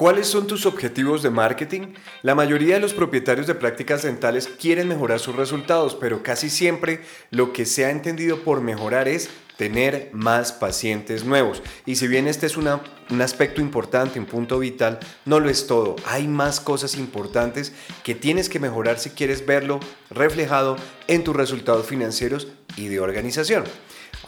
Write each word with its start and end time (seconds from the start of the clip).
¿Cuáles 0.00 0.28
son 0.28 0.46
tus 0.46 0.64
objetivos 0.64 1.22
de 1.22 1.28
marketing? 1.28 1.92
La 2.22 2.34
mayoría 2.34 2.76
de 2.76 2.80
los 2.80 2.94
propietarios 2.94 3.46
de 3.46 3.54
prácticas 3.54 4.00
dentales 4.02 4.48
quieren 4.48 4.88
mejorar 4.88 5.20
sus 5.20 5.36
resultados, 5.36 5.94
pero 5.94 6.22
casi 6.22 6.48
siempre 6.48 7.02
lo 7.30 7.52
que 7.52 7.66
se 7.66 7.84
ha 7.84 7.90
entendido 7.90 8.42
por 8.42 8.62
mejorar 8.62 9.08
es 9.08 9.28
tener 9.58 10.08
más 10.14 10.52
pacientes 10.52 11.26
nuevos. 11.26 11.62
Y 11.84 11.96
si 11.96 12.08
bien 12.08 12.28
este 12.28 12.46
es 12.46 12.56
un 12.56 13.20
aspecto 13.20 13.60
importante, 13.60 14.18
un 14.18 14.24
punto 14.24 14.58
vital, 14.58 15.00
no 15.26 15.38
lo 15.38 15.50
es 15.50 15.66
todo. 15.66 15.96
Hay 16.06 16.26
más 16.28 16.60
cosas 16.60 16.94
importantes 16.94 17.74
que 18.02 18.14
tienes 18.14 18.48
que 18.48 18.58
mejorar 18.58 18.98
si 18.98 19.10
quieres 19.10 19.44
verlo 19.44 19.80
reflejado 20.08 20.76
en 21.08 21.24
tus 21.24 21.36
resultados 21.36 21.84
financieros 21.84 22.48
y 22.74 22.88
de 22.88 23.00
organización. 23.00 23.64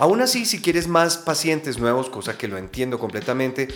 Aún 0.02 0.20
así, 0.20 0.46
si 0.46 0.60
quieres 0.60 0.88
más 0.88 1.16
pacientes 1.16 1.78
nuevos, 1.78 2.10
cosa 2.10 2.36
que 2.36 2.48
lo 2.48 2.58
entiendo 2.58 2.98
completamente, 2.98 3.68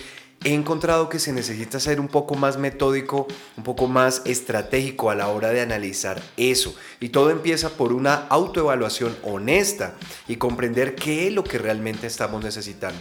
he 0.43 0.55
encontrado 0.55 1.09
que 1.09 1.21
se 1.21 1.33
necesita 1.33 1.79
ser 1.79 2.01
un 2.01 2.09
poco 2.09 2.35
más 2.35 2.59
metódico, 2.59 3.29
un 3.57 3.63
poco 3.63 3.87
más 3.87 4.23
estratégico 4.25 5.09
a 5.09 5.15
la 5.15 5.29
hora 5.29 5.51
de 5.51 5.61
analizar 5.61 6.21
eso. 6.37 6.75
Y 6.99 7.11
todo 7.11 7.31
empieza 7.31 7.69
por 7.69 7.93
una 7.93 8.27
autoevaluación 8.29 9.17
honesta 9.23 9.95
y 10.27 10.35
comprender 10.35 10.97
qué 10.97 11.29
es 11.29 11.33
lo 11.33 11.45
que 11.45 11.59
realmente 11.59 12.09
estamos 12.09 12.43
necesitando. 12.43 12.99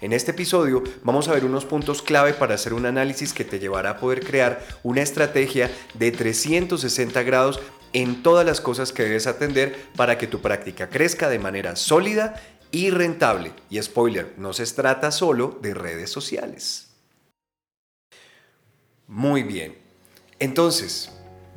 En 0.00 0.12
este 0.12 0.30
episodio 0.30 0.84
vamos 1.02 1.26
a 1.26 1.32
ver 1.32 1.44
unos 1.44 1.64
puntos 1.64 2.00
clave 2.00 2.32
para 2.32 2.54
hacer 2.54 2.74
un 2.74 2.86
análisis 2.86 3.32
que 3.32 3.44
te 3.44 3.58
llevará 3.58 3.90
a 3.90 3.98
poder 3.98 4.24
crear 4.24 4.64
una 4.84 5.02
estrategia 5.02 5.68
de 5.94 6.12
360 6.12 7.24
grados 7.24 7.58
en 7.92 8.22
todas 8.22 8.46
las 8.46 8.60
cosas 8.60 8.92
que 8.92 9.02
debes 9.02 9.26
atender 9.26 9.88
para 9.96 10.16
que 10.16 10.28
tu 10.28 10.40
práctica 10.40 10.88
crezca 10.88 11.28
de 11.28 11.40
manera 11.40 11.74
sólida 11.74 12.40
y 12.70 12.90
rentable. 12.90 13.52
Y 13.70 13.80
spoiler, 13.82 14.34
no 14.36 14.52
se 14.52 14.66
trata 14.66 15.10
solo 15.10 15.58
de 15.62 15.74
redes 15.74 16.10
sociales. 16.10 16.88
Muy 19.06 19.42
bien. 19.42 19.76
Entonces, 20.38 21.10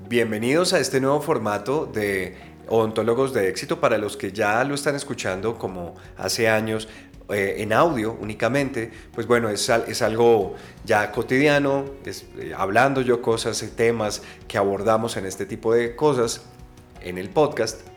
bienvenidos 0.07 0.73
a 0.73 0.79
este 0.79 1.01
nuevo 1.01 1.21
formato 1.21 1.85
de 1.85 2.37
Odontólogos 2.67 3.33
de 3.33 3.49
Éxito 3.49 3.79
para 3.79 3.97
los 3.97 4.15
que 4.15 4.31
ya 4.31 4.63
lo 4.63 4.75
están 4.75 4.95
escuchando 4.95 5.57
como 5.57 5.95
hace 6.17 6.47
años 6.47 6.87
eh, 7.29 7.61
en 7.61 7.71
audio 7.71 8.17
únicamente, 8.19 8.91
pues 9.13 9.25
bueno, 9.25 9.49
es, 9.49 9.69
es 9.69 10.01
algo 10.01 10.55
ya 10.83 11.11
cotidiano, 11.11 11.85
eh, 12.05 12.53
hablando 12.57 13.01
yo 13.01 13.21
cosas, 13.21 13.63
temas 13.75 14.21
que 14.47 14.57
abordamos 14.57 15.15
en 15.15 15.25
este 15.25 15.45
tipo 15.45 15.73
de 15.73 15.95
cosas 15.95 16.41
en 17.01 17.17
el 17.17 17.29
podcast. 17.29 17.90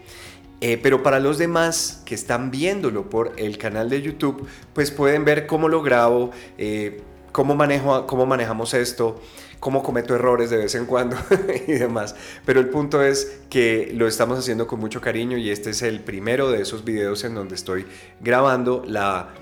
Eh, 0.66 0.80
pero 0.82 1.02
para 1.02 1.20
los 1.20 1.36
demás 1.36 2.00
que 2.06 2.14
están 2.14 2.50
viéndolo 2.50 3.10
por 3.10 3.34
el 3.36 3.58
canal 3.58 3.90
de 3.90 4.00
YouTube, 4.00 4.48
pues 4.72 4.90
pueden 4.90 5.26
ver 5.26 5.46
cómo 5.46 5.68
lo 5.68 5.82
grabo, 5.82 6.30
eh, 6.56 7.02
cómo, 7.32 7.54
manejo, 7.54 8.06
cómo 8.06 8.24
manejamos 8.24 8.72
esto, 8.72 9.20
cómo 9.60 9.82
cometo 9.82 10.14
errores 10.14 10.48
de 10.48 10.56
vez 10.56 10.74
en 10.74 10.86
cuando 10.86 11.18
y 11.68 11.72
demás. 11.72 12.16
Pero 12.46 12.60
el 12.60 12.70
punto 12.70 13.02
es 13.02 13.40
que 13.50 13.92
lo 13.94 14.08
estamos 14.08 14.38
haciendo 14.38 14.66
con 14.66 14.80
mucho 14.80 15.02
cariño 15.02 15.36
y 15.36 15.50
este 15.50 15.68
es 15.68 15.82
el 15.82 16.00
primero 16.00 16.50
de 16.50 16.62
esos 16.62 16.82
videos 16.82 17.24
en 17.24 17.34
donde 17.34 17.56
estoy 17.56 17.84
grabando 18.22 18.82
la 18.86 19.34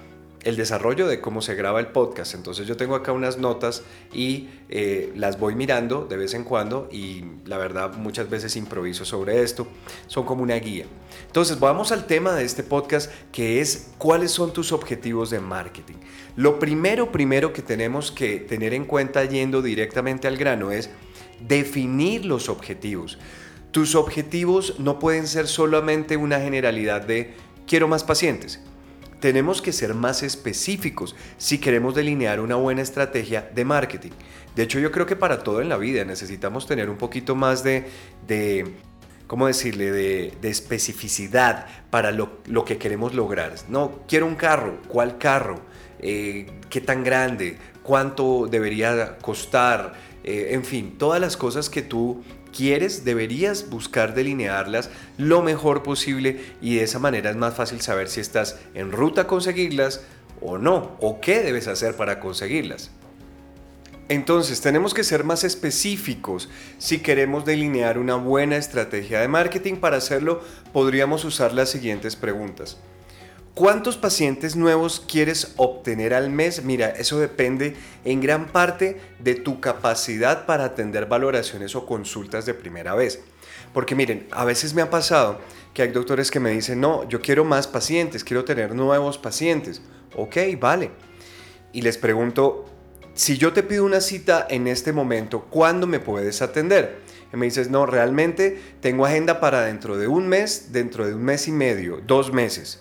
el 0.45 0.57
desarrollo 0.57 1.07
de 1.07 1.21
cómo 1.21 1.41
se 1.43 1.55
graba 1.55 1.81
el 1.81 1.89
podcast. 1.89 2.35
Entonces 2.35 2.67
yo 2.67 2.77
tengo 2.77 2.95
acá 2.95 3.12
unas 3.12 3.39
notas 3.39 3.83
y 4.12 4.49
eh, 4.69 5.12
las 5.17 5.39
voy 5.39 5.55
mirando 5.55 6.07
de 6.07 6.17
vez 6.17 6.34
en 6.34 6.45
cuando 6.45 6.89
y 6.91 7.25
la 7.47 7.59
verdad 7.59 7.95
muchas 7.95 8.29
veces 8.29 8.57
improviso 8.57 9.05
sobre 9.05 9.43
esto. 9.43 9.67
Son 10.07 10.25
como 10.25 10.43
una 10.43 10.57
guía. 10.57 10.87
Entonces 11.27 11.61
vamos 11.61 11.93
al 11.93 12.07
tema 12.07 12.34
de 12.34 12.45
este 12.45 12.62
podcast 12.62 13.11
que 13.31 13.61
es 13.61 13.91
cuáles 13.99 14.33
son 14.33 14.53
tus 14.53 14.73
objetivos 14.73 15.31
de 15.31 15.41
marketing. 15.41 15.97
Lo 16.37 16.59
primero, 16.59 17.12
primero 17.12 17.53
que 17.53 17.62
tenemos 17.62 18.11
que 18.11 18.39
tener 18.39 18.75
en 18.75 18.84
cuenta 18.84 19.25
yendo 19.25 19.62
directamente 19.62 20.27
al 20.27 20.37
grano 20.37 20.73
es 20.73 20.91
definir 21.47 22.25
los 22.25 22.49
objetivos. 22.49 23.19
Tus 23.71 23.95
objetivos 23.95 24.79
no 24.81 24.99
pueden 24.99 25.27
ser 25.27 25.47
solamente 25.47 26.16
una 26.16 26.41
generalidad 26.41 27.03
de 27.03 27.34
quiero 27.66 27.89
más 27.89 28.05
pacientes 28.05 28.61
tenemos 29.22 29.62
que 29.62 29.72
ser 29.72 29.94
más 29.94 30.25
específicos 30.25 31.15
si 31.38 31.59
queremos 31.59 31.94
delinear 31.94 32.41
una 32.41 32.56
buena 32.56 32.83
estrategia 32.83 33.49
de 33.55 33.65
marketing. 33.65 34.10
De 34.56 34.65
hecho, 34.65 34.81
yo 34.81 34.91
creo 34.91 35.06
que 35.06 35.15
para 35.15 35.44
todo 35.44 35.62
en 35.62 35.69
la 35.69 35.77
vida 35.77 36.05
necesitamos 36.05 36.66
tener 36.66 36.91
un 36.91 36.99
poquito 36.99 37.37
más 37.37 37.62
de, 37.62 37.87
de 38.27 38.66
¿cómo 39.28 39.47
decirle?, 39.47 39.93
de, 39.93 40.50
especificidad 40.50 41.66
para 41.88 42.10
lo, 42.10 42.43
que 42.66 42.78
queremos 42.78 43.15
lograr. 43.15 43.55
No, 43.69 44.00
quiero 44.09 44.27
un 44.27 44.34
carro, 44.34 44.81
¿cuál 44.88 45.19
carro? 45.19 45.60
Eh, 46.00 46.50
¿Qué 46.69 46.81
tan 46.81 47.04
grande? 47.04 47.59
¿Cuánto 47.84 48.49
debería 48.50 49.19
costar? 49.19 49.94
Eh, 50.25 50.49
en 50.50 50.65
fin, 50.65 50.99
todas 50.99 51.21
las 51.21 51.37
cosas 51.37 51.71
que 51.71 51.83
tú 51.83 52.25
quieres, 52.53 53.05
deberías 53.05 53.69
buscar 53.69 54.15
delinearlas 54.15 54.91
lo 55.19 55.43
mejor 55.43 55.83
posible 55.83 56.41
y 56.61 56.77
de 56.77 56.85
esa 56.85 56.99
manera 56.99 57.31
es 57.31 57.37
más 57.37 57.55
fácil 57.55 57.81
saber 57.81 58.09
si 58.09 58.21
estás 58.21 58.59
en 58.75 58.93
ruta 58.93 59.23
a 59.23 59.27
conseguirlas 59.27 60.03
o 60.41 60.59
no, 60.59 60.97
o 61.01 61.21
qué 61.21 61.43
debes 61.43 61.69
hacer 61.69 61.97
para 61.97 62.21
conseguirlas. 62.21 62.91
Entonces, 64.09 64.61
tenemos 64.61 64.93
que 64.93 65.05
ser 65.05 65.25
más 65.25 65.45
específicos 65.45 66.51
si 66.79 66.99
queremos 66.99 67.45
delinear 67.45 67.99
una 67.99 68.17
buena 68.17 68.57
estrategia 68.57 69.21
de 69.21 69.29
marketing. 69.29 69.77
Para 69.77 69.97
hacerlo, 69.97 70.43
podríamos 70.73 71.25
usar 71.25 71.55
las 71.55 71.71
siguientes 71.71 72.17
preguntas. 72.17 72.79
¿Cuántos 73.55 73.99
pacientes 73.99 74.57
nuevos 74.57 75.05
quieres 75.07 75.53
obtener 75.59 76.15
al 76.15 76.31
mes? 76.31 76.65
Mira, 76.65 76.89
eso 76.89 77.21
depende 77.21 77.77
en 78.03 78.23
gran 78.23 78.47
parte 78.47 78.99
de 79.19 79.35
tu 79.35 79.61
capacidad 79.61 80.47
para 80.47 80.65
atender 80.65 81.05
valoraciones 81.05 81.77
o 81.77 81.85
consultas 81.85 82.47
de 82.47 82.55
primera 82.55 82.95
vez. 82.95 83.21
Porque 83.75 83.95
miren, 83.95 84.27
a 84.31 84.47
veces 84.47 84.73
me 84.73 84.81
ha 84.81 84.89
pasado 84.89 85.39
que 85.75 85.83
hay 85.83 85.89
doctores 85.89 86.31
que 86.31 86.41
me 86.41 86.49
dicen, 86.49 86.81
no, 86.81 87.07
yo 87.11 87.21
quiero 87.21 87.45
más 87.45 87.67
pacientes, 87.67 88.25
quiero 88.25 88.47
tener 88.47 88.75
nuevos 88.75 89.19
pacientes. 89.19 89.83
Ok, 90.17 90.39
vale. 90.59 90.91
Y 91.75 91.83
les 91.83 91.99
pregunto, 91.99 92.65
si 93.13 93.37
yo 93.37 93.53
te 93.53 93.63
pido 93.63 93.84
una 93.84 94.01
cita 94.01 94.47
en 94.49 94.67
este 94.67 94.95
momento, 94.95 95.43
¿cuándo 95.51 95.87
me 95.87 96.01
puedes 96.01 96.41
atender? 96.41 97.01
Y 97.31 97.37
me 97.37 97.45
dices, 97.45 97.69
no, 97.69 97.84
realmente 97.84 98.59
tengo 98.81 99.05
agenda 99.05 99.41
para 99.41 99.61
dentro 99.67 99.99
de 99.99 100.09
un 100.09 100.27
mes, 100.27 100.73
dentro 100.73 101.07
de 101.07 101.15
un 101.15 101.23
mes 101.23 101.49
y 101.49 101.53
medio, 101.53 102.01
dos 102.07 102.33
meses. 102.33 102.81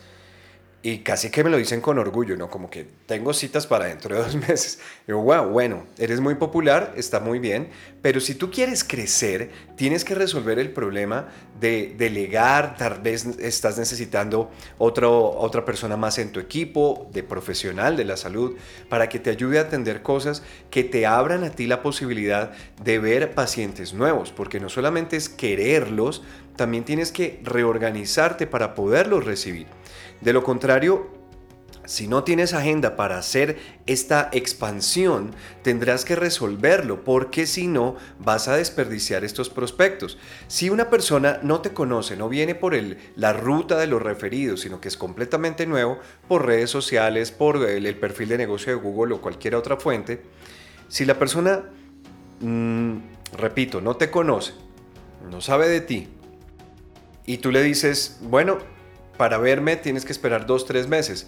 Y 0.83 0.99
casi 0.99 1.29
que 1.29 1.43
me 1.43 1.51
lo 1.51 1.57
dicen 1.57 1.79
con 1.79 1.99
orgullo, 1.99 2.35
¿no? 2.35 2.49
Como 2.49 2.67
que 2.67 2.87
tengo 3.05 3.33
citas 3.33 3.67
para 3.67 3.85
dentro 3.85 4.15
de 4.15 4.23
dos 4.23 4.35
meses. 4.49 4.79
Digo, 5.05 5.21
wow, 5.21 5.45
bueno, 5.47 5.85
eres 5.99 6.19
muy 6.19 6.35
popular, 6.35 6.93
está 6.97 7.19
muy 7.19 7.37
bien, 7.37 7.69
pero 8.01 8.19
si 8.19 8.33
tú 8.33 8.49
quieres 8.49 8.83
crecer, 8.83 9.51
tienes 9.75 10.03
que 10.03 10.15
resolver 10.15 10.57
el 10.57 10.71
problema 10.71 11.27
de 11.59 11.93
delegar, 11.95 12.77
tal 12.77 12.99
vez 12.99 13.25
estás 13.39 13.77
necesitando 13.77 14.49
otro, 14.79 15.29
otra 15.37 15.63
persona 15.65 15.97
más 15.97 16.17
en 16.17 16.31
tu 16.31 16.39
equipo, 16.39 17.07
de 17.13 17.21
profesional 17.21 17.95
de 17.95 18.05
la 18.05 18.17
salud, 18.17 18.57
para 18.89 19.07
que 19.07 19.19
te 19.19 19.29
ayude 19.29 19.59
a 19.59 19.63
atender 19.63 20.01
cosas 20.01 20.41
que 20.71 20.83
te 20.83 21.05
abran 21.05 21.43
a 21.43 21.51
ti 21.51 21.67
la 21.67 21.83
posibilidad 21.83 22.53
de 22.83 22.97
ver 22.97 23.35
pacientes 23.35 23.93
nuevos, 23.93 24.31
porque 24.31 24.59
no 24.59 24.67
solamente 24.67 25.15
es 25.15 25.29
quererlos, 25.29 26.23
también 26.55 26.85
tienes 26.85 27.11
que 27.11 27.39
reorganizarte 27.43 28.47
para 28.47 28.73
poderlos 28.73 29.25
recibir. 29.25 29.67
De 30.21 30.33
lo 30.33 30.43
contrario, 30.43 31.09
si 31.85 32.07
no 32.07 32.23
tienes 32.23 32.53
agenda 32.53 32.95
para 32.95 33.17
hacer 33.17 33.57
esta 33.87 34.29
expansión, 34.31 35.33
tendrás 35.63 36.05
que 36.05 36.15
resolverlo 36.15 37.03
porque 37.03 37.47
si 37.47 37.67
no 37.67 37.95
vas 38.19 38.47
a 38.47 38.55
desperdiciar 38.55 39.23
estos 39.23 39.49
prospectos. 39.49 40.19
Si 40.47 40.69
una 40.69 40.91
persona 40.91 41.39
no 41.41 41.61
te 41.61 41.73
conoce, 41.73 42.15
no 42.15 42.29
viene 42.29 42.53
por 42.53 42.75
la 43.15 43.33
ruta 43.33 43.77
de 43.77 43.87
los 43.87 44.01
referidos, 44.01 44.61
sino 44.61 44.79
que 44.79 44.89
es 44.89 44.97
completamente 44.97 45.65
nuevo 45.65 45.99
por 46.27 46.45
redes 46.45 46.69
sociales, 46.69 47.31
por 47.31 47.57
el, 47.67 47.95
perfil 47.97 48.29
de 48.29 48.37
negocio 48.37 48.71
de 48.71 48.79
Google 48.79 49.15
o 49.15 49.21
cualquier 49.21 49.55
otra 49.55 49.77
fuente, 49.77 50.21
si 50.87 51.03
la 51.05 51.17
persona, 51.17 51.63
mm, 52.41 52.97
repito, 53.37 53.81
no 53.81 53.95
te 53.95 54.11
conoce, 54.11 54.53
no 55.29 55.41
sabe 55.41 55.67
de 55.67 55.81
ti, 55.81 56.07
y 57.25 57.37
tú 57.37 57.51
le 57.51 57.63
dices, 57.63 58.19
bueno, 58.21 58.59
para 59.21 59.37
verme 59.37 59.75
tienes 59.75 60.03
que 60.03 60.13
esperar 60.13 60.47
dos, 60.47 60.65
tres 60.65 60.87
meses. 60.87 61.27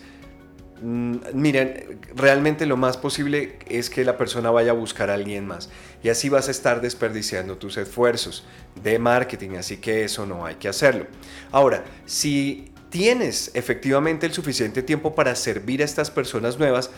Mm, 0.81 1.17
miren, 1.35 1.99
realmente 2.15 2.65
lo 2.65 2.75
más 2.75 2.97
posible 2.97 3.59
es 3.67 3.91
que 3.91 4.03
la 4.03 4.17
persona 4.17 4.49
vaya 4.49 4.71
a 4.71 4.73
buscar 4.73 5.11
a 5.11 5.13
alguien 5.13 5.45
más 5.45 5.69
y 6.01 6.09
así 6.09 6.27
vas 6.27 6.47
a 6.47 6.51
estar 6.51 6.81
desperdiciando 6.81 7.55
tus 7.59 7.77
esfuerzos 7.77 8.45
de 8.81 8.97
marketing, 8.97 9.57
así 9.59 9.77
que 9.77 10.05
eso 10.05 10.25
no 10.25 10.43
hay 10.43 10.55
que 10.55 10.69
hacerlo. 10.69 11.05
Ahora, 11.51 11.83
si 12.07 12.71
tienes 12.89 13.51
efectivamente 13.53 14.25
el 14.25 14.33
suficiente 14.33 14.81
tiempo 14.81 15.13
para 15.13 15.35
servir 15.35 15.83
a 15.83 15.85
estas 15.85 16.09
personas 16.09 16.57
nuevas, 16.57 16.89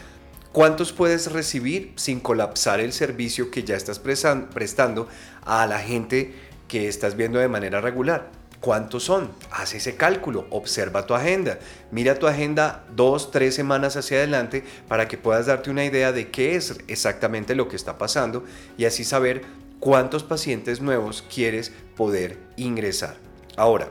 ¿cuántos 0.53 0.94
puedes 0.94 1.30
recibir 1.30 1.91
sin 1.98 2.21
colapsar 2.21 2.80
el 2.80 2.94
servicio 2.94 3.51
que 3.51 3.65
ya 3.65 3.75
estás 3.75 4.00
prestando 4.00 5.09
a 5.41 5.68
la 5.68 5.80
gente 5.80 6.33
que 6.69 6.88
estás 6.88 7.18
viendo 7.18 7.38
de 7.38 7.50
manera 7.50 7.81
regular? 7.81 8.44
¿Cuántos 8.65 9.03
son? 9.03 9.29
Haz 9.51 9.75
ese 9.75 9.95
cálculo, 9.95 10.47
observa 10.50 11.06
tu 11.06 11.13
agenda, 11.13 11.59
mira 11.91 12.17
tu 12.17 12.25
agenda 12.25 12.83
dos, 12.95 13.29
tres 13.29 13.53
semanas 13.53 13.95
hacia 13.95 14.17
adelante 14.17 14.63
para 14.88 15.07
que 15.07 15.19
puedas 15.19 15.45
darte 15.45 15.69
una 15.69 15.85
idea 15.85 16.12
de 16.12 16.31
qué 16.31 16.56
es 16.56 16.75
exactamente 16.88 17.53
lo 17.53 17.67
que 17.67 17.75
está 17.75 18.00
pasando 18.00 18.44
y 18.75 18.85
así 18.85 19.03
saber 19.03 19.44
cuántos 19.79 20.23
pacientes 20.23 20.81
nuevos 20.81 21.23
quieres 21.31 21.73
poder 21.95 22.39
ingresar. 22.57 23.17
Ahora, 23.56 23.88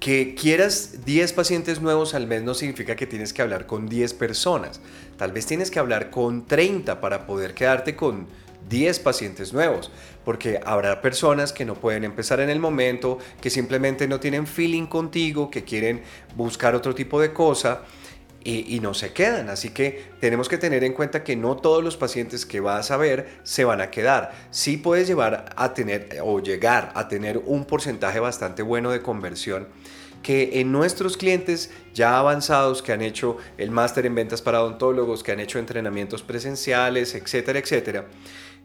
que 0.00 0.34
quieras 0.34 1.04
10 1.04 1.34
pacientes 1.34 1.82
nuevos 1.82 2.14
al 2.14 2.26
mes 2.26 2.42
no 2.42 2.54
significa 2.54 2.96
que 2.96 3.06
tienes 3.06 3.34
que 3.34 3.42
hablar 3.42 3.66
con 3.66 3.86
10 3.86 4.14
personas. 4.14 4.80
Tal 5.18 5.32
vez 5.32 5.44
tienes 5.44 5.70
que 5.70 5.78
hablar 5.78 6.08
con 6.08 6.46
30 6.46 7.02
para 7.02 7.26
poder 7.26 7.52
quedarte 7.52 7.96
con 7.96 8.28
10 8.68 9.00
pacientes 9.00 9.52
nuevos, 9.52 9.90
porque 10.24 10.60
habrá 10.64 11.00
personas 11.00 11.52
que 11.52 11.64
no 11.64 11.74
pueden 11.74 12.04
empezar 12.04 12.40
en 12.40 12.50
el 12.50 12.58
momento, 12.58 13.18
que 13.40 13.50
simplemente 13.50 14.08
no 14.08 14.20
tienen 14.20 14.46
feeling 14.46 14.86
contigo, 14.86 15.50
que 15.50 15.64
quieren 15.64 16.02
buscar 16.36 16.74
otro 16.74 16.94
tipo 16.94 17.20
de 17.20 17.32
cosa 17.32 17.82
y, 18.44 18.80
no 18.80 18.94
se 18.94 19.12
quedan. 19.12 19.48
Así 19.48 19.70
que 19.70 20.04
tenemos 20.20 20.48
que 20.48 20.58
tener 20.58 20.84
en 20.84 20.92
cuenta 20.92 21.22
que 21.22 21.36
no 21.36 21.56
todos 21.56 21.82
los 21.82 21.96
pacientes 21.96 22.46
que 22.46 22.60
vas 22.60 22.90
a 22.90 22.96
ver 22.96 23.38
se 23.42 23.64
van 23.64 23.80
a 23.80 23.90
quedar. 23.90 24.32
Sí 24.50 24.76
puedes 24.76 25.06
llevar 25.06 25.52
a 25.56 25.74
tener 25.74 26.18
o 26.22 26.40
llegar 26.40 26.92
a 26.94 27.08
tener 27.08 27.38
un 27.38 27.64
porcentaje 27.64 28.20
bastante 28.20 28.62
bueno 28.62 28.90
de 28.90 29.02
conversión 29.02 29.68
que 30.22 30.60
en 30.60 30.70
nuestros 30.70 31.16
clientes 31.16 31.70
ya 31.94 32.18
avanzados 32.18 32.80
que 32.80 32.92
han 32.92 33.02
hecho 33.02 33.38
el 33.58 33.70
máster 33.70 34.06
en 34.06 34.14
ventas 34.14 34.40
para 34.40 34.62
odontólogos, 34.62 35.22
que 35.22 35.32
han 35.32 35.40
hecho 35.40 35.58
entrenamientos 35.58 36.22
presenciales, 36.22 37.16
etcétera, 37.16 37.58
etcétera, 37.58 38.06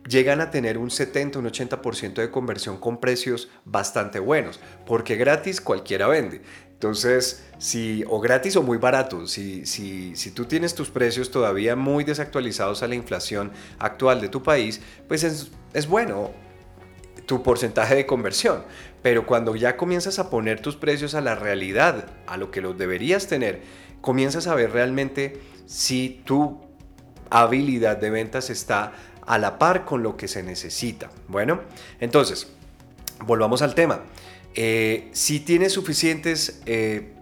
llegan 0.07 0.41
a 0.41 0.51
tener 0.51 0.77
un 0.77 0.91
70, 0.91 1.39
un 1.39 1.45
80% 1.45 2.15
de 2.15 2.31
conversión 2.31 2.77
con 2.77 2.99
precios 2.99 3.49
bastante 3.65 4.19
buenos, 4.19 4.59
porque 4.85 5.15
gratis 5.15 5.61
cualquiera 5.61 6.07
vende. 6.07 6.41
Entonces, 6.73 7.43
si, 7.57 8.03
o 8.07 8.19
gratis 8.19 8.55
o 8.55 8.61
muy 8.61 8.77
barato, 8.77 9.25
si, 9.25 9.65
si, 9.65 10.15
si 10.15 10.31
tú 10.31 10.45
tienes 10.45 10.75
tus 10.75 10.89
precios 10.89 11.31
todavía 11.31 11.75
muy 11.75 12.03
desactualizados 12.03 12.83
a 12.83 12.87
la 12.87 12.93
inflación 12.93 13.51
actual 13.79 14.21
de 14.21 14.29
tu 14.29 14.43
país, 14.43 14.79
pues 15.07 15.23
es, 15.23 15.51
es 15.73 15.87
bueno 15.87 16.31
tu 17.25 17.41
porcentaje 17.41 17.95
de 17.95 18.05
conversión. 18.05 18.63
Pero 19.01 19.25
cuando 19.25 19.55
ya 19.55 19.75
comienzas 19.75 20.19
a 20.19 20.29
poner 20.29 20.61
tus 20.61 20.75
precios 20.75 21.15
a 21.15 21.21
la 21.21 21.33
realidad, 21.33 22.11
a 22.27 22.37
lo 22.37 22.51
que 22.51 22.61
los 22.61 22.77
deberías 22.77 23.27
tener, 23.27 23.61
comienzas 24.01 24.47
a 24.47 24.53
ver 24.53 24.71
realmente 24.71 25.41
si 25.65 26.21
tu 26.25 26.61
habilidad 27.29 27.97
de 27.97 28.09
ventas 28.09 28.49
está 28.49 28.93
a 29.27 29.37
la 29.37 29.59
par 29.59 29.85
con 29.85 30.01
lo 30.01 30.17
que 30.17 30.27
se 30.27 30.41
necesita. 30.41 31.11
Bueno, 31.27 31.61
entonces, 31.99 32.47
volvamos 33.25 33.61
al 33.61 33.75
tema. 33.75 34.01
Eh, 34.55 35.09
si 35.11 35.41
tienes 35.41 35.73
suficientes 35.73 36.61
eh, 36.65 37.13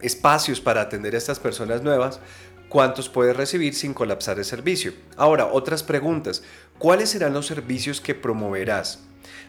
espacios 0.00 0.60
para 0.60 0.82
atender 0.82 1.14
a 1.14 1.18
estas 1.18 1.40
personas 1.40 1.82
nuevas, 1.82 2.20
¿cuántos 2.68 3.08
puedes 3.08 3.36
recibir 3.36 3.74
sin 3.74 3.94
colapsar 3.94 4.38
el 4.38 4.44
servicio? 4.44 4.92
Ahora, 5.16 5.46
otras 5.46 5.82
preguntas. 5.82 6.42
¿Cuáles 6.78 7.10
serán 7.10 7.32
los 7.32 7.46
servicios 7.46 8.00
que 8.00 8.14
promoverás? 8.14 9.00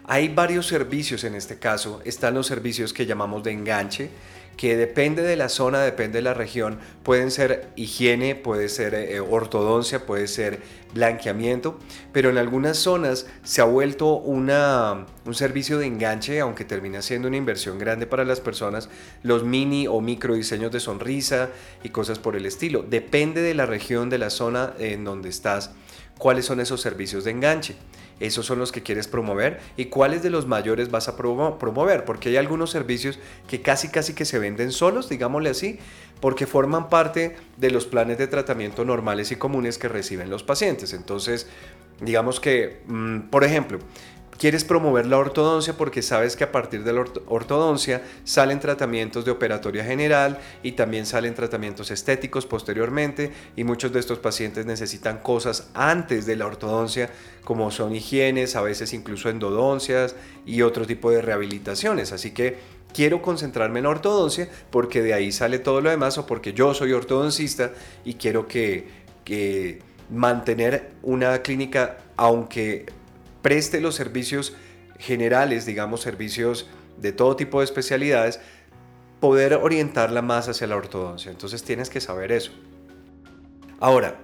Hay 0.05 0.29
varios 0.29 0.67
servicios 0.67 1.23
en 1.25 1.35
este 1.35 1.59
caso. 1.59 2.01
Están 2.05 2.33
los 2.33 2.47
servicios 2.47 2.93
que 2.93 3.05
llamamos 3.05 3.43
de 3.43 3.51
enganche, 3.51 4.09
que 4.57 4.77
depende 4.77 5.23
de 5.23 5.35
la 5.35 5.49
zona, 5.49 5.81
depende 5.81 6.19
de 6.19 6.23
la 6.23 6.33
región, 6.33 6.77
pueden 7.03 7.31
ser 7.31 7.69
higiene, 7.75 8.35
puede 8.35 8.69
ser 8.69 8.93
eh, 8.93 9.19
ortodoncia, 9.19 10.05
puede 10.05 10.27
ser 10.27 10.61
blanqueamiento, 10.93 11.79
pero 12.11 12.29
en 12.29 12.37
algunas 12.37 12.77
zonas 12.77 13.25
se 13.43 13.61
ha 13.61 13.65
vuelto 13.65 14.17
una, 14.17 15.05
un 15.25 15.33
servicio 15.33 15.77
de 15.77 15.87
enganche, 15.87 16.39
aunque 16.39 16.65
termina 16.65 17.01
siendo 17.01 17.27
una 17.27 17.37
inversión 17.37 17.79
grande 17.79 18.07
para 18.07 18.25
las 18.25 18.39
personas, 18.39 18.89
los 19.23 19.43
mini 19.43 19.87
o 19.87 20.01
micro 20.01 20.35
diseños 20.35 20.71
de 20.71 20.79
sonrisa 20.79 21.49
y 21.83 21.89
cosas 21.89 22.19
por 22.19 22.35
el 22.35 22.45
estilo. 22.45 22.85
Depende 22.87 23.41
de 23.41 23.55
la 23.55 23.65
región, 23.65 24.09
de 24.09 24.17
la 24.17 24.29
zona 24.29 24.73
en 24.79 25.03
donde 25.03 25.29
estás, 25.29 25.71
cuáles 26.17 26.45
son 26.45 26.59
esos 26.59 26.81
servicios 26.81 27.23
de 27.23 27.31
enganche 27.31 27.75
esos 28.21 28.45
son 28.45 28.59
los 28.59 28.71
que 28.71 28.83
quieres 28.83 29.07
promover 29.07 29.59
y 29.77 29.85
cuáles 29.85 30.23
de 30.23 30.29
los 30.29 30.47
mayores 30.47 30.91
vas 30.91 31.07
a 31.07 31.17
promover, 31.17 32.05
porque 32.05 32.29
hay 32.29 32.37
algunos 32.37 32.69
servicios 32.69 33.19
que 33.47 33.61
casi 33.61 33.89
casi 33.89 34.13
que 34.13 34.25
se 34.25 34.39
venden 34.39 34.71
solos, 34.71 35.09
digámosle 35.09 35.49
así, 35.49 35.79
porque 36.19 36.45
forman 36.45 36.87
parte 36.89 37.35
de 37.57 37.71
los 37.71 37.85
planes 37.85 38.17
de 38.17 38.27
tratamiento 38.27 38.85
normales 38.85 39.31
y 39.31 39.35
comunes 39.35 39.77
que 39.77 39.89
reciben 39.89 40.29
los 40.29 40.43
pacientes. 40.43 40.93
Entonces, 40.93 41.47
digamos 41.99 42.39
que, 42.39 42.81
mm, 42.87 43.29
por 43.29 43.43
ejemplo, 43.43 43.79
Quieres 44.41 44.63
promover 44.63 45.05
la 45.05 45.19
ortodoncia 45.19 45.77
porque 45.77 46.01
sabes 46.01 46.35
que 46.35 46.43
a 46.43 46.51
partir 46.51 46.83
de 46.83 46.91
la 46.93 47.05
ortodoncia 47.27 48.01
salen 48.23 48.59
tratamientos 48.59 49.23
de 49.23 49.29
operatoria 49.29 49.83
general 49.83 50.39
y 50.63 50.71
también 50.71 51.05
salen 51.05 51.35
tratamientos 51.35 51.91
estéticos 51.91 52.47
posteriormente 52.47 53.31
y 53.55 53.63
muchos 53.63 53.93
de 53.93 53.99
estos 53.99 54.17
pacientes 54.17 54.65
necesitan 54.65 55.19
cosas 55.19 55.69
antes 55.75 56.25
de 56.25 56.37
la 56.37 56.47
ortodoncia 56.47 57.11
como 57.43 57.69
son 57.69 57.93
higienes, 57.93 58.55
a 58.55 58.63
veces 58.63 58.93
incluso 58.93 59.29
endodoncias 59.29 60.15
y 60.43 60.63
otro 60.63 60.87
tipo 60.87 61.11
de 61.11 61.21
rehabilitaciones. 61.21 62.11
Así 62.11 62.31
que 62.31 62.57
quiero 62.95 63.21
concentrarme 63.21 63.77
en 63.77 63.85
ortodoncia 63.85 64.49
porque 64.71 65.03
de 65.03 65.13
ahí 65.13 65.31
sale 65.31 65.59
todo 65.59 65.81
lo 65.81 65.91
demás 65.91 66.17
o 66.17 66.25
porque 66.25 66.53
yo 66.53 66.73
soy 66.73 66.93
ortodoncista 66.93 67.73
y 68.03 68.15
quiero 68.15 68.47
que, 68.47 68.87
que 69.23 69.83
mantener 70.09 70.93
una 71.03 71.43
clínica 71.43 71.99
aunque 72.17 72.87
preste 73.41 73.81
los 73.81 73.95
servicios 73.95 74.53
generales, 74.99 75.65
digamos, 75.65 76.01
servicios 76.01 76.69
de 76.97 77.11
todo 77.11 77.35
tipo 77.35 77.59
de 77.59 77.65
especialidades, 77.65 78.39
poder 79.19 79.53
orientarla 79.53 80.21
más 80.21 80.47
hacia 80.47 80.67
la 80.67 80.75
ortodoncia. 80.75 81.31
Entonces 81.31 81.63
tienes 81.63 81.89
que 81.89 82.01
saber 82.01 82.31
eso. 82.31 82.51
Ahora, 83.79 84.19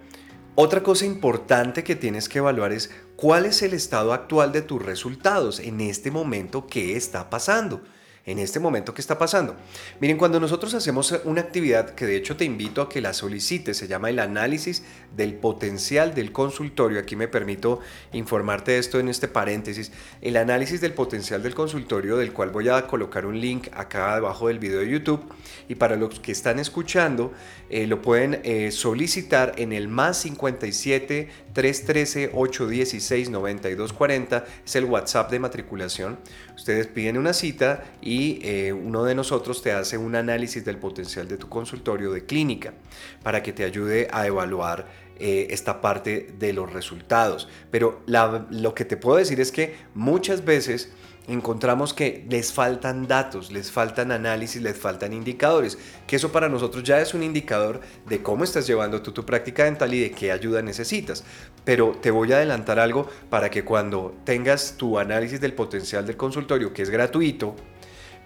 otra 0.55 0.83
cosa 0.83 1.05
importante 1.05 1.83
que 1.83 1.95
tienes 1.95 2.29
que 2.29 2.39
evaluar 2.39 2.71
es 2.71 2.91
cuál 3.15 3.45
es 3.45 3.61
el 3.61 3.73
estado 3.73 4.13
actual 4.13 4.51
de 4.51 4.61
tus 4.61 4.83
resultados 4.83 5.59
en 5.59 5.81
este 5.81 6.11
momento, 6.11 6.67
qué 6.67 6.95
está 6.95 7.29
pasando 7.29 7.81
en 8.27 8.39
este 8.39 8.59
momento 8.59 8.94
que 8.94 9.01
está 9.01 9.18
pasando. 9.18 9.56
Miren, 10.00 10.18
cuando 10.18 10.39
nosotros 10.39 10.74
hacemos 10.74 11.15
una 11.24 11.41
actividad 11.41 11.95
que 11.95 12.06
de 12.06 12.18
hecho 12.18 12.35
te 12.35 12.45
invito 12.45 12.81
a 12.81 12.89
que 12.89 13.01
la 13.01 13.13
solicites, 13.13 13.77
se 13.77 13.88
llama 13.88 14.09
el 14.09 14.19
análisis 14.19 14.83
del 15.15 15.33
potencial 15.33 16.13
del 16.13 16.33
consultorio. 16.33 17.00
Aquí 17.00 17.15
me 17.15 17.29
permito 17.29 17.79
informarte 18.12 18.74
de 18.74 18.79
esto 18.79 19.00
en 19.00 19.07
este 19.07 19.29
paréntesis. 19.29 19.94
El 20.21 20.35
análisis 20.35 20.81
del 20.81 20.94
potencial 20.94 21.41
del 21.41 21.56
consultorio, 21.56 22.18
del 22.18 22.33
cual 22.33 22.50
voy 22.50 22.68
a 22.68 22.85
colocar 22.85 23.25
un 23.25 23.39
link 23.39 23.69
acá 23.71 24.15
debajo 24.15 24.50
del 24.50 24.59
video 24.59 24.81
de 24.81 24.89
YouTube. 24.89 25.24
Y 25.69 25.75
para 25.75 25.95
los 25.95 26.19
que 26.19 26.33
están 26.33 26.59
escuchando, 26.59 27.31
eh, 27.69 27.88
lo 27.88 28.01
pueden 28.01 28.41
eh, 28.44 28.71
solicitar 28.71 29.53
en 29.57 29.71
el 29.71 29.88
más 29.88 30.18
57 30.18 31.29
313 31.53 32.31
816 32.33 33.29
9240. 33.29 34.46
Es 34.65 34.75
el 34.75 34.86
WhatsApp 34.86 35.31
de 35.31 35.39
matriculación. 35.39 36.19
Ustedes 36.57 36.87
piden 36.87 37.19
una 37.19 37.33
cita 37.33 37.83
y 38.01 38.39
eh, 38.41 38.73
uno 38.73 39.03
de 39.03 39.13
nosotros 39.13 39.61
te 39.61 39.73
hace 39.73 39.95
un 39.95 40.15
análisis 40.15 40.65
del 40.65 40.77
potencial 40.77 41.27
de 41.27 41.37
tu 41.37 41.47
consultorio 41.47 42.11
de 42.11 42.25
clínica 42.25 42.73
para 43.21 43.43
que 43.43 43.53
te 43.53 43.63
ayude 43.63 44.07
a 44.11 44.25
evaluar 44.25 44.87
eh, 45.19 45.47
esta 45.51 45.81
parte 45.81 46.33
de 46.39 46.53
los 46.53 46.73
resultados. 46.73 47.47
Pero 47.69 48.01
lo 48.07 48.73
que 48.73 48.85
te 48.85 48.97
puedo 48.97 49.17
decir 49.17 49.39
es 49.39 49.51
que 49.51 49.75
muchas 49.93 50.43
veces 50.43 50.91
encontramos 51.27 51.93
que 51.93 52.25
les 52.29 52.53
faltan 52.53 53.07
datos, 53.07 53.51
les 53.51 53.72
faltan 53.72 54.12
análisis, 54.12 54.62
les 54.62 54.77
faltan 54.77 55.13
indicadores, 55.13 55.77
que 56.07 56.15
eso 56.15 56.31
para 56.31 56.48
nosotros 56.48 56.84
ya 56.84 57.01
es 57.01 57.13
un 57.13 57.22
indicador 57.22 57.81
de 58.05 58.22
cómo 58.24 58.43
estás 58.43 58.65
llevando 58.65 59.01
tu 59.01 59.25
práctica 59.25 59.65
dental 59.65 59.93
y 59.93 60.00
de 60.00 60.12
qué 60.12 60.31
ayuda 60.31 60.62
necesitas. 60.62 61.24
Pero 61.65 61.98
te 62.01 62.12
voy 62.12 62.31
a 62.31 62.38
adelantar 62.38 62.79
algo 62.79 63.10
para 63.29 63.50
que 63.50 63.65
cuando 63.65 64.15
tengas 64.24 64.75
tu 64.77 64.98
análisis 64.98 65.41
del 65.41 65.53
potencial 65.53 66.05
del 66.05 66.15
consultorio, 66.15 66.74
que 66.74 66.81
es 66.81 66.89
gratuito, 66.89 67.55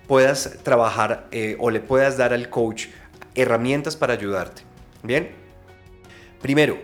puedas 0.08 0.60
trabajar 0.64 1.28
eh, 1.32 1.56
o 1.60 1.72
le 1.72 1.80
puedas 1.80 2.18
dar 2.18 2.34
al 2.34 2.50
coach 2.50 2.88
herramientas 3.34 3.96
para 3.96 4.14
ayudarte. 4.14 4.62
Bien, 5.04 5.32
primero, 6.42 6.78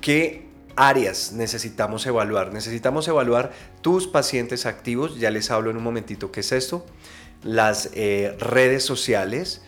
¿qué 0.00 0.45
áreas 0.76 1.32
necesitamos 1.32 2.06
evaluar? 2.06 2.52
Necesitamos 2.52 3.08
evaluar 3.08 3.52
tus 3.80 4.06
pacientes 4.06 4.66
activos, 4.66 5.18
ya 5.18 5.30
les 5.30 5.50
hablo 5.50 5.70
en 5.70 5.76
un 5.76 5.82
momentito 5.82 6.30
qué 6.30 6.40
es 6.40 6.52
esto, 6.52 6.84
las 7.42 7.90
eh, 7.94 8.36
redes 8.38 8.84
sociales, 8.84 9.62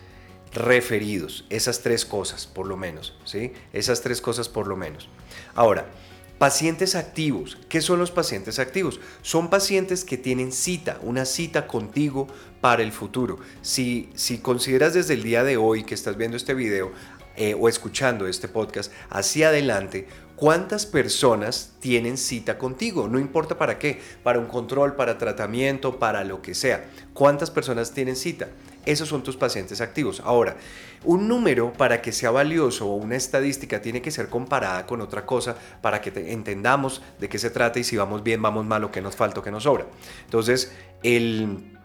referidos, 0.53 1.45
esas 1.51 1.81
tres 1.81 2.05
cosas 2.05 2.47
por 2.47 2.67
lo 2.67 2.77
menos, 2.77 3.19
¿sí? 3.25 3.53
Esas 3.73 4.01
tres 4.01 4.21
cosas 4.21 4.49
por 4.49 4.67
lo 4.67 4.77
menos. 4.77 5.09
Ahora, 5.55 5.87
Pacientes 6.39 6.95
activos. 6.95 7.59
¿Qué 7.69 7.81
son 7.81 7.99
los 7.99 8.13
pacientes 8.13 8.61
activos? 8.61 9.01
Son 9.23 9.51
pacientes 9.51 10.05
que 10.05 10.17
tienen 10.17 10.53
cita, 10.53 11.01
una 11.03 11.25
cita 11.25 11.67
contigo 11.67 12.29
para 12.61 12.85
el 12.85 12.93
futuro. 12.93 13.41
Si, 13.61 14.09
si 14.15 14.39
consideras 14.39 14.95
desde 14.95 15.15
el 15.15 15.25
día 15.25 15.43
de 15.43 15.57
hoy 15.57 15.83
que 15.83 15.95
estás 15.95 16.17
viendo 16.17 16.37
este 16.37 16.55
video 16.55 16.93
eh, 17.35 17.57
o 17.59 17.69
escuchando 17.69 18.29
este 18.29 18.47
podcast 18.47 18.93
hacia 19.11 19.49
adelante, 19.49 20.07
¿Cuántas 20.39 20.87
personas 20.87 21.73
tienen 21.81 22.17
cita 22.17 22.59
contigo? 22.59 23.09
No 23.09 23.19
importa 23.19 23.59
para 23.59 23.77
qué, 23.77 24.01
para 24.23 24.39
un 24.39 24.47
control, 24.47 24.95
para 24.95 25.19
tratamiento, 25.19 25.99
para 25.99 26.23
lo 26.23 26.43
que 26.43 26.55
sea. 26.55 26.89
¿Cuántas 27.13 27.51
personas 27.51 27.91
tienen 27.91 28.15
cita? 28.15 28.47
Esos 28.87 29.09
son 29.09 29.25
tus 29.25 29.37
pacientes 29.37 29.81
activos. 29.81 30.21
Ahora, 30.25 30.57
un 31.03 31.27
número 31.27 31.73
para 31.73 32.01
que 32.01 32.13
sea 32.13 32.31
valioso 32.31 32.87
o 32.87 32.95
una 32.95 33.17
estadística 33.17 33.83
tiene 33.83 34.01
que 34.01 34.13
ser 34.13 34.29
comparada 34.29 34.87
con 34.87 35.01
otra 35.01 35.27
cosa 35.27 35.57
para 35.83 36.01
que 36.01 36.13
entendamos 36.31 37.03
de 37.19 37.29
qué 37.29 37.41
se 37.41 37.51
trata 37.51 37.81
y 37.81 37.85
si 37.85 37.97
vamos 37.97 38.23
bien, 38.23 38.41
vamos 38.41 38.65
mal, 38.65 38.85
o 38.85 38.93
qué 38.93 39.01
nos 39.01 39.17
falta 39.17 39.41
o 39.41 39.43
qué 39.43 39.51
nos 39.51 39.65
sobra. 39.65 39.87
Entonces, 40.25 40.71
el, 41.03 41.77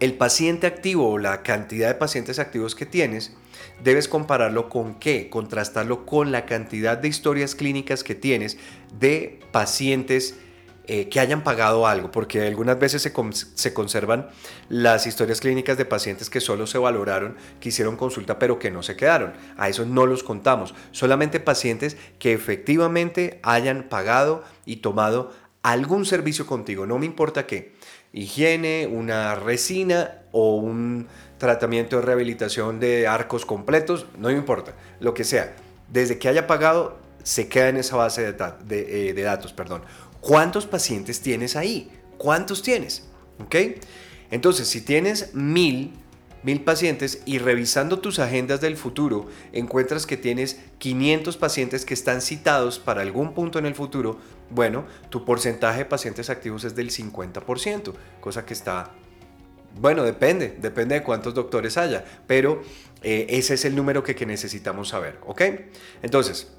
el 0.00 0.14
paciente 0.14 0.66
activo 0.66 1.10
o 1.10 1.18
la 1.18 1.42
cantidad 1.42 1.88
de 1.88 1.96
pacientes 1.96 2.38
activos 2.38 2.74
que 2.74 2.86
tienes 2.86 3.36
debes 3.82 4.08
compararlo 4.08 4.68
con 4.68 4.94
qué, 4.94 5.28
contrastarlo 5.30 6.06
con 6.06 6.32
la 6.32 6.46
cantidad 6.46 6.98
de 6.98 7.08
historias 7.08 7.54
clínicas 7.54 8.04
que 8.04 8.14
tienes 8.14 8.58
de 8.98 9.40
pacientes 9.52 10.36
eh, 10.90 11.10
que 11.10 11.20
hayan 11.20 11.44
pagado 11.44 11.86
algo, 11.86 12.10
porque 12.10 12.46
algunas 12.46 12.78
veces 12.78 13.02
se, 13.02 13.12
se, 13.54 13.74
conservan 13.74 14.30
las 14.70 15.06
historias 15.06 15.38
clínicas 15.42 15.76
de 15.76 15.84
pacientes 15.84 16.30
que 16.30 16.40
solo 16.40 16.66
se 16.66 16.78
valoraron, 16.78 17.36
que 17.60 17.68
hicieron 17.68 17.96
consulta 17.96 18.38
pero 18.38 18.58
que 18.58 18.70
no 18.70 18.82
se 18.82 18.96
quedaron. 18.96 19.34
A 19.58 19.68
esos 19.68 19.86
no 19.86 20.06
los 20.06 20.22
contamos, 20.22 20.74
solamente 20.90 21.40
pacientes 21.40 21.98
que 22.18 22.32
efectivamente 22.32 23.38
hayan 23.42 23.82
pagado 23.90 24.44
y 24.64 24.76
tomado 24.76 25.30
algún 25.62 26.06
servicio 26.06 26.46
contigo, 26.46 26.86
no 26.86 26.98
me 26.98 27.04
importa 27.04 27.46
qué, 27.46 27.74
higiene, 28.14 28.88
una 28.90 29.34
resina 29.34 30.22
o 30.32 30.56
un 30.56 31.06
tratamiento 31.38 31.96
de 31.96 32.02
rehabilitación 32.02 32.80
de 32.80 33.06
arcos 33.06 33.46
completos, 33.46 34.06
no 34.18 34.30
importa, 34.30 34.74
lo 35.00 35.14
que 35.14 35.24
sea. 35.24 35.54
Desde 35.88 36.18
que 36.18 36.28
haya 36.28 36.46
pagado, 36.46 36.98
se 37.22 37.48
queda 37.48 37.68
en 37.68 37.76
esa 37.76 37.96
base 37.96 38.32
de, 38.32 39.10
eh, 39.10 39.22
datos. 39.22 39.52
Perdón. 39.52 39.82
¿Cuántos 40.20 40.66
pacientes 40.66 41.20
tienes 41.20 41.56
ahí? 41.56 41.90
¿Cuántos 42.16 42.62
tienes? 42.62 43.04
¿Ok? 43.38 43.54
Entonces, 44.30 44.68
si 44.68 44.80
tienes 44.80 45.34
mil, 45.34 45.92
mil 46.42 46.62
pacientes 46.62 47.22
y 47.24 47.38
revisando 47.38 48.00
tus 48.00 48.18
agendas 48.18 48.60
del 48.60 48.76
futuro, 48.76 49.26
encuentras 49.52 50.06
que 50.06 50.16
tienes 50.16 50.58
500 50.78 51.36
pacientes 51.36 51.84
que 51.84 51.94
están 51.94 52.20
citados 52.20 52.78
para 52.78 53.02
algún 53.02 53.34
punto 53.34 53.58
en 53.58 53.66
el 53.66 53.74
futuro, 53.74 54.18
bueno, 54.50 54.86
tu 55.10 55.24
porcentaje 55.24 55.80
de 55.80 55.84
pacientes 55.84 56.30
activos 56.30 56.64
es 56.64 56.74
del 56.74 56.90
50%, 56.90 57.92
cosa 58.20 58.44
que 58.44 58.54
está 58.54 58.92
bueno, 59.76 60.02
depende, 60.02 60.56
depende 60.60 60.96
de 60.96 61.02
cuántos 61.02 61.34
doctores 61.34 61.76
haya, 61.76 62.04
pero 62.26 62.62
eh, 63.02 63.26
ese 63.30 63.54
es 63.54 63.64
el 63.64 63.76
número 63.76 64.02
que, 64.02 64.26
necesitamos 64.26 64.88
saber, 64.88 65.18
¿ok? 65.26 65.42
Entonces, 66.02 66.52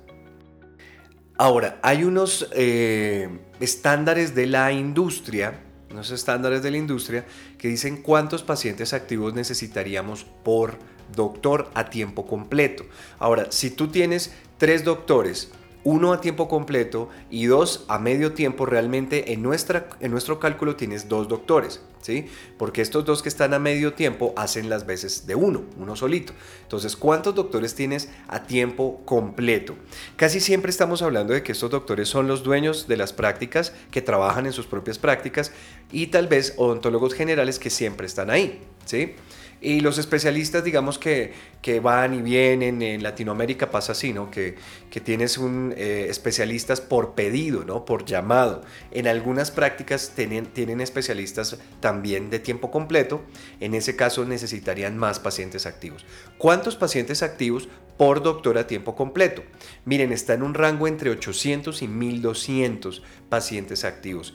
ahora, 1.38 1.80
hay 1.82 2.04
unos 2.04 2.50
eh, 2.54 3.30
estándares 3.60 4.36
de 4.36 4.48
la 4.48 4.72
industria, 4.72 5.60
unos 5.92 6.12
estándares 6.12 6.64
de 6.64 6.72
la 6.72 6.78
industria 6.78 7.26
que 7.58 7.68
dicen 7.68 8.02
cuántos 8.02 8.44
pacientes 8.44 8.94
activos 8.94 9.34
necesitaríamos 9.34 10.24
por 10.24 10.78
doctor 11.16 11.70
a 11.74 11.90
tiempo 11.90 12.26
completo. 12.26 12.86
Ahora, 13.18 13.48
si 13.52 13.72
tú 13.72 13.88
tienes 13.88 14.32
tres 14.58 14.84
doctores 14.86 15.52
uno 15.90 16.14
a 16.14 16.22
tiempo 16.22 16.48
completo 16.48 17.10
y 17.32 17.48
dos 17.48 17.86
a 17.88 17.98
medio 17.98 18.34
tiempo, 18.34 18.68
realmente 18.68 19.34
en, 19.34 19.42
nuestra, 19.42 19.90
en 20.00 20.12
nuestro 20.12 20.40
cálculo 20.40 20.76
tienes 20.76 21.10
dos 21.10 21.28
doctores, 21.28 21.82
¿sí? 22.00 22.28
Porque 22.60 22.84
estos 22.84 23.06
dos 23.06 23.24
que 23.24 23.30
están 23.30 23.56
a 23.56 23.60
medio 23.60 23.94
tiempo 23.94 24.36
hacen 24.38 24.70
las 24.70 24.86
veces 24.86 25.26
de 25.26 25.34
uno, 25.34 25.64
uno 25.80 25.96
solito. 25.96 26.34
Entonces, 26.62 26.96
¿cuántos 26.96 27.34
doctores 27.34 27.74
tienes 27.74 28.10
a 28.28 28.44
tiempo 28.44 29.02
completo? 29.04 29.74
Casi 30.16 30.40
siempre 30.40 30.70
estamos 30.70 31.02
hablando 31.02 31.34
de 31.34 31.42
que 31.42 31.54
estos 31.54 31.72
doctores 31.72 32.08
son 32.08 32.28
los 32.28 32.44
dueños 32.44 32.88
de 32.88 32.98
las 32.98 33.12
prácticas, 33.12 33.74
que 33.90 34.04
trabajan 34.04 34.46
en 34.46 34.54
sus 34.54 34.68
propias 34.68 35.00
prácticas 35.00 35.52
y 35.92 36.08
tal 36.08 36.28
vez 36.28 36.54
odontólogos 36.58 37.16
generales 37.16 37.58
que 37.58 37.72
siempre 37.72 38.06
están 38.06 38.30
ahí, 38.30 38.62
¿sí? 38.86 39.16
Y 39.62 39.82
los 39.82 39.98
especialistas, 39.98 40.64
digamos 40.64 40.98
que, 40.98 41.34
que 41.62 41.82
van 41.82 42.14
y 42.14 42.22
vienen, 42.22 42.82
en 42.82 43.04
Latinoamérica 43.04 43.70
pasa 43.70 43.92
así, 43.92 44.14
¿no? 44.14 44.32
Que, 44.32 44.56
que 44.90 45.02
tienes 45.02 45.38
un 45.38 45.74
eh, 45.76 46.08
especialistas 46.10 46.80
por 46.80 47.14
pedido, 47.14 47.66
¿no? 47.66 47.84
Por 47.84 48.06
llamado. 48.06 48.62
En 48.92 49.06
algunas 49.08 49.52
prácticas 49.52 50.14
tienen, 50.16 50.46
tienen 50.46 50.80
especialistas 50.80 51.58
también 51.82 52.30
de 52.30 52.40
tiempo 52.40 52.72
completo. 52.72 53.22
En 53.60 53.74
ese 53.74 53.98
caso 53.98 54.24
necesitarían 54.24 54.98
más 54.98 55.20
pacientes 55.20 55.66
activos. 55.66 56.06
¿Cuántos 56.38 56.78
pacientes 56.78 57.22
activos 57.22 57.68
por 57.98 58.24
doctor 58.24 58.58
a 58.58 58.66
tiempo 58.66 58.96
completo? 58.96 59.44
Miren, 59.84 60.14
está 60.14 60.36
en 60.36 60.44
un 60.44 60.54
rango 60.54 60.88
entre 60.88 61.10
800 61.10 61.82
y 61.82 61.88
1200 61.90 63.04
pacientes 63.28 63.84
activos 63.84 64.34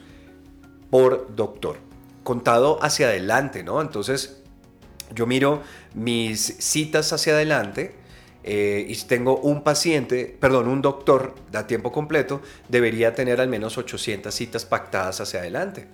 por 0.91 1.35
doctor. 1.35 1.79
Contado 2.23 2.79
hacia 2.83 3.09
adelante, 3.09 3.65
¿no? 3.65 3.81
Entonces, 3.81 4.44
yo 5.15 5.27
miro 5.27 5.63
mis 5.95 6.41
citas 6.59 7.13
hacia 7.13 7.35
adelante 7.35 7.95
eh, 8.43 8.85
y 8.89 8.95
tengo 9.07 9.39
un 9.39 9.63
paciente, 9.63 10.37
perdón, 10.39 10.69
un 10.69 10.83
doctor 10.83 11.35
a 11.55 11.67
tiempo 11.67 11.93
completo, 11.93 12.43
debería 12.69 13.15
tener 13.15 13.41
al 13.41 13.49
menos 13.49 13.79
800 13.79 14.35
citas 14.35 14.65
pactadas 14.67 15.21
hacia 15.21 15.41
adelante. 15.41 15.87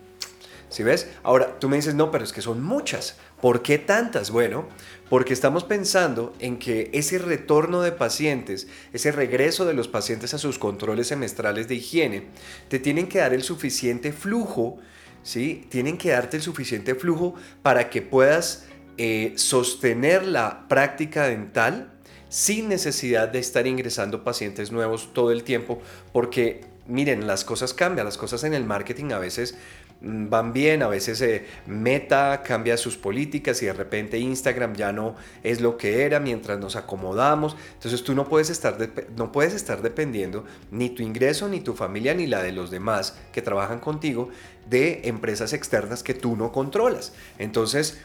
¿Sí 0.70 0.84
ves? 0.84 1.08
Ahora, 1.24 1.58
tú 1.58 1.68
me 1.68 1.76
dices, 1.76 1.94
no, 1.94 2.12
pero 2.12 2.22
es 2.22 2.32
que 2.32 2.42
son 2.42 2.62
muchas. 2.62 3.16
¿Por 3.40 3.60
qué 3.60 3.78
tantas? 3.78 4.30
Bueno, 4.30 4.68
porque 5.08 5.32
estamos 5.32 5.64
pensando 5.64 6.32
en 6.38 6.58
que 6.58 6.90
ese 6.92 7.18
retorno 7.18 7.82
de 7.82 7.90
pacientes, 7.90 8.68
ese 8.92 9.10
regreso 9.10 9.64
de 9.64 9.74
los 9.74 9.88
pacientes 9.88 10.32
a 10.32 10.38
sus 10.38 10.60
controles 10.60 11.08
semestrales 11.08 11.66
de 11.66 11.74
higiene, 11.74 12.26
te 12.68 12.78
tienen 12.78 13.08
que 13.08 13.18
dar 13.18 13.34
el 13.34 13.42
suficiente 13.42 14.12
flujo, 14.12 14.78
¿sí? 15.24 15.66
Tienen 15.70 15.98
que 15.98 16.10
darte 16.10 16.36
el 16.36 16.42
suficiente 16.42 16.94
flujo 16.94 17.34
para 17.62 17.90
que 17.90 18.00
puedas 18.00 18.66
eh, 18.99 19.32
sostener 19.37 20.26
la 20.26 20.68
práctica 20.68 21.26
dental 21.26 21.90
sin 22.28 22.68
necesidad 22.68 23.28
de 23.28 23.40
estar 23.40 23.66
ingresando 23.66 24.23
pacientes 24.25 24.70
nuevos 24.70 25.12
todo 25.12 25.32
el 25.32 25.42
tiempo, 25.42 25.80
porque 26.12 26.70
miren, 26.90 27.26
las 27.26 27.44
cosas 27.44 27.73
cambian, 27.73 28.04
las 28.04 28.18
cosas 28.18 28.44
en 28.44 28.54
el 28.54 28.64
marketing 28.64 29.12
a 29.12 29.18
veces 29.18 29.56
mm, 30.00 30.28
van 30.28 30.52
bien, 30.52 30.82
a 30.82 30.88
veces 30.88 31.20
eh, 31.23 31.47
Meta 31.66 32.42
cambia 32.44 32.76
sus 32.76 32.97
políticas 32.97 33.62
y 33.62 33.66
de 33.66 33.73
repente 33.73 34.18
Instagram 34.18 34.75
ya 34.75 34.92
no 34.92 35.16
es 35.42 35.61
lo 35.61 35.76
que 35.76 36.02
era 36.04 36.20
mientras 36.20 36.59
nos 36.59 36.76
acomodamos. 36.76 37.56
Entonces 37.75 38.02
tú 38.04 38.14
no 38.14 38.28
puedes 38.28 38.50
estar, 38.50 38.76
no 39.16 39.32
puedes 39.32 39.54
estar 39.54 39.82
dependiendo 39.82 40.44
ni 40.70 40.90
tu 40.90 41.02
ingreso, 41.02 41.49
ni 41.49 41.61
tu 41.61 41.75
familia, 41.75 42.14
ni 42.14 42.26
la 42.26 42.42
de 42.42 42.52
los 42.52 42.70
demás 42.70 43.16
que 43.32 43.42
trabajan 43.42 43.80
contigo 43.80 44.30
de 44.68 45.02
empresas 45.04 45.52
externas 45.52 46.02
que 46.02 46.14
tú 46.14 46.37
no 46.37 46.52
controlas. 46.52 47.12
Entonces, 47.38 48.00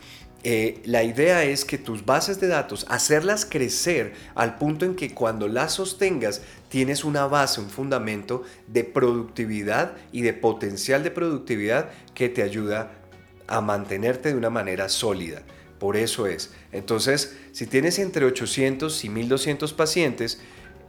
eh, 0.48 0.80
la 0.86 1.04
idea 1.04 1.44
es 1.44 1.66
que 1.66 1.80
tus 1.80 2.06
bases 2.06 2.40
de 2.40 2.46
datos, 2.46 2.86
hacerlas 2.88 3.48
crecer 3.48 4.14
al 4.36 4.60
punto 4.60 4.86
en 4.86 4.94
que 4.94 5.12
cuando 5.12 5.48
las 5.48 5.74
sostengas 5.74 6.44
tienes 6.70 7.04
una 7.04 7.26
base, 7.26 7.62
un 7.62 7.72
fundamento 7.72 8.44
de 8.68 8.84
productividad 8.84 9.94
y 10.12 10.22
de 10.22 10.34
potencial 10.34 11.02
de 11.02 11.10
productividad 11.10 11.90
que 12.14 12.30
te 12.30 12.44
ayuda 12.44 12.92
a 13.48 13.60
mantenerte 13.60 14.30
de 14.30 14.36
una 14.36 14.52
manera 14.52 14.88
sólida. 14.88 15.42
Por 15.80 15.98
eso 15.98 16.28
es. 16.28 16.54
Entonces, 16.72 17.36
si 17.52 17.66
tienes 17.66 17.98
entre 17.98 18.24
800 18.24 19.04
y 19.04 19.10
1200 19.10 19.74
pacientes, 19.74 20.40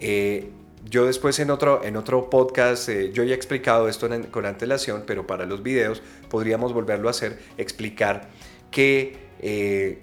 eh, 0.00 0.50
yo 0.84 1.06
después 1.06 1.38
en 1.38 1.50
otro, 1.50 1.82
en 1.82 1.96
otro 1.96 2.28
podcast, 2.28 2.90
eh, 2.90 3.10
yo 3.10 3.24
ya 3.24 3.32
he 3.32 3.36
explicado 3.36 3.88
esto 3.88 4.06
con 4.30 4.44
antelación, 4.44 5.04
pero 5.06 5.26
para 5.26 5.46
los 5.46 5.62
videos 5.62 6.02
podríamos 6.28 6.74
volverlo 6.74 7.08
a 7.08 7.12
hacer, 7.12 7.38
explicar 7.56 8.28
que 8.70 9.24
eh, 9.40 10.02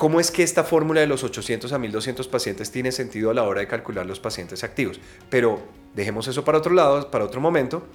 ¿Cómo 0.00 0.18
es 0.18 0.30
que 0.30 0.42
esta 0.42 0.64
fórmula 0.64 1.02
de 1.02 1.06
los 1.06 1.24
800 1.24 1.74
a 1.74 1.78
1200 1.78 2.26
pacientes 2.26 2.70
tiene 2.70 2.90
sentido 2.90 3.28
a 3.30 3.34
la 3.34 3.42
hora 3.42 3.60
de 3.60 3.66
calcular 3.66 4.06
los 4.06 4.18
pacientes 4.18 4.64
activos? 4.64 4.98
Pero 5.28 5.60
dejemos 5.94 6.26
eso 6.26 6.42
para 6.42 6.56
otro 6.56 6.72
lado, 6.72 7.10
para 7.10 7.22
otro 7.22 7.38
momento. 7.38 7.86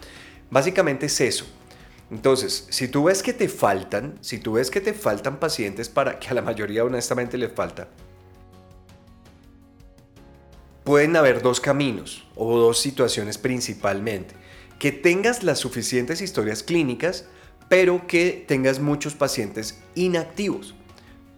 Básicamente 0.52 1.08
es 1.08 1.20
eso. 1.20 1.48
Entonces, 2.12 2.68
si 2.70 2.90
tú 2.90 3.06
ves 3.06 3.24
que 3.24 3.34
te 3.34 3.50
faltan, 3.50 4.20
si 4.22 4.38
tú 4.38 4.54
ves 4.54 4.70
que 4.70 4.82
te 4.82 4.94
faltan 4.94 5.40
pacientes 5.40 5.90
para 5.90 6.20
que 6.20 6.28
a 6.28 6.36
la 6.36 6.44
mayoría 6.44 6.86
honestamente 6.86 7.40
les 7.40 7.52
falta, 7.52 7.88
pueden 10.84 11.16
haber 11.16 11.42
dos 11.42 11.60
caminos 11.60 12.28
o 12.36 12.56
dos 12.60 12.80
situaciones 12.80 13.40
principalmente. 13.40 14.36
Que 14.78 14.92
tengas 14.92 15.42
las 15.42 15.58
suficientes 15.58 16.22
historias 16.22 16.62
clínicas 16.62 17.26
pero 17.70 18.08
que 18.08 18.46
tengas 18.48 18.80
muchos 18.80 19.14
pacientes 19.14 19.82
inactivos. 19.96 20.76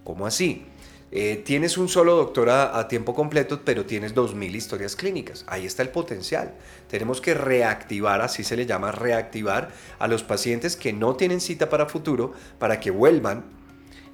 ¿Cómo 0.03 0.25
así? 0.25 0.65
Eh, 1.09 1.41
tienes 1.45 1.77
un 1.77 1.87
solo 1.87 2.15
doctor 2.15 2.49
a, 2.49 2.85
tiempo 2.89 3.15
completo, 3.15 3.61
pero 3.63 3.85
tienes 3.85 4.13
2.000 4.13 4.55
historias 4.55 4.95
clínicas. 4.95 5.45
Ahí 5.47 5.65
está 5.65 5.81
el 5.81 5.89
potencial. 5.89 6.53
Tenemos 6.89 7.21
que 7.21 7.33
reactivar, 7.33 8.21
así 8.21 8.43
se 8.43 8.57
le 8.57 8.65
llama, 8.65 8.91
reactivar 8.91 9.69
a 9.99 10.07
los 10.07 10.23
pacientes 10.23 10.75
que 10.75 10.91
no 10.91 11.15
tienen 11.15 11.39
cita 11.39 11.69
para 11.69 11.85
futuro 11.85 12.33
para 12.59 12.79
que 12.79 12.91
vuelvan, 12.91 13.45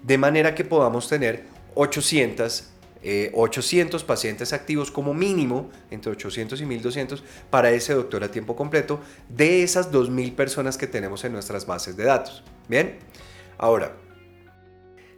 de 0.04 0.18
manera 0.18 0.54
que 0.54 0.66
podamos 0.66 1.08
tener 1.08 1.46
800 1.76 2.73
800 3.34 4.02
eh, 4.02 4.06
pacientes 4.06 4.54
activos 4.54 4.92
como 4.92 5.14
mínimo, 5.14 5.70
entre 5.92 6.12
800 6.12 6.62
y 6.62 6.66
1200, 6.66 7.24
para 7.50 7.72
ese 7.72 7.94
doctor 7.94 8.24
a 8.24 8.32
tiempo 8.32 8.56
completo 8.56 9.00
de 9.30 9.64
esas 9.64 9.92
2000 9.92 10.34
personas 10.34 10.78
que 10.78 10.88
tenemos 10.88 11.24
en 11.24 11.34
nuestras 11.34 11.66
bases 11.66 11.98
de 11.98 12.06
datos. 12.06 12.44
Bien, 12.68 12.98
ahora, 13.58 13.96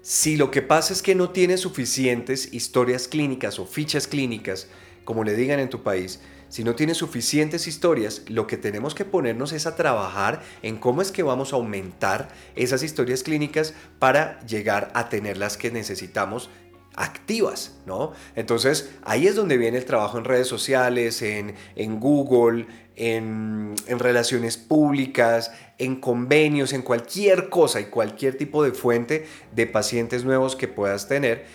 si 0.01 0.37
lo 0.37 0.51
que 0.51 0.61
pasa 0.61 0.93
es 0.93 1.01
que 1.01 1.15
no 1.15 1.29
tienes 1.29 1.61
suficientes 1.61 2.53
historias 2.53 3.07
clínicas 3.07 3.59
o 3.59 3.65
fichas 3.65 4.07
clínicas, 4.07 4.67
como 5.03 5.23
le 5.23 5.35
digan 5.35 5.59
en 5.59 5.69
tu 5.69 5.83
país, 5.83 6.19
si 6.47 6.63
no 6.63 6.75
tienes 6.75 6.97
suficientes 6.97 7.67
historias, 7.67 8.21
lo 8.27 8.47
que 8.47 8.55
tenemos 8.55 8.93
que 8.93 9.03
ponernos 9.03 9.51
es 9.51 9.65
a 9.65 9.75
trabajar 9.75 10.41
en 10.61 10.77
cómo 10.77 11.01
es 11.01 11.11
que 11.11 11.23
vamos 11.23 11.51
a 11.51 11.55
aumentar 11.55 12.29
esas 12.55 12.83
historias 12.83 13.23
clínicas 13.23 13.73
para 13.99 14.39
llegar 14.45 14.91
a 14.93 15.09
tener 15.09 15.37
las 15.37 15.57
que 15.57 15.71
necesitamos 15.71 16.49
activas, 16.95 17.75
¿no? 17.85 18.13
Entonces 18.35 18.91
ahí 19.03 19.27
es 19.27 19.35
donde 19.35 19.57
viene 19.57 19.77
el 19.77 19.85
trabajo 19.85 20.17
en 20.17 20.25
redes 20.25 20.47
sociales, 20.47 21.21
en, 21.21 21.55
Google, 21.99 22.67
en, 22.95 23.75
en, 23.87 23.99
relaciones 23.99 24.57
públicas, 24.57 25.51
en 25.77 25.99
convenios, 25.99 26.73
en 26.73 26.81
cualquier 26.81 27.49
cosa 27.49 27.81
y 27.81 27.85
cualquier 27.85 28.37
tipo 28.37 28.63
de 28.63 28.71
fuente 28.71 29.27
de 29.53 29.67
pacientes 29.67 30.23
nuevos 30.23 30.55
que 30.55 30.67
puedas 30.67 31.07
tener. 31.07 31.45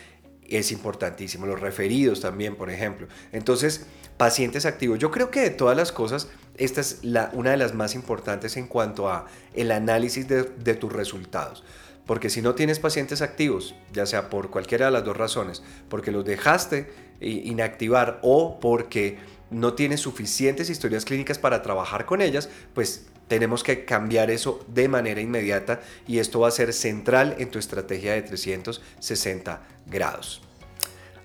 Es 0.47 0.73
importantísimo, 0.73 1.47
los 1.47 1.61
referidos 1.61 2.21
también, 2.21 2.57
por 2.57 2.71
ejemplo. 2.71 3.07
Entonces, 3.33 3.87
pacientes 4.21 4.67
activos. 4.67 4.99
Yo 4.99 5.11
creo 5.11 5.31
que 5.31 5.41
de 5.41 5.49
todas 5.49 5.75
las 5.75 5.93
cosas, 5.93 6.29
esta 6.59 6.83
es 6.83 6.99
la, 7.03 7.31
una 7.33 7.53
de 7.53 7.57
las 7.57 7.75
más 7.75 7.95
importantes 7.95 8.59
en 8.59 8.67
cuanto 8.67 9.09
a 9.09 9.25
el 9.55 9.71
análisis 9.73 10.29
de, 10.29 10.43
de 10.43 10.75
tus 10.75 10.93
resultados. 10.93 11.65
Porque 12.11 12.29
si 12.29 12.43
no 12.43 12.57
tienes 12.57 12.81
pacientes 12.81 13.23
activos, 13.23 13.77
ya 13.93 14.05
sea 14.05 14.31
por 14.31 14.51
cualquiera 14.51 14.87
de 14.87 14.91
las 14.91 15.05
dos 15.05 15.17
razones, 15.17 15.63
porque 15.89 16.11
los 16.11 16.25
dejaste 16.25 16.93
inactivar 17.21 18.19
o 18.23 18.59
porque 18.59 19.19
no 19.53 19.75
tienes 19.75 20.01
suficientes 20.01 20.71
historias 20.71 21.05
clínicas 21.05 21.39
para 21.39 21.63
trabajar 21.63 22.07
con 22.07 22.21
ellas, 22.21 22.49
pues 22.75 23.07
tenemos 23.29 23.63
que 23.63 23.85
cambiar 23.85 24.33
eso 24.33 24.59
de 24.67 24.89
manera 24.89 25.21
inmediata 25.21 25.83
y 26.09 26.19
esto 26.19 26.41
va 26.41 26.49
a 26.49 26.51
ser 26.51 26.73
central 26.73 27.37
en 27.39 27.49
tu 27.49 27.61
estrategia 27.61 28.15
de 28.15 28.23
360 28.23 29.63
grados. 29.87 30.43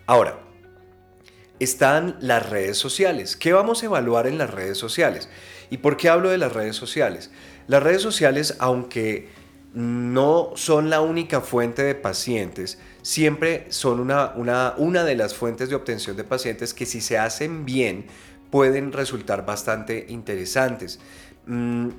Ahora, 0.05 0.39
están 1.57 2.15
las 2.19 2.47
redes 2.47 2.77
sociales. 2.77 3.35
¿Qué 3.35 3.53
vamos 3.53 3.81
a 3.81 3.87
evaluar 3.87 4.27
en 4.27 4.37
las 4.37 4.51
redes 4.51 4.77
sociales? 4.77 5.29
¿Y 5.71 5.77
por 5.77 5.97
qué 5.97 6.09
hablo 6.09 6.29
de 6.29 6.37
las 6.37 6.53
redes 6.53 6.75
sociales? 6.75 7.31
Las 7.65 7.81
redes 7.81 8.03
sociales, 8.03 8.55
aunque 8.59 9.43
no 9.75 10.53
son 10.55 10.89
la 10.89 11.01
única 11.01 11.41
fuente 11.41 11.83
de 11.83 11.95
pacientes, 11.95 12.79
siempre 13.01 13.67
son 13.69 13.99
una, 13.99 14.33
una, 14.77 15.03
de 15.03 15.15
las 15.15 15.35
fuentes 15.35 15.69
de 15.69 15.75
obtención 15.75 16.15
de 16.15 16.23
pacientes 16.23 16.73
que 16.73 16.85
si 16.85 17.01
se 17.01 17.17
hacen 17.17 17.65
bien 17.65 18.05
pueden 18.49 18.93
resultar 18.93 19.45
bastante 19.45 20.05
interesantes. 20.07 20.99
Mm, 21.45 21.89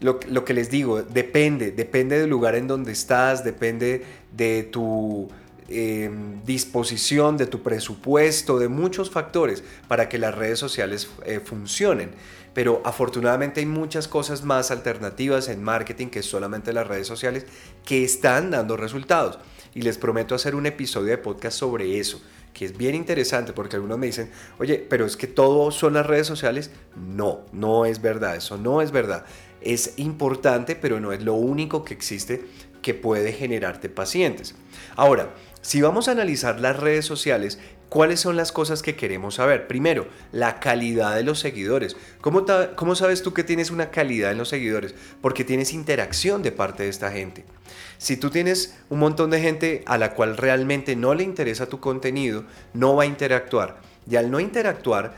lo, 0.00 0.44
que 0.44 0.52
les 0.52 0.68
digo, 0.68 1.02
depende, 1.02 1.70
depende 1.70 2.18
del 2.18 2.28
lugar 2.28 2.54
en 2.54 2.66
donde 2.66 2.92
estás, 2.92 3.44
depende 3.44 4.04
de 4.36 4.64
tu 4.64 5.28
em, 5.68 6.42
disposición, 6.44 7.36
de 7.36 7.46
tu 7.46 7.62
presupuesto, 7.62 8.58
de 8.58 8.68
muchos 8.68 9.10
factores 9.10 9.62
para 9.88 10.08
que 10.08 10.18
las 10.18 10.34
redes 10.34 10.58
sociales 10.58 11.08
eh, 11.24 11.40
funcionen 11.44 12.10
pero 12.54 12.82
afortunadamente 12.84 13.60
hay 13.60 13.66
muchas 13.66 14.08
cosas 14.08 14.44
más 14.44 14.70
alternativas 14.70 15.48
en 15.48 15.62
marketing 15.62 16.08
que 16.08 16.22
solamente 16.22 16.72
las 16.72 16.86
redes 16.86 17.06
sociales 17.06 17.46
que 17.84 18.04
están 18.04 18.50
dando 18.50 18.76
resultados. 18.76 19.38
Y 19.74 19.82
les 19.82 19.96
prometo 19.96 20.34
hacer 20.34 20.54
un 20.54 20.66
episodio 20.66 21.10
de 21.10 21.18
podcast 21.18 21.58
sobre 21.58 21.98
eso, 21.98 22.20
que 22.52 22.66
es 22.66 22.76
bien 22.76 22.94
interesante 22.94 23.54
porque 23.54 23.76
algunos 23.76 23.98
me 23.98 24.06
dicen, 24.06 24.30
oye, 24.58 24.78
pero 24.78 25.06
es 25.06 25.16
que 25.16 25.26
todo 25.26 25.70
son 25.70 25.94
las 25.94 26.06
redes 26.06 26.26
sociales. 26.26 26.70
No, 26.94 27.46
no 27.52 27.86
es 27.86 28.02
verdad, 28.02 28.36
eso 28.36 28.58
no 28.58 28.82
es 28.82 28.90
verdad. 28.90 29.24
Es 29.62 29.94
importante, 29.96 30.76
pero 30.76 31.00
no 31.00 31.12
es 31.12 31.22
lo 31.22 31.34
único 31.34 31.84
que 31.84 31.94
existe 31.94 32.44
que 32.82 32.92
puede 32.92 33.32
generarte 33.32 33.88
pacientes. 33.88 34.54
Ahora, 34.96 35.32
si 35.62 35.80
vamos 35.80 36.08
a 36.08 36.10
analizar 36.10 36.58
las 36.58 36.76
redes 36.76 37.06
sociales, 37.06 37.60
¿cuáles 37.88 38.18
son 38.18 38.36
las 38.36 38.50
cosas 38.50 38.82
que 38.82 38.96
queremos 38.96 39.36
saber? 39.36 39.68
Primero, 39.68 40.08
la 40.32 40.58
calidad 40.58 41.14
de 41.14 41.22
los 41.22 41.38
seguidores. 41.38 41.96
¿Cómo, 42.20 42.44
¿Cómo, 42.74 42.96
sabes 42.96 43.22
tú 43.22 43.32
que 43.32 43.44
tienes 43.44 43.70
una 43.70 43.92
calidad 43.92 44.32
en 44.32 44.38
los 44.38 44.48
seguidores? 44.48 44.94
Porque 45.20 45.44
tienes 45.44 45.72
interacción 45.72 46.42
de 46.42 46.50
parte 46.50 46.82
de 46.82 46.88
esta 46.88 47.12
gente. 47.12 47.44
Si 47.98 48.16
tú 48.16 48.30
tienes 48.30 48.76
un 48.90 48.98
montón 48.98 49.30
de 49.30 49.40
gente 49.40 49.84
a 49.86 49.98
la 49.98 50.14
cual 50.14 50.36
realmente 50.36 50.96
no 50.96 51.14
le 51.14 51.22
interesa 51.22 51.68
tu 51.68 51.78
contenido, 51.78 52.44
no 52.74 52.96
va 52.96 53.04
a 53.04 53.06
interactuar. 53.06 53.80
Y 54.10 54.16
al 54.16 54.32
no 54.32 54.40
interactuar, 54.40 55.14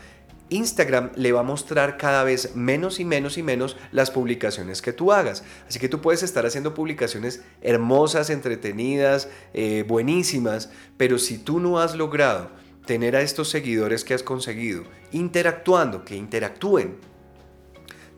Instagram 0.50 1.11
le 1.16 1.33
va 1.33 1.40
a 1.40 1.44
mostrar 1.44 1.96
cada 1.96 2.22
vez 2.22 2.54
menos 2.54 3.00
y 3.00 3.04
menos 3.04 3.38
y 3.38 3.42
menos 3.42 3.76
las 3.92 4.11
publicaciones 4.11 4.83
que 4.83 4.92
tú 4.92 5.12
hagas. 5.12 5.42
Así 5.68 5.78
que 5.78 5.88
tú 5.88 6.00
puedes 6.00 6.22
estar 6.22 6.44
haciendo 6.44 6.74
publicaciones 6.74 7.42
hermosas, 7.62 8.30
entretenidas, 8.30 9.28
eh, 9.54 9.85
buenísimas, 9.87 10.70
pero 10.96 11.18
si 11.18 11.38
tú 11.38 11.61
no 11.61 11.80
has 11.80 11.94
logrado 11.94 12.50
tener 12.87 13.16
a 13.16 13.22
estos 13.22 13.48
seguidores 13.48 14.04
que 14.04 14.14
has 14.14 14.22
conseguido 14.22 14.85
interactuando, 15.12 16.04
que 16.04 16.16
interactúen, 16.16 16.98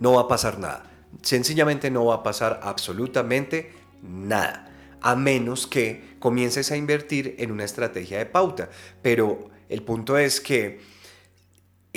no 0.00 0.14
va 0.14 0.22
a 0.22 0.28
pasar 0.28 0.58
nada. 0.58 0.90
Sencillamente 1.22 1.90
no 1.90 2.06
va 2.06 2.16
a 2.16 2.22
pasar 2.22 2.60
absolutamente 2.62 3.72
nada. 4.02 4.72
A 5.00 5.14
menos 5.14 5.66
que 5.66 6.16
comiences 6.18 6.72
a 6.72 6.76
invertir 6.76 7.36
en 7.38 7.52
una 7.52 7.64
estrategia 7.64 8.18
de 8.18 8.26
pauta. 8.26 8.68
Pero 9.02 9.50
el 9.68 9.82
punto 9.82 10.18
es 10.18 10.40
que 10.40 10.80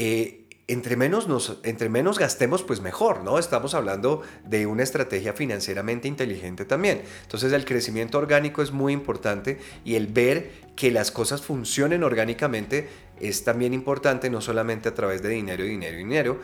eh, 0.02 0.46
entre 0.70 0.96
menos, 0.96 1.28
nos, 1.28 1.58
entre 1.64 1.90
menos 1.90 2.18
gastemos, 2.20 2.64
pues 2.64 2.80
mejor, 2.80 3.22
¿no? 3.26 3.38
Estamos 3.38 3.74
hablando 3.74 4.22
de 4.46 4.66
una 4.66 4.84
estrategia 4.84 5.34
financieramente 5.34 6.08
inteligente 6.08 6.64
también. 6.64 7.02
Entonces 7.24 7.52
el 7.52 7.66
crecimiento 7.66 8.18
orgánico 8.18 8.62
es 8.62 8.72
muy 8.72 8.94
importante 8.94 9.60
y 9.84 9.96
el 9.96 10.08
ver 10.08 10.52
que 10.78 10.90
las 10.90 11.12
cosas 11.12 11.42
funcionen 11.42 12.02
orgánicamente 12.04 12.88
es 13.20 13.44
también 13.44 13.74
importante, 13.74 14.30
no 14.30 14.40
solamente 14.40 14.88
a 14.88 14.94
través 14.94 15.22
de 15.22 15.28
dinero, 15.28 15.66
dinero, 15.66 15.98
dinero. 15.98 16.40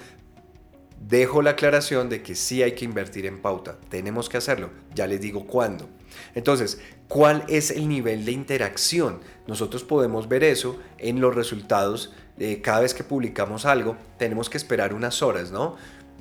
Dejo 1.00 1.41
la 1.41 1.52
aclaración 1.52 2.10
de 2.10 2.22
que 2.24 2.36
sí 2.36 2.62
hay 2.62 2.74
que 2.74 2.84
invertir 2.84 3.26
en 3.26 3.41
pauta, 3.41 3.78
tenemos 3.88 4.28
que 4.28 4.36
hacerlo, 4.36 4.70
ya 4.94 5.08
les 5.08 5.22
digo 5.22 5.48
cuándo. 5.48 5.88
Entonces, 6.34 6.80
¿cuál 7.08 7.43
es 7.47 7.71
el 7.71 7.88
nivel 7.88 8.25
de 8.25 8.32
interacción? 8.32 9.19
Nosotros 9.47 9.84
podemos 9.84 10.28
ver 10.28 10.43
eso 10.43 10.80
en 10.97 11.21
los 11.21 11.36
resultados 11.36 12.13
eh, 12.38 12.62
cada 12.62 12.82
vez 12.82 12.93
que 12.93 13.04
publicamos 13.04 13.65
algo, 13.65 13.95
tenemos 14.17 14.49
que 14.49 14.58
esperar 14.58 14.93
unas 14.93 15.21
horas, 15.21 15.51
¿no? 15.51 15.78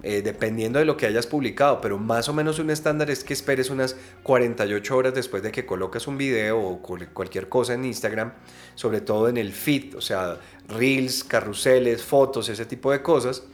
Eh, 0.06 0.20
dependiendo 0.20 0.78
de 0.78 0.84
lo 0.84 0.98
que 0.98 1.06
hayas 1.06 1.26
publicado, 1.26 1.80
pero 1.80 1.98
más 1.98 2.28
o 2.28 2.34
menos 2.34 2.58
un 2.58 2.68
estándar 2.68 3.10
es 3.10 3.24
que 3.24 3.32
esperes 3.32 3.70
unas 3.70 3.96
48 4.22 4.96
horas 4.96 5.14
después 5.14 5.42
de 5.42 5.50
que 5.50 5.64
colocas 5.64 6.06
un 6.06 6.18
video 6.18 6.60
o 6.60 6.82
cualquier 6.82 7.48
cosa 7.48 7.72
en 7.72 7.86
Instagram, 7.86 8.34
sobre 8.74 9.00
todo 9.00 9.30
en 9.30 9.38
el 9.38 9.52
feed, 9.52 9.96
o 9.96 10.02
sea, 10.02 10.38
reels, 10.68 11.24
carruseles, 11.24 12.02
fotos, 12.02 12.50
ese 12.50 12.66
tipo 12.66 12.92
de 12.92 13.00
cosas. 13.00 13.44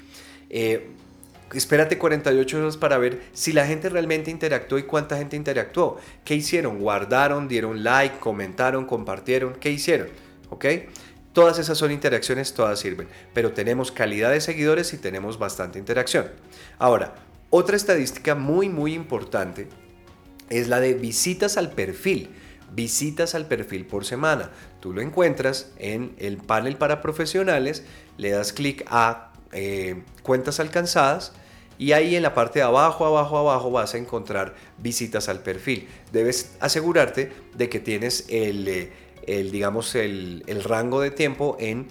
Eh, 0.48 0.90
espérate 1.52 1.98
48 1.98 2.58
horas 2.58 2.76
para 2.76 2.98
ver 2.98 3.22
si 3.32 3.52
la 3.52 3.66
gente 3.66 3.88
realmente 3.88 4.30
interactuó 4.30 4.78
y 4.78 4.84
cuánta 4.84 5.16
gente 5.16 5.36
interactuó. 5.36 5.98
¿Qué 6.24 6.34
hicieron? 6.34 6.78
¿Guardaron? 6.78 7.48
¿Dieron 7.48 7.82
like? 7.82 8.18
¿Comentaron? 8.18 8.86
¿Compartieron? 8.86 9.54
¿Qué 9.54 9.70
hicieron? 9.70 10.08
¿Ok? 10.50 10.66
Todas 11.32 11.58
esas 11.58 11.78
son 11.78 11.92
interacciones, 11.92 12.54
todas 12.54 12.80
sirven, 12.80 13.08
pero 13.32 13.52
tenemos 13.52 13.92
calidad 13.92 14.32
de 14.32 14.40
seguidores 14.40 14.92
y 14.94 14.98
tenemos 14.98 15.38
bastante 15.38 15.78
interacción. 15.78 16.26
Ahora, 16.78 17.14
otra 17.50 17.76
estadística 17.76 18.34
muy 18.34 18.68
muy 18.68 18.94
importante 18.94 19.68
es 20.48 20.68
la 20.68 20.80
de 20.80 20.94
visitas 20.94 21.56
al 21.56 21.70
perfil. 21.70 22.30
Visitas 22.72 23.34
al 23.34 23.46
perfil 23.46 23.86
por 23.86 24.04
semana. 24.04 24.50
Tú 24.80 24.92
lo 24.92 25.00
encuentras 25.00 25.72
en 25.78 26.14
el 26.18 26.36
panel 26.36 26.76
para 26.76 27.00
profesionales, 27.00 27.84
le 28.16 28.30
das 28.30 28.52
clic 28.52 28.84
a 28.88 29.32
eh, 29.52 30.02
cuentas 30.22 30.60
alcanzadas 30.60 31.32
y 31.80 31.92
ahí 31.92 32.14
en 32.14 32.22
la 32.22 32.34
parte 32.34 32.58
de 32.58 32.64
abajo, 32.64 33.06
abajo, 33.06 33.38
abajo 33.38 33.70
vas 33.70 33.94
a 33.94 33.98
encontrar 33.98 34.54
visitas 34.76 35.30
al 35.30 35.42
perfil. 35.42 35.88
Debes 36.12 36.56
asegurarte 36.60 37.32
de 37.56 37.68
que 37.68 37.80
tienes 37.80 38.26
el... 38.28 38.68
Eh, 38.68 38.92
el, 39.26 39.50
digamos, 39.50 39.94
el, 39.94 40.42
rango 40.64 41.00
de 41.00 41.10
tiempo 41.10 41.56
en 41.60 41.88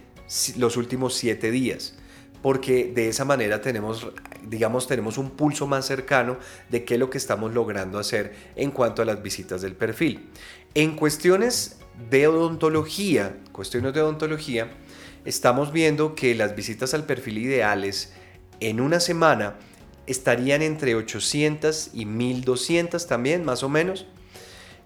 los 0.57 0.77
últimos 0.77 1.13
siete 1.13 1.51
días 1.51 1.95
porque 2.41 2.91
de 2.93 3.09
esa 3.09 3.25
manera 3.25 3.61
tenemos, 3.61 4.07
digamos, 4.47 4.87
tenemos 4.87 5.17
un 5.17 5.31
pulso 5.31 5.67
más 5.67 5.85
cercano 5.85 6.37
de 6.69 6.85
qué 6.85 6.93
es 6.93 6.99
lo 6.99 7.09
que 7.09 7.17
estamos 7.17 7.53
logrando 7.53 7.99
hacer 7.99 8.33
en 8.55 8.71
cuanto 8.71 9.01
a 9.01 9.05
las 9.05 9.21
visitas 9.21 9.61
del 9.61 9.75
perfil. 9.75 10.29
En 10.73 10.95
cuestiones 10.95 11.79
de 12.09 12.27
odontología, 12.27 13.37
cuestiones 13.51 13.93
de 13.93 14.01
odontología, 14.01 14.71
estamos 15.25 15.73
viendo 15.73 16.15
que 16.15 16.33
las 16.33 16.55
visitas 16.55 16.93
al 16.93 17.05
perfil 17.05 17.39
ideales 17.39 18.13
en 18.61 18.79
una 18.79 19.01
semana 19.01 19.57
estarían 20.09 20.61
entre 20.61 20.95
800 20.95 21.91
y 21.93 22.05
1200 22.05 23.07
también, 23.07 23.45
más 23.45 23.63
o 23.63 23.69
menos. 23.69 24.05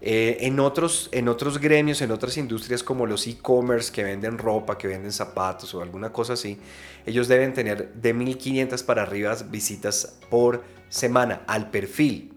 Eh, 0.06 0.46
en, 0.46 0.60
otros, 0.60 1.08
en 1.14 1.30
otros 1.30 1.60
gremios, 1.60 2.02
en 2.02 2.12
otras 2.12 2.36
industrias 2.36 2.84
como 2.84 3.06
los 3.06 3.26
e-commerce 3.26 3.90
que 3.90 4.04
venden 4.04 4.38
ropa, 4.38 4.78
que 4.78 4.88
venden 4.88 5.14
zapatos 5.14 5.74
o 5.74 5.82
alguna 5.82 6.12
cosa 6.12 6.34
así, 6.34 6.60
ellos 7.06 7.30
deben 7.30 7.54
tener 7.54 7.94
de 7.94 8.14
1500 8.14 8.84
para 8.84 9.04
arriba 9.04 9.34
visitas 9.50 10.18
por 10.30 10.62
semana 10.90 11.44
al 11.48 11.72
perfil. 11.72 12.33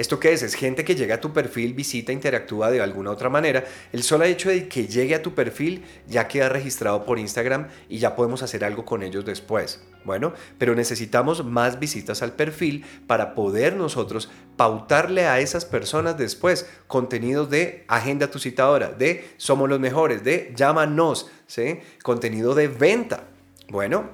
¿Esto 0.00 0.18
qué 0.18 0.32
es? 0.32 0.42
Es 0.42 0.54
gente 0.54 0.82
que 0.82 0.94
llega 0.94 1.16
a 1.16 1.20
tu 1.20 1.34
perfil, 1.34 1.74
visita, 1.74 2.10
interactúa 2.10 2.70
de 2.70 2.80
alguna 2.80 3.10
otra 3.10 3.28
manera. 3.28 3.66
El 3.92 4.02
solo 4.02 4.24
hecho 4.24 4.48
de 4.48 4.66
que 4.66 4.86
llegue 4.86 5.14
a 5.14 5.20
tu 5.20 5.34
perfil 5.34 5.84
ya 6.08 6.26
queda 6.26 6.48
registrado 6.48 7.04
por 7.04 7.18
Instagram 7.18 7.68
y 7.86 7.98
ya 7.98 8.16
podemos 8.16 8.42
hacer 8.42 8.64
algo 8.64 8.86
con 8.86 9.02
ellos 9.02 9.26
después. 9.26 9.82
Bueno, 10.06 10.32
pero 10.56 10.74
necesitamos 10.74 11.44
más 11.44 11.78
visitas 11.78 12.22
al 12.22 12.32
perfil 12.32 12.82
para 13.06 13.34
poder 13.34 13.76
nosotros 13.76 14.30
pautarle 14.56 15.26
a 15.26 15.38
esas 15.38 15.66
personas 15.66 16.16
después 16.16 16.66
contenidos 16.86 17.50
de 17.50 17.84
agenda 17.86 18.30
tu 18.30 18.38
citadora, 18.38 18.88
de 18.88 19.28
somos 19.36 19.68
los 19.68 19.80
mejores, 19.80 20.24
de 20.24 20.54
llámanos, 20.56 21.30
¿sí? 21.46 21.78
contenido 22.02 22.54
de 22.54 22.68
venta. 22.68 23.24
Bueno, 23.68 24.08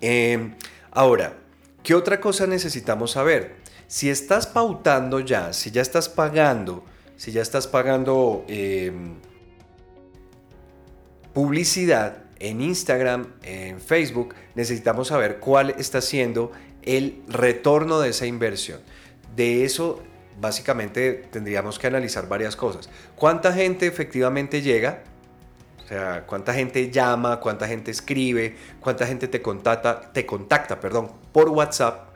em, 0.00 0.54
ahora, 0.90 1.34
¿qué 1.82 1.94
otra 1.94 2.18
cosa 2.18 2.46
necesitamos 2.46 3.10
saber? 3.10 3.60
Si 3.92 4.08
estás 4.08 4.46
pautando 4.46 5.20
ya, 5.20 5.52
si 5.52 5.70
ya 5.70 5.82
estás 5.82 6.08
pagando, 6.08 6.82
si 7.18 7.30
ya 7.30 7.42
estás 7.42 7.66
pagando 7.66 8.42
em, 8.48 9.16
publicidad 11.34 12.24
en 12.38 12.62
Instagram, 12.62 13.34
en 13.42 13.82
Facebook, 13.82 14.34
necesitamos 14.54 15.08
saber 15.08 15.40
cuál 15.40 15.74
está 15.76 16.00
siendo 16.00 16.52
el 16.80 17.22
retorno 17.28 18.00
de 18.00 18.08
esa 18.08 18.24
inversión. 18.24 18.80
De 19.36 19.66
eso, 19.66 20.02
básicamente, 20.40 21.28
tendríamos 21.30 21.78
que 21.78 21.86
analizar 21.88 22.26
varias 22.28 22.56
cosas. 22.56 22.88
¿Cuánta 23.14 23.52
gente 23.52 23.86
efectivamente 23.86 24.62
llega? 24.62 25.02
O 25.84 25.86
sea, 25.86 26.24
cuánta 26.26 26.54
gente 26.54 26.90
llama, 26.90 27.40
cuánta 27.40 27.68
gente 27.68 27.90
escribe, 27.90 28.56
cuánta 28.80 29.06
gente 29.06 29.28
te 29.28 29.42
contacta, 29.42 30.14
te 30.14 30.24
contacta, 30.24 30.80
perdón, 30.80 31.12
por 31.30 31.50
WhatsApp 31.50 32.11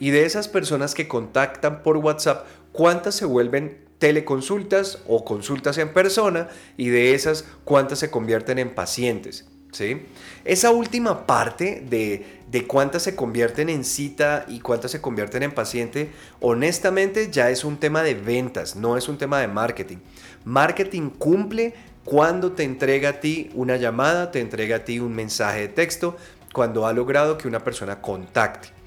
y 0.00 0.10
de 0.10 0.24
esas 0.24 0.48
personas 0.48 0.94
que 0.94 1.08
contactan 1.08 1.82
por 1.82 1.96
WhatsApp, 1.96 2.46
¿cuántas 2.72 3.14
se 3.14 3.24
vuelven 3.24 3.78
teleconsultas 3.98 5.00
o 5.06 5.24
consultas 5.24 5.78
en 5.78 5.92
persona? 5.92 6.48
Y 6.76 6.88
de 6.88 7.14
esas, 7.14 7.44
¿cuántas 7.64 7.98
se 7.98 8.10
convierten 8.10 8.58
en 8.58 8.74
pacientes? 8.74 9.46
¿Sí? 9.72 10.06
Esa 10.46 10.70
última 10.70 11.26
parte 11.26 11.84
de, 11.90 12.24
de 12.50 12.66
cuántas 12.66 13.02
se 13.02 13.14
convierten 13.14 13.68
en 13.68 13.84
cita 13.84 14.46
y 14.48 14.60
cuántas 14.60 14.92
se 14.92 15.02
convierten 15.02 15.42
en 15.42 15.52
paciente, 15.52 16.10
honestamente 16.40 17.30
ya 17.30 17.50
es 17.50 17.64
un 17.64 17.76
tema 17.76 18.02
de 18.02 18.14
ventas, 18.14 18.76
no 18.76 18.96
es 18.96 19.08
un 19.08 19.18
tema 19.18 19.40
de 19.40 19.48
marketing. 19.48 19.98
Marketing 20.44 21.10
cumple 21.10 21.74
cuando 22.04 22.52
te 22.52 22.62
entrega 22.62 23.10
a 23.10 23.20
ti 23.20 23.50
una 23.52 23.76
llamada, 23.76 24.30
te 24.30 24.40
entrega 24.40 24.76
a 24.76 24.84
ti 24.86 24.98
un 25.00 25.14
mensaje 25.14 25.60
de 25.60 25.68
texto, 25.68 26.16
cuando 26.54 26.86
ha 26.86 26.92
logrado 26.94 27.36
que 27.36 27.46
una 27.46 27.62
persona 27.62 28.00
contacte. 28.00 28.77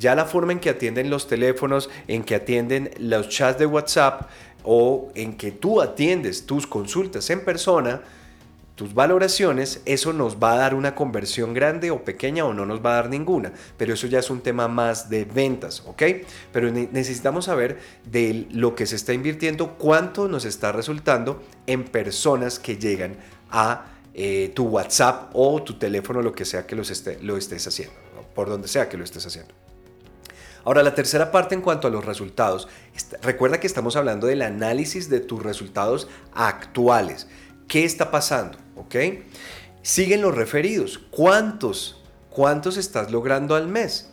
Ya 0.00 0.14
la 0.14 0.24
forma 0.24 0.52
en 0.52 0.60
que 0.60 0.70
atienden 0.70 1.10
los 1.10 1.28
teléfonos, 1.28 1.90
en 2.08 2.24
que 2.24 2.34
atienden 2.34 2.90
los 2.98 3.28
chats 3.28 3.58
de 3.58 3.66
WhatsApp 3.66 4.30
o 4.64 5.12
en 5.14 5.36
que 5.36 5.52
tú 5.52 5.82
atiendes 5.82 6.46
tus 6.46 6.66
consultas 6.66 7.28
en 7.28 7.44
persona, 7.44 8.00
tus 8.76 8.94
valoraciones, 8.94 9.82
eso 9.84 10.14
nos 10.14 10.42
va 10.42 10.54
a 10.54 10.56
dar 10.56 10.74
una 10.74 10.94
conversión 10.94 11.52
grande 11.52 11.90
o 11.90 12.02
pequeña 12.02 12.46
o 12.46 12.54
no 12.54 12.64
nos 12.64 12.82
va 12.82 12.92
a 12.92 12.94
dar 12.94 13.10
ninguna. 13.10 13.52
Pero 13.76 13.92
eso 13.92 14.06
ya 14.06 14.20
es 14.20 14.30
un 14.30 14.40
tema 14.40 14.68
más 14.68 15.10
de 15.10 15.26
ventas, 15.26 15.82
¿ok? 15.84 16.02
Pero 16.50 16.70
necesitamos 16.70 17.44
saber 17.44 17.78
de 18.10 18.46
lo 18.52 18.74
que 18.74 18.86
se 18.86 18.96
está 18.96 19.12
invirtiendo, 19.12 19.76
cuánto 19.76 20.28
nos 20.28 20.46
está 20.46 20.72
resultando 20.72 21.42
en 21.66 21.84
personas 21.84 22.58
que 22.58 22.78
llegan 22.78 23.16
a 23.50 23.84
eh, 24.14 24.50
tu 24.54 24.64
WhatsApp 24.64 25.30
o 25.34 25.62
tu 25.62 25.74
teléfono, 25.74 26.22
lo 26.22 26.32
que 26.32 26.46
sea 26.46 26.66
que 26.66 26.74
los 26.74 26.90
lo 27.20 27.36
estés 27.36 27.66
haciendo, 27.66 27.94
por 28.34 28.48
donde 28.48 28.66
sea 28.66 28.88
que 28.88 28.96
lo 28.96 29.04
estés 29.04 29.26
haciendo. 29.26 29.59
Ahora, 30.64 30.82
la 30.82 30.94
tercera 30.94 31.30
parte 31.30 31.54
en 31.54 31.62
cuanto 31.62 31.88
a 31.88 31.90
los 31.90 32.04
resultados. 32.04 32.68
Recuerda 33.22 33.60
que 33.60 33.66
estamos 33.66 33.96
hablando 33.96 34.26
del 34.26 34.42
análisis 34.42 35.08
de 35.08 35.20
tus 35.20 35.42
resultados 35.42 36.08
actuales. 36.34 37.28
¿Qué 37.68 37.84
está 37.84 38.10
pasando? 38.10 38.58
¿Ok? 38.76 38.96
Siguen 39.82 40.22
los 40.22 40.34
referidos. 40.34 40.98
¿Cuántos? 41.10 42.02
¿Cuántos 42.28 42.76
estás 42.76 43.10
logrando 43.10 43.54
al 43.54 43.68
mes? 43.68 44.09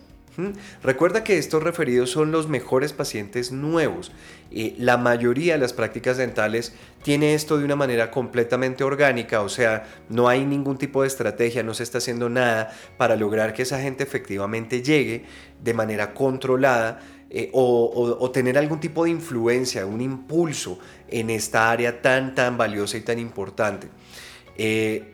Recuerda 0.84 1.24
que 1.24 1.38
estos 1.38 1.64
referidos 1.64 2.12
son 2.12 2.32
los 2.32 2.48
mejores 2.48 2.94
pacientes 2.94 3.52
nuevos. 3.52 4.12
la 4.52 4.98
mayoría 4.98 5.54
de 5.54 5.60
las 5.60 5.74
prácticas 5.74 6.18
dentales 6.18 6.74
tiene 7.04 7.34
esto 7.34 7.58
de 7.58 7.66
una 7.66 7.76
manera 7.76 8.12
completamente 8.12 8.84
orgánica, 8.84 9.42
o 9.42 9.50
sea, 9.50 9.88
no 10.10 10.30
hay 10.30 10.46
ningún 10.46 10.78
tipo 10.78 11.02
de 11.02 11.08
estrategia, 11.08 11.64
no 11.64 11.74
se 11.74 11.84
está 11.84 11.98
haciendo 11.98 12.30
nada 12.30 12.72
para 12.98 13.16
lograr 13.16 13.54
que 13.54 13.64
esa 13.64 13.82
gente 13.82 14.04
efectivamente 14.04 14.82
llegue 14.82 15.26
de 15.64 15.74
manera 15.74 16.14
controlada 16.14 17.00
eh, 17.30 17.50
o, 17.52 18.32
tener 18.32 18.58
algún 18.58 18.80
tipo 18.80 19.04
de 19.04 19.10
influencia, 19.10 19.86
un 19.86 20.00
impulso 20.00 20.80
en 21.10 21.30
esta 21.30 21.70
área 21.70 22.02
tan, 22.02 22.36
tan 22.36 22.58
valiosa 22.58 22.98
y 22.98 23.02
tan 23.02 23.20
importante. 23.20 23.90
Eh, 24.56 25.14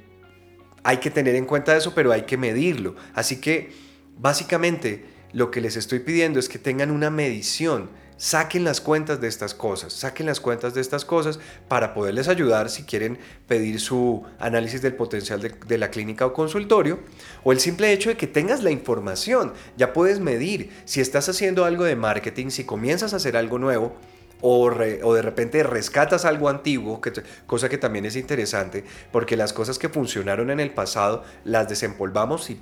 hay 0.84 0.98
que 0.98 1.10
tener 1.10 1.36
en 1.36 1.46
cuenta 1.46 1.76
eso, 1.76 1.94
pero 1.96 2.12
hay 2.12 2.24
que 2.24 2.38
medirlo. 2.38 2.96
Así 3.16 3.42
que, 3.42 3.72
básicamente, 4.20 5.06
lo 5.34 5.52
que 5.52 5.62
les 5.62 5.76
estoy 5.76 6.00
pidiendo 6.00 6.40
es 6.40 6.48
que 6.48 6.60
tengan 6.60 6.92
una 6.92 7.10
medición. 7.10 7.90
Saquen 8.16 8.64
las 8.64 8.80
cuentas 8.80 9.20
de 9.20 9.28
estas 9.28 9.54
cosas, 9.54 9.92
saquen 9.92 10.28
las 10.28 10.40
cuentas 10.40 10.76
de 10.76 10.82
estas 10.82 11.04
cosas 11.04 11.40
para 11.68 11.94
poderles 11.94 12.28
ayudar 12.28 12.70
si 12.70 12.84
quieren 12.84 13.18
pedir 13.48 13.80
su 13.80 14.24
análisis 14.40 14.82
del 14.82 14.96
potencial 14.96 15.42
de, 15.42 15.78
la 15.78 15.90
clínica 15.90 16.26
o 16.26 16.32
consultorio, 16.32 17.00
o 17.44 17.52
el 17.52 17.60
simple 17.60 17.92
hecho 17.92 18.10
de 18.10 18.16
que 18.16 18.28
tengas 18.28 18.64
la 18.64 18.70
información, 18.70 19.52
ya 19.76 19.92
puedes 19.92 20.20
medir 20.20 20.70
si 20.86 21.02
estás 21.02 21.28
haciendo 21.28 21.66
algo 21.66 21.84
de 21.84 21.96
marketing, 21.96 22.50
si 22.50 22.64
comienzas 22.64 23.14
a 23.14 23.18
hacer 23.18 23.36
algo 23.36 23.58
nuevo, 23.58 23.96
o, 24.42 24.70
o, 24.70 25.14
de 25.14 25.22
repente 25.22 25.64
rescatas 25.64 26.24
algo 26.24 26.50
antiguo, 26.50 27.02
que, 27.02 27.12
cosa 27.48 27.68
que 27.68 27.78
también 27.78 28.06
es 28.06 28.16
interesante, 28.16 28.86
porque 29.12 29.36
las 29.36 29.54
cosas 29.54 29.80
que 29.80 29.90
funcionaron 29.90 30.52
en 30.52 30.60
el 30.60 30.72
pasado 30.72 31.24
las 31.44 31.68
desempolvamos 31.68 32.50
y 32.52 32.60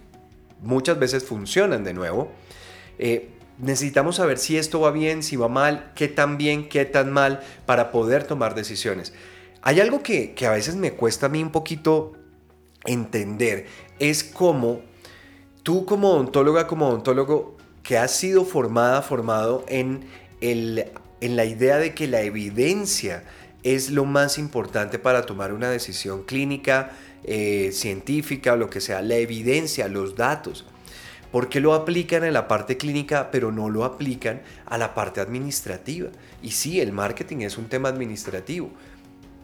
muchas 0.62 0.98
veces 0.98 1.24
funcionan 1.24 1.84
de 1.84 1.94
nuevo. 1.94 2.32
Eh, 3.00 3.30
necesitamos 3.58 4.18
saber 4.18 4.38
si 4.38 4.58
esto 4.58 4.80
va 4.80 4.92
bien, 4.92 5.24
si 5.24 5.36
va 5.36 5.48
mal, 5.48 5.92
qué 5.96 6.08
tan 6.08 6.38
bien, 6.38 6.68
qué 6.70 6.86
tan 6.86 7.12
mal, 7.12 7.42
para 7.66 7.92
poder 7.92 8.24
tomar 8.24 8.56
decisiones. 8.56 9.14
Hay 9.62 9.80
algo 9.80 10.02
que, 10.02 10.36
a 10.46 10.52
veces 10.52 10.76
me 10.76 10.94
cuesta 10.94 11.28
a 11.28 11.30
mí 11.30 11.42
un 11.44 11.52
poquito 11.52 12.14
entender, 12.86 13.68
es 14.00 14.24
cómo 14.24 14.82
tú 15.62 15.86
como 15.86 16.12
odontóloga, 16.12 16.66
como 16.66 16.88
odontólogo, 16.88 17.58
que 17.84 17.98
has 17.98 18.12
sido 18.12 18.46
formada, 18.46 19.02
formado 19.02 19.64
en, 19.68 20.06
el, 20.40 20.86
en 21.20 21.36
la 21.36 21.46
idea 21.46 21.78
de 21.78 21.94
que 21.94 22.08
la 22.08 22.22
evidencia 22.22 23.24
es 23.64 23.92
lo 23.92 24.06
más 24.06 24.38
importante 24.38 24.98
para 24.98 25.26
tomar 25.26 25.54
una 25.54 25.70
decisión 25.70 26.24
clínica, 26.24 26.92
eh, 27.24 27.70
científica, 27.74 28.56
lo 28.56 28.70
que 28.70 28.82
sea, 28.82 29.02
la 29.02 29.16
evidencia, 29.16 29.88
los 29.88 30.16
datos. 30.16 30.66
¿Por 31.32 31.48
qué 31.48 31.62
lo 31.62 31.74
aplican 31.74 32.24
en 32.24 32.34
la 32.34 32.48
parte 32.48 32.78
clínica 32.78 33.32
pero 33.32 33.52
no 33.52 33.70
lo 33.70 33.86
aplican 33.86 34.42
a 34.66 34.78
la 34.78 34.94
parte 34.94 35.22
administrativa? 35.22 36.10
Y 36.44 36.52
sí, 36.52 36.82
el 36.82 36.92
marketing 36.92 37.38
es 37.38 37.58
un 37.58 37.70
tema 37.70 37.90
administrativo. 37.90 38.70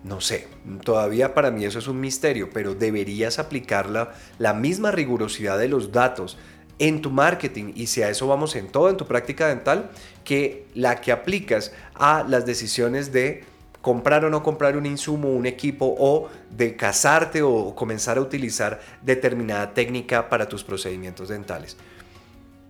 No 0.04 0.21
sé, 0.21 0.47
todavía 0.84 1.34
para 1.34 1.52
mí 1.52 1.65
eso 1.65 1.80
es 1.80 1.88
un 1.88 2.00
misterio, 2.00 2.50
pero 2.54 2.76
deberías 2.76 3.39
aplicar 3.39 3.89
la, 3.89 4.54
misma 4.54 4.91
rigurosidad 4.91 5.58
de 5.58 5.67
los 5.69 5.91
datos 5.91 6.38
en 6.80 7.02
tu 7.02 7.10
marketing 7.10 7.73
y 7.76 7.88
si 7.88 8.04
a 8.04 8.10
eso 8.10 8.28
vamos 8.28 8.56
en 8.56 8.67
todo 8.67 8.89
en 8.89 8.97
tu 8.97 9.08
práctica 9.08 9.47
dental 9.47 9.89
que 10.23 10.67
la 10.76 11.02
que 11.02 11.12
aplicas 11.12 11.73
a 11.95 12.23
las 12.28 12.45
decisiones 12.45 13.12
de 13.12 13.43
comprar 13.81 14.25
o 14.25 14.29
no 14.29 14.43
comprar 14.43 14.75
un 14.75 14.85
insumo, 14.85 15.29
un 15.29 15.45
equipo 15.45 15.95
o 15.97 16.29
de 16.49 16.75
casarte 16.75 17.41
o 17.41 17.73
comenzar 17.75 18.17
a 18.17 18.21
utilizar 18.21 18.79
determinada 19.01 19.73
técnica 19.73 20.29
para 20.29 20.47
tus 20.47 20.63
procedimientos 20.63 21.29
dentales. 21.29 21.77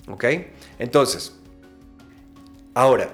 ¿Ok? 0.07 0.25
Entonces, 0.79 1.35
ahora, 2.73 3.09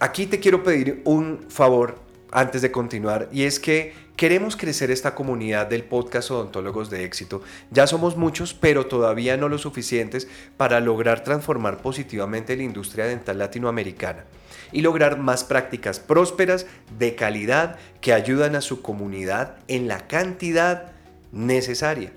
aquí 0.00 0.26
te 0.26 0.40
quiero 0.40 0.62
pedir 0.62 1.02
un 1.04 1.46
favor 1.48 1.98
antes 2.30 2.62
de 2.62 2.70
continuar 2.70 3.28
y 3.32 3.44
es 3.44 3.60
que 3.60 3.94
queremos 4.16 4.56
crecer 4.56 4.90
esta 4.90 5.14
comunidad 5.14 5.66
del 5.66 5.84
podcast 5.84 6.30
Odontólogos 6.30 6.90
de 6.90 7.04
Éxito. 7.04 7.42
Ya 7.70 7.86
somos 7.86 8.16
muchos, 8.16 8.54
pero 8.54 8.86
todavía 8.86 9.36
no 9.36 9.48
lo 9.48 9.58
suficientes 9.58 10.28
para 10.56 10.80
lograr 10.80 11.24
transformar 11.24 11.82
positivamente 11.82 12.56
la 12.56 12.62
industria 12.62 13.06
dental 13.06 13.38
latinoamericana 13.38 14.24
y 14.72 14.80
lograr 14.80 15.18
más 15.18 15.44
prácticas 15.44 16.00
prósperas 16.00 16.66
de 16.98 17.14
calidad 17.14 17.78
que 18.00 18.12
ayudan 18.12 18.56
a 18.56 18.60
su 18.60 18.82
comunidad 18.82 19.56
en 19.68 19.88
la 19.88 20.06
cantidad 20.06 20.92
necesaria. 21.32 22.12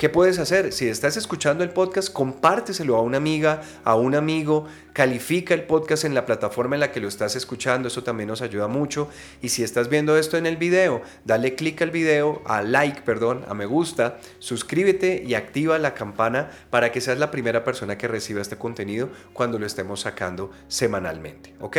¿Qué 0.00 0.08
puedes 0.08 0.38
hacer? 0.38 0.72
Si 0.72 0.88
estás 0.88 1.18
escuchando 1.18 1.62
el 1.62 1.72
podcast, 1.72 2.10
compárteselo 2.10 2.96
a 2.96 3.02
una 3.02 3.18
amiga, 3.18 3.60
a 3.84 3.96
un 3.96 4.14
amigo, 4.14 4.64
califica 4.94 5.52
el 5.52 5.64
podcast 5.64 6.06
en 6.06 6.14
la 6.14 6.24
plataforma 6.24 6.74
en 6.74 6.80
la 6.80 6.90
que 6.90 7.00
lo 7.00 7.06
estás 7.06 7.36
escuchando, 7.36 7.88
eso 7.88 8.02
también 8.02 8.30
nos 8.30 8.40
ayuda 8.40 8.66
mucho. 8.66 9.10
Y 9.42 9.50
si 9.50 9.62
estás 9.62 9.90
viendo 9.90 10.16
esto 10.16 10.38
en 10.38 10.46
el 10.46 10.56
video, 10.56 11.02
dale 11.26 11.54
clic 11.54 11.82
al 11.82 11.90
video, 11.90 12.40
a 12.46 12.62
like, 12.62 13.02
perdón, 13.02 13.44
a 13.46 13.52
me 13.52 13.66
gusta, 13.66 14.18
suscríbete 14.38 15.22
y 15.22 15.34
activa 15.34 15.78
la 15.78 15.92
campana 15.92 16.48
para 16.70 16.92
que 16.92 17.02
seas 17.02 17.18
la 17.18 17.30
primera 17.30 17.62
persona 17.62 17.98
que 17.98 18.08
reciba 18.08 18.40
este 18.40 18.56
contenido 18.56 19.10
cuando 19.34 19.58
lo 19.58 19.66
estemos 19.66 20.00
sacando 20.00 20.50
semanalmente, 20.66 21.54
¿ok? 21.60 21.76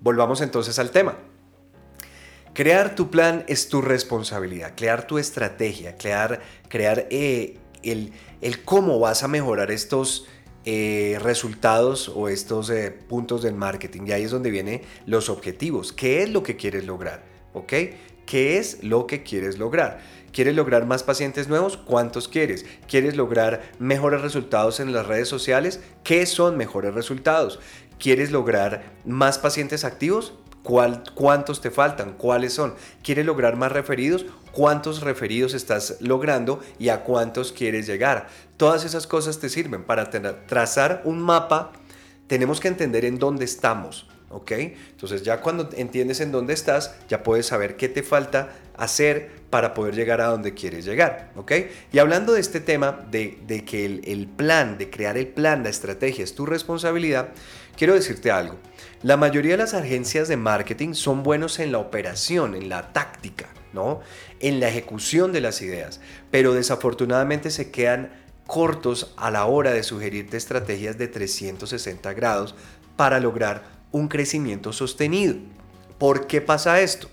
Volvamos 0.00 0.40
entonces 0.40 0.78
al 0.78 0.90
tema. 0.90 1.18
Crear 2.54 2.94
tu 2.94 3.10
plan 3.10 3.44
es 3.48 3.68
tu 3.68 3.80
responsabilidad, 3.80 4.74
crear 4.76 5.06
tu 5.06 5.16
estrategia, 5.16 5.96
crear, 5.96 6.42
crear 6.68 7.06
eh, 7.10 7.56
el, 7.82 8.12
el, 8.42 8.62
cómo 8.62 8.98
vas 8.98 9.22
a 9.22 9.28
mejorar 9.28 9.70
estos 9.70 10.26
eh, 10.66 11.18
resultados 11.22 12.10
o 12.10 12.28
estos 12.28 12.68
eh, 12.68 12.90
puntos 12.90 13.42
del 13.42 13.54
marketing. 13.54 14.02
Y 14.06 14.12
ahí 14.12 14.24
es 14.24 14.30
donde 14.30 14.50
vienen 14.50 14.82
los 15.06 15.30
objetivos. 15.30 15.94
¿Qué 15.94 16.22
es 16.22 16.28
lo 16.28 16.42
que 16.42 16.56
quieres 16.56 16.84
lograr? 16.84 17.24
¿Qué 17.66 18.58
es 18.58 18.84
lo 18.84 19.06
que 19.06 19.22
quieres 19.22 19.58
lograr? 19.58 20.00
¿Quieres 20.30 20.54
lograr 20.54 20.84
más 20.84 21.02
pacientes 21.02 21.48
nuevos? 21.48 21.78
¿Cuántos 21.78 22.28
quieres? 22.28 22.66
¿Quieres 22.86 23.16
lograr 23.16 23.62
mejores 23.78 24.20
resultados 24.20 24.78
en 24.78 24.92
las 24.92 25.06
redes 25.06 25.28
sociales? 25.28 25.80
¿Qué 26.04 26.26
son 26.26 26.58
mejores 26.58 26.94
resultados? 26.94 27.60
¿Quieres 27.98 28.30
lograr 28.30 28.92
más 29.04 29.38
pacientes 29.38 29.84
activos? 29.84 30.34
¿Cuántos 30.62 31.60
te 31.60 31.70
faltan? 31.70 32.12
¿Cuáles 32.12 32.52
son? 32.52 32.74
¿Quieres 33.02 33.26
lograr 33.26 33.56
más 33.56 33.72
referidos? 33.72 34.26
¿Cuántos 34.52 35.00
referidos 35.00 35.54
estás 35.54 35.96
logrando 36.00 36.60
y 36.78 36.90
a 36.90 37.02
cuántos 37.02 37.52
quieres 37.52 37.86
llegar? 37.86 38.28
Todas 38.56 38.84
esas 38.84 39.06
cosas 39.06 39.38
te 39.40 39.48
sirven 39.48 39.84
para 39.84 40.10
trazar 40.46 41.02
un 41.04 41.20
mapa. 41.20 41.72
Tenemos 42.28 42.60
que 42.60 42.68
entender 42.68 43.04
en 43.04 43.18
dónde 43.18 43.44
estamos. 43.44 44.06
¿ok? 44.32 44.52
Entonces 44.52 45.22
ya 45.22 45.40
cuando 45.40 45.68
entiendes 45.76 46.20
en 46.20 46.32
dónde 46.32 46.54
estás, 46.54 46.94
ya 47.08 47.22
puedes 47.22 47.46
saber 47.46 47.76
qué 47.76 47.88
te 47.88 48.02
falta 48.02 48.50
hacer 48.76 49.30
para 49.50 49.74
poder 49.74 49.94
llegar 49.94 50.20
a 50.20 50.26
donde 50.26 50.54
quieres 50.54 50.86
llegar, 50.86 51.30
¿ok? 51.36 51.52
Y 51.92 51.98
hablando 51.98 52.32
de 52.32 52.40
este 52.40 52.58
tema 52.58 53.06
de, 53.10 53.36
que 53.66 53.84
el, 53.84 54.00
el, 54.06 54.26
plan, 54.26 54.78
de 54.78 54.88
crear 54.88 55.18
el 55.18 55.28
plan, 55.28 55.62
la 55.62 55.68
estrategia 55.68 56.24
es 56.24 56.34
tu 56.34 56.46
responsabilidad, 56.46 57.28
quiero 57.76 57.94
decirte 57.94 58.30
algo. 58.30 58.56
La 59.02 59.16
mayoría 59.16 59.52
de 59.52 59.58
las 59.58 59.74
agencias 59.74 60.28
de 60.28 60.36
marketing 60.36 60.94
son 60.94 61.24
buenos 61.24 61.58
en 61.58 61.72
la 61.72 61.78
operación, 61.78 62.54
en 62.54 62.68
la 62.68 62.92
táctica, 62.92 63.48
¿no? 63.72 64.00
En 64.38 64.60
la 64.60 64.68
ejecución 64.68 65.32
de 65.32 65.40
las 65.40 65.60
ideas, 65.60 66.00
pero 66.30 66.54
desafortunadamente 66.54 67.50
se 67.50 67.72
quedan 67.72 68.12
cortos 68.46 69.12
a 69.16 69.32
la 69.32 69.46
hora 69.46 69.72
de 69.72 69.82
sugerirte 69.82 70.36
estrategias 70.36 70.98
de 70.98 71.08
360 71.08 72.12
grados 72.12 72.54
para 72.96 73.18
lograr 73.18 73.64
un 73.90 74.06
crecimiento 74.06 74.72
sostenido. 74.72 75.34
¿Por 75.98 76.28
qué 76.28 76.40
pasa 76.40 76.80
esto? 76.80 77.10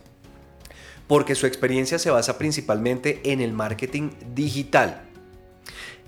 Porque 1.08 1.34
su 1.34 1.48
experiencia 1.48 1.98
se 1.98 2.12
basa 2.12 2.38
principalmente 2.38 3.20
en 3.32 3.42
el 3.42 3.52
marketing 3.52 4.12
digital 4.36 5.10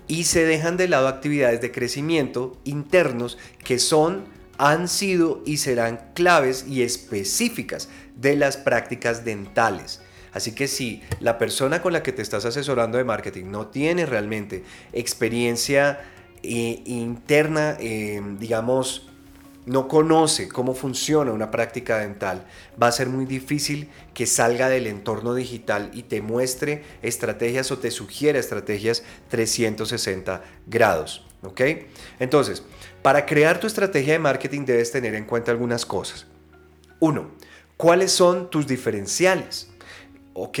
y 0.06 0.24
se 0.24 0.44
dejan 0.44 0.76
de 0.76 0.86
lado 0.86 1.08
actividades 1.08 1.60
de 1.60 1.72
crecimiento 1.72 2.56
internos 2.62 3.36
que 3.64 3.80
son, 3.80 4.26
han 4.62 4.86
sido 4.86 5.42
y 5.44 5.56
serán 5.56 5.98
claves 6.14 6.64
y 6.68 6.82
específicas 6.82 7.88
de 8.14 8.36
las 8.36 8.56
prácticas 8.56 9.24
dentales. 9.24 10.00
Así 10.32 10.54
que 10.54 10.68
si 10.68 11.02
la 11.18 11.36
persona 11.36 11.82
con 11.82 11.92
la 11.92 12.04
que 12.04 12.12
te 12.12 12.22
estás 12.22 12.44
asesorando 12.44 12.96
de 12.96 13.02
marketing 13.02 13.46
no 13.46 13.66
tiene 13.66 14.06
realmente 14.06 14.62
experiencia 14.92 16.04
eh, 16.44 16.80
interna, 16.86 17.76
eh, 17.80 18.22
digamos, 18.38 19.08
no 19.66 19.88
conoce 19.88 20.46
cómo 20.46 20.74
funciona 20.74 21.32
una 21.32 21.50
práctica 21.50 21.98
dental, 21.98 22.46
va 22.80 22.86
a 22.86 22.92
ser 22.92 23.08
muy 23.08 23.26
difícil 23.26 23.88
que 24.14 24.26
salga 24.26 24.68
del 24.68 24.86
entorno 24.86 25.34
digital 25.34 25.90
y 25.92 26.04
te 26.04 26.22
muestre 26.22 26.84
estrategias 27.02 27.72
o 27.72 27.78
te 27.78 27.90
sugiera 27.90 28.38
estrategias 28.38 29.02
360 29.28 30.40
grados. 30.68 31.26
¿Ok? 31.42 31.60
Entonces, 32.20 32.62
para 33.02 33.26
crear 33.26 33.58
tu 33.58 33.66
estrategia 33.66 34.14
de 34.14 34.18
marketing 34.18 34.64
debes 34.64 34.92
tener 34.92 35.14
en 35.14 35.24
cuenta 35.24 35.50
algunas 35.50 35.84
cosas. 35.84 36.26
Uno, 37.00 37.32
¿cuáles 37.76 38.12
son 38.12 38.48
tus 38.48 38.66
diferenciales? 38.66 39.70
Ok, 40.34 40.58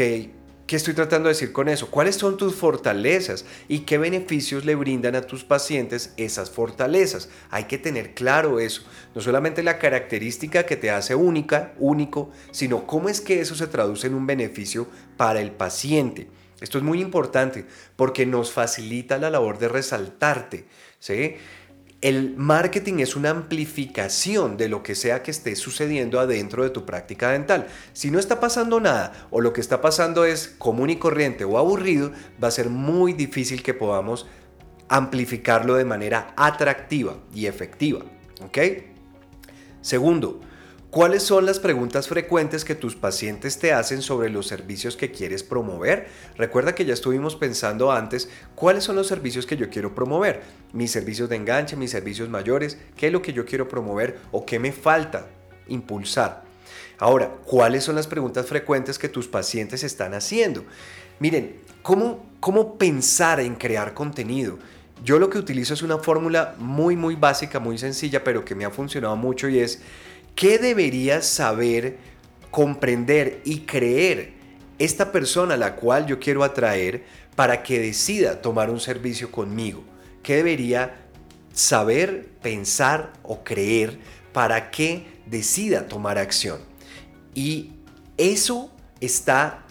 ¿Qué 0.72 0.76
estoy 0.76 0.94
tratando 0.94 1.28
de 1.28 1.34
decir 1.34 1.52
con 1.52 1.68
eso? 1.68 1.90
¿Cuáles 1.90 2.16
son 2.16 2.38
tus 2.38 2.54
fortalezas 2.54 3.44
y 3.68 3.80
qué 3.80 3.98
beneficios 3.98 4.64
le 4.64 4.74
brindan 4.74 5.14
a 5.16 5.20
tus 5.20 5.44
pacientes 5.44 6.14
esas 6.16 6.50
fortalezas? 6.50 7.28
Hay 7.50 7.64
que 7.64 7.76
tener 7.76 8.14
claro 8.14 8.58
eso. 8.58 8.82
No 9.14 9.20
solamente 9.20 9.62
la 9.62 9.78
característica 9.78 10.64
que 10.64 10.76
te 10.76 10.90
hace 10.90 11.14
única, 11.14 11.74
único, 11.78 12.30
sino 12.52 12.86
cómo 12.86 13.10
es 13.10 13.20
que 13.20 13.42
eso 13.42 13.54
se 13.54 13.66
traduce 13.66 14.06
en 14.06 14.14
un 14.14 14.26
beneficio 14.26 14.86
para 15.18 15.42
el 15.42 15.50
paciente. 15.50 16.28
Esto 16.62 16.78
es 16.78 16.84
muy 16.84 17.02
importante 17.02 17.66
porque 17.94 18.24
nos 18.24 18.50
facilita 18.50 19.18
la 19.18 19.28
labor 19.28 19.58
de 19.58 19.68
resaltarte. 19.68 20.64
¿sí? 21.00 21.36
El 22.02 22.34
marketing 22.36 22.98
es 22.98 23.14
una 23.14 23.30
amplificación 23.30 24.56
de 24.56 24.68
lo 24.68 24.82
que 24.82 24.96
sea 24.96 25.22
que 25.22 25.30
esté 25.30 25.54
sucediendo 25.54 26.18
adentro 26.18 26.64
de 26.64 26.70
tu 26.70 26.84
práctica 26.84 27.30
dental. 27.30 27.68
Si 27.92 28.10
no 28.10 28.18
está 28.18 28.40
pasando 28.40 28.80
nada 28.80 29.28
o 29.30 29.40
lo 29.40 29.52
que 29.52 29.60
está 29.60 29.80
pasando 29.80 30.24
es 30.24 30.48
común 30.58 30.90
y 30.90 30.96
corriente 30.96 31.44
o 31.44 31.58
aburrido, 31.58 32.10
va 32.42 32.48
a 32.48 32.50
ser 32.50 32.70
muy 32.70 33.12
difícil 33.12 33.62
que 33.62 33.72
podamos 33.72 34.26
amplificarlo 34.88 35.76
de 35.76 35.84
manera 35.84 36.34
atractiva 36.36 37.18
y 37.32 37.46
efectiva. 37.46 38.00
¿Ok? 38.44 38.58
Segundo, 39.80 40.40
¿Cuáles 40.92 41.22
son 41.22 41.46
las 41.46 41.58
preguntas 41.58 42.06
frecuentes 42.06 42.66
que 42.66 42.74
tus 42.74 42.96
pacientes 42.96 43.58
te 43.58 43.72
hacen 43.72 44.02
sobre 44.02 44.28
los 44.28 44.46
servicios 44.46 44.94
que 44.94 45.10
quieres 45.10 45.42
promover? 45.42 46.08
Recuerda 46.36 46.74
que 46.74 46.84
ya 46.84 46.92
estuvimos 46.92 47.34
pensando 47.34 47.90
antes 47.90 48.28
cuáles 48.54 48.84
son 48.84 48.96
los 48.96 49.06
servicios 49.06 49.46
que 49.46 49.56
yo 49.56 49.70
quiero 49.70 49.94
promover. 49.94 50.42
Mis 50.74 50.90
servicios 50.90 51.30
de 51.30 51.36
enganche, 51.36 51.76
mis 51.76 51.92
servicios 51.92 52.28
mayores, 52.28 52.76
qué 52.94 53.06
es 53.06 53.12
lo 53.14 53.22
que 53.22 53.32
yo 53.32 53.46
quiero 53.46 53.68
promover 53.68 54.18
o 54.32 54.44
qué 54.44 54.58
me 54.58 54.70
falta 54.70 55.28
impulsar. 55.66 56.42
Ahora, 56.98 57.36
¿cuáles 57.46 57.84
son 57.84 57.94
las 57.94 58.06
preguntas 58.06 58.44
frecuentes 58.44 58.98
que 58.98 59.08
tus 59.08 59.26
pacientes 59.26 59.84
están 59.84 60.12
haciendo? 60.12 60.62
Miren, 61.20 61.56
¿cómo, 61.80 62.26
cómo 62.38 62.76
pensar 62.76 63.40
en 63.40 63.54
crear 63.54 63.94
contenido? 63.94 64.58
Yo 65.02 65.18
lo 65.18 65.30
que 65.30 65.38
utilizo 65.38 65.72
es 65.72 65.80
una 65.80 65.98
fórmula 65.98 66.54
muy, 66.58 66.96
muy 66.96 67.16
básica, 67.16 67.58
muy 67.58 67.78
sencilla, 67.78 68.22
pero 68.22 68.44
que 68.44 68.54
me 68.54 68.66
ha 68.66 68.70
funcionado 68.70 69.16
mucho 69.16 69.48
y 69.48 69.58
es 69.58 69.80
¿Qué 70.34 70.58
debería 70.58 71.22
saber, 71.22 71.98
comprender 72.50 73.40
y 73.44 73.60
creer 73.60 74.32
esta 74.78 75.12
persona 75.12 75.54
a 75.54 75.58
la 75.58 75.76
cual 75.76 76.06
yo 76.06 76.18
quiero 76.18 76.44
atraer 76.44 77.04
para 77.36 77.62
que 77.62 77.78
decida 77.78 78.40
tomar 78.42 78.70
un 78.70 78.80
servicio 78.80 79.30
conmigo? 79.30 79.84
¿Qué 80.22 80.36
debería 80.36 80.96
saber, 81.52 82.28
pensar 82.42 83.12
o 83.22 83.44
creer 83.44 83.98
para 84.32 84.70
que 84.70 85.06
decida 85.26 85.88
tomar 85.88 86.18
acción? 86.18 86.60
Y 87.34 87.72
eso 88.16 88.70
está 89.00 89.64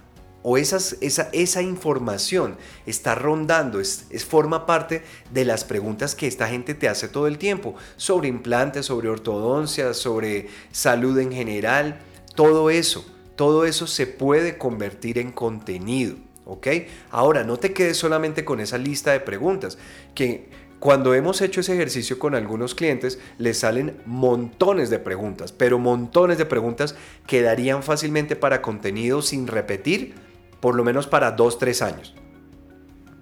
o 0.44 0.58
esa, 0.58 0.80
esa 1.02 1.62
información 1.62 2.58
está 2.86 3.16
rondando, 3.16 3.80
es, 3.80 4.06
forma 4.28 4.66
parte 4.66 5.04
de 5.32 5.46
las 5.46 5.64
preguntas 5.64 6.16
que 6.16 6.28
esta 6.28 6.48
gente 6.48 6.74
te 6.74 6.90
hace 6.90 7.08
todo 7.08 7.28
el 7.28 7.38
tiempo 7.38 7.76
sobre 7.98 8.28
implantes, 8.28 8.88
sobre 8.88 9.10
ortodoncia, 9.10 9.94
sobre 9.94 10.48
salud 10.72 11.18
en 11.20 11.32
general, 11.32 12.00
todo 12.36 12.70
eso, 12.70 13.06
todo 13.36 13.66
eso 13.66 13.88
se 13.88 14.08
puede 14.08 14.58
convertir 14.58 15.18
en 15.18 15.32
contenido, 15.32 16.16
¿ok? 16.46 16.68
Ahora, 17.12 17.44
no 17.44 17.58
te 17.58 17.74
quedes 17.74 17.98
solamente 17.98 18.44
con 18.46 18.60
esa 18.60 18.78
lista 18.78 19.12
de 19.12 19.20
preguntas, 19.20 19.78
que 20.16 20.50
cuando 20.80 21.14
hemos 21.14 21.42
hecho 21.42 21.62
ese 21.62 21.76
ejercicio 21.76 22.18
con 22.18 22.34
algunos 22.34 22.74
clientes, 22.74 23.20
les 23.38 23.60
salen 23.60 24.02
montones 24.08 24.90
de 24.90 24.98
preguntas, 24.98 25.52
pero 25.52 25.78
montones 25.78 26.40
de 26.40 26.48
preguntas 26.48 26.96
que 27.28 27.44
darían 27.44 27.84
fácilmente 27.84 28.36
para 28.36 28.64
contenido 28.64 29.22
sin 29.22 29.46
repetir 29.46 30.16
por 30.62 30.76
lo 30.76 30.86
menos 30.86 31.08
para 31.08 31.32
2, 31.32 31.60
3 31.60 31.82
años. 31.82 32.16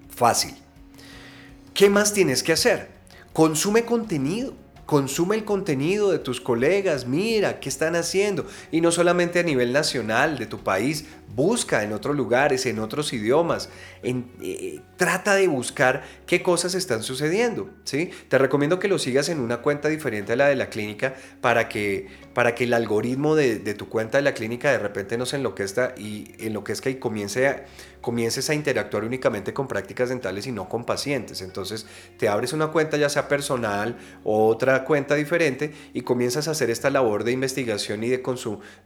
Fácil. 0.09 0.53
¿Qué 1.73 1.89
más 1.89 2.13
tienes 2.13 2.43
que 2.43 2.51
hacer? 2.51 2.89
Consume 3.33 3.85
contenido. 3.85 4.53
consume 4.85 5.35
el 5.35 5.45
contenido 5.45 6.11
de 6.11 6.17
tus 6.17 6.41
colegas, 6.41 7.05
mira 7.05 7.59
qué 7.59 7.69
están 7.69 7.95
haciendo. 7.95 8.47
Y 8.71 8.81
no 8.81 8.91
solamente 8.91 9.39
a 9.39 9.43
nivel 9.43 9.71
nacional 9.71 10.39
de 10.39 10.47
tu 10.47 10.63
país, 10.63 11.05
busca 11.35 11.83
en 11.83 11.93
otros 11.93 12.15
lugares, 12.15 12.65
en 12.65 12.79
otros 12.79 13.13
idiomas, 13.13 13.69
eh, 14.03 14.81
trata 14.97 15.35
de 15.35 15.47
buscar 15.47 16.03
qué 16.25 16.41
cosas 16.41 16.75
están 16.75 17.03
sucediendo. 17.03 17.69
¿sí? 17.83 18.11
Te 18.27 18.37
recomiendo 18.37 18.79
que 18.79 18.87
lo 18.87 18.99
sigas 18.99 19.29
en 19.29 19.39
una 19.39 19.57
cuenta 19.57 19.89
diferente 19.89 20.33
a 20.33 20.35
la 20.35 20.47
de 20.47 20.55
la 20.55 20.69
clínica 20.69 21.15
para 21.41 21.69
que, 21.69 22.07
para 22.33 22.55
que 22.55 22.65
el 22.65 22.73
algoritmo 22.73 23.35
de, 23.35 23.59
tu 23.73 23.89
cuenta 23.89 24.17
de 24.17 24.23
la 24.23 24.33
clínica 24.33 24.71
de 24.71 24.79
repente 24.79 25.17
no 25.17 25.25
se 25.25 25.37
enloquezca 25.37 25.93
y 25.97 26.33
enloquezca 26.39 26.89
y 26.89 26.95
comience 26.95 27.65
comiences 28.01 28.49
a 28.49 28.53
interactuar 28.53 29.03
únicamente 29.03 29.53
con 29.53 29.67
prácticas 29.67 30.09
dentales 30.09 30.47
y 30.47 30.51
no 30.51 30.69
con 30.69 30.85
pacientes. 30.85 31.41
Entonces 31.41 31.85
te 32.17 32.29
abres 32.29 32.53
una 32.53 32.67
cuenta 32.67 32.97
ya 32.97 33.09
sea 33.09 33.27
personal 33.27 33.97
o 34.23 34.47
otra 34.47 34.85
cuenta 34.85 35.15
diferente 35.15 35.73
y 35.93 36.01
comienzas 36.01 36.47
a 36.47 36.51
hacer 36.51 36.69
esta 36.69 36.89
labor 36.89 37.23
de 37.23 37.33
investigación 37.33 38.03
y 38.03 38.09
de, 38.09 38.23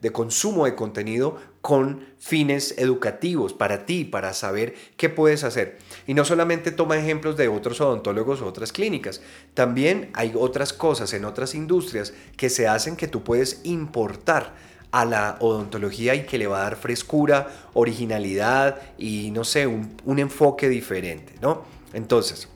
de 0.01 0.11
consumo 0.11 0.65
de 0.65 0.75
contenido 0.75 1.37
con 1.61 2.05
fines 2.33 2.73
educativos 2.79 3.53
para 3.53 3.85
ti, 3.85 4.05
para 4.05 4.33
saber 4.33 4.73
qué 4.97 5.07
puedes 5.07 5.43
hacer. 5.43 5.77
Y 6.07 6.15
no 6.15 6.25
solamente 6.25 6.71
toma 6.71 6.97
ejemplos 6.97 7.37
de 7.37 7.47
otros 7.47 7.79
odontólogos 7.79 8.41
o 8.41 8.47
otras 8.47 8.71
clínicas, 8.71 9.21
también 9.53 10.09
hay 10.13 10.33
otras 10.35 10.73
cosas 10.73 11.13
en 11.13 11.25
otras 11.25 11.53
industrias 11.53 12.11
que 12.35 12.49
se 12.49 12.67
hacen 12.67 12.95
que 12.95 13.07
tú 13.07 13.23
puedes 13.23 13.61
importar 13.65 14.55
a 14.89 15.05
la 15.05 15.37
odontología 15.41 16.15
y 16.15 16.25
que 16.25 16.39
le 16.39 16.47
va 16.47 16.61
a 16.61 16.63
dar 16.63 16.75
frescura, 16.75 17.49
originalidad 17.75 18.81
y 18.97 19.29
no 19.29 19.43
sé, 19.43 19.67
un, 19.67 20.17
enfoque 20.17 20.69
diferente, 20.69 21.35
¿no? 21.39 21.61
Entonces, 21.93 22.47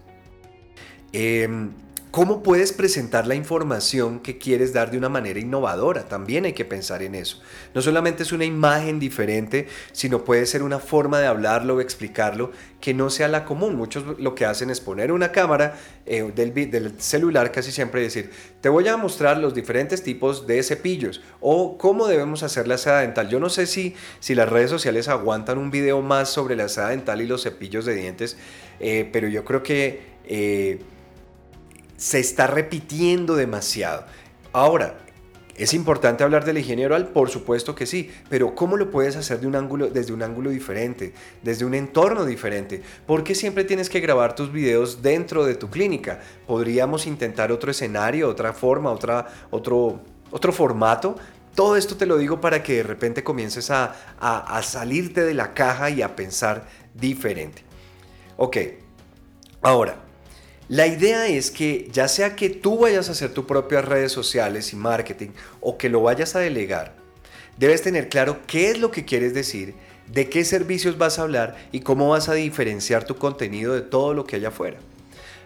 em, 1.14 1.70
¿Cómo 2.18 2.42
puedes 2.42 2.74
presentar 2.74 3.28
la 3.28 3.36
información 3.36 4.22
que 4.22 4.40
quieres 4.40 4.74
dar 4.74 4.90
de 4.90 4.98
una 4.98 5.08
manera 5.08 5.40
innovadora? 5.40 6.08
También 6.08 6.46
hay 6.46 6.54
que 6.54 6.66
pensar 6.66 7.04
en 7.04 7.14
eso. 7.14 7.40
No 7.76 7.82
solamente 7.84 8.24
es 8.24 8.32
una 8.32 8.44
imagen 8.44 8.98
diferente, 8.98 9.68
sino 9.92 10.24
puede 10.24 10.48
ser 10.48 10.64
una 10.64 10.80
forma 10.80 11.20
de 11.20 11.28
hablarlo 11.28 11.76
o 11.76 11.80
explicarlo 11.80 12.52
que 12.82 12.96
no 12.96 13.12
sea 13.12 13.28
la 13.28 13.46
común. 13.46 13.76
Muchos 13.76 14.20
lo 14.20 14.34
que 14.34 14.46
hacen 14.48 14.72
es 14.72 14.82
poner 14.82 15.12
una 15.12 15.32
cámara 15.32 15.78
eh, 16.08 16.24
del, 16.36 17.00
celular 17.00 17.52
casi 17.52 17.72
siempre 17.72 18.02
y 18.02 18.06
decir, 18.06 18.32
te 18.62 18.70
voy 18.70 18.88
a 18.88 18.98
mostrar 18.98 19.38
los 19.38 19.54
diferentes 19.54 20.02
tipos 20.02 20.48
de 20.48 20.64
cepillos 20.64 21.22
o 21.40 21.78
cómo 21.78 22.08
debemos 22.08 22.42
hacer 22.42 22.68
la 22.68 22.80
seda 22.80 23.02
dental. 23.02 23.30
Yo 23.30 23.40
no 23.40 23.50
sé 23.50 23.68
si, 23.68 23.94
si 24.22 24.34
las 24.34 24.50
redes 24.50 24.72
sociales 24.72 25.08
aguantan 25.08 25.60
un 25.60 25.70
video 25.70 26.02
más 26.02 26.30
sobre 26.30 26.56
la 26.56 26.68
seda 26.68 26.90
dental 26.90 27.22
y 27.22 27.28
los 27.28 27.44
cepillos 27.44 27.86
de 27.86 27.94
dientes, 27.94 28.38
eh, 28.80 29.08
pero 29.14 29.28
yo 29.28 29.46
creo 29.46 29.62
que... 29.62 30.18
Eh, 30.26 30.80
se 31.98 32.20
está 32.20 32.48
repitiendo 32.48 33.36
demasiado. 33.36 34.06
Ahora, 34.54 35.00
¿es 35.56 35.74
importante 35.74 36.24
hablar 36.24 36.46
de 36.46 36.54
la 36.54 36.60
higiene 36.60 36.86
oral? 36.86 37.10
Por 37.10 37.30
supuesto 37.30 37.76
que 37.76 37.86
sí, 37.86 38.12
pero 38.30 38.56
¿cómo 38.56 38.78
lo 38.78 38.90
puedes 38.92 39.16
hacer 39.16 39.40
de 39.40 39.48
un 39.48 39.56
ángulo, 39.56 39.88
desde 39.90 40.14
un 40.14 40.24
ángulo 40.24 40.52
diferente, 40.52 41.14
desde 41.42 41.66
un 41.66 41.74
entorno 41.74 42.26
diferente? 42.26 42.82
¿Por 43.06 43.24
qué 43.24 43.36
siempre 43.36 43.64
tienes 43.64 43.90
que 43.90 44.00
grabar 44.00 44.36
tus 44.36 44.52
videos 44.52 45.02
dentro 45.02 45.44
de 45.46 45.56
tu 45.56 45.70
clínica? 45.70 46.22
Podríamos 46.46 47.08
intentar 47.08 47.52
otro 47.52 47.72
escenario, 47.72 48.30
otra 48.30 48.54
forma, 48.54 48.92
otra, 48.92 49.28
otro, 49.50 50.00
otro 50.32 50.54
formato. 50.54 51.16
Todo 51.56 51.76
esto 51.76 51.98
te 51.98 52.06
lo 52.06 52.18
digo 52.18 52.40
para 52.40 52.62
que 52.62 52.76
de 52.76 52.84
repente 52.84 53.24
comiences 53.24 53.72
a, 53.72 53.96
a 54.20 54.62
salirte 54.62 55.26
de 55.26 55.34
la 55.34 55.56
caja 55.56 55.90
y 55.90 56.04
a 56.04 56.16
pensar 56.16 56.68
diferente. 56.94 57.64
Ok, 58.38 58.58
ahora, 59.64 60.07
la 60.70 60.86
idea 60.86 61.28
es 61.28 61.50
que 61.50 61.88
ya 61.94 62.10
sea 62.10 62.36
que 62.36 62.50
tú 62.50 62.80
vayas 62.80 63.08
a 63.08 63.14
hacer 63.14 63.34
tus 63.34 63.46
propias 63.46 63.86
redes 63.86 64.12
sociales 64.12 64.74
y 64.74 64.76
marketing 64.76 65.30
o 65.62 65.78
que 65.78 65.88
lo 65.88 66.02
vayas 66.02 66.36
a 66.36 66.40
delegar, 66.40 66.94
debes 67.58 67.84
tener 67.84 68.10
claro 68.10 68.40
qué 68.48 68.72
es 68.72 68.80
lo 68.80 68.92
que 68.92 69.06
quieres 69.06 69.34
decir, 69.34 69.76
de 70.12 70.30
qué 70.30 70.44
servicios 70.44 70.98
vas 70.98 71.20
a 71.20 71.22
hablar 71.22 71.56
y 71.72 71.80
cómo 71.80 72.10
vas 72.10 72.28
a 72.28 72.34
diferenciar 72.34 73.06
tu 73.06 73.16
contenido 73.16 73.74
de 73.74 73.82
todo 73.82 74.14
lo 74.14 74.26
que 74.26 74.36
haya 74.36 74.50
afuera. 74.50 74.78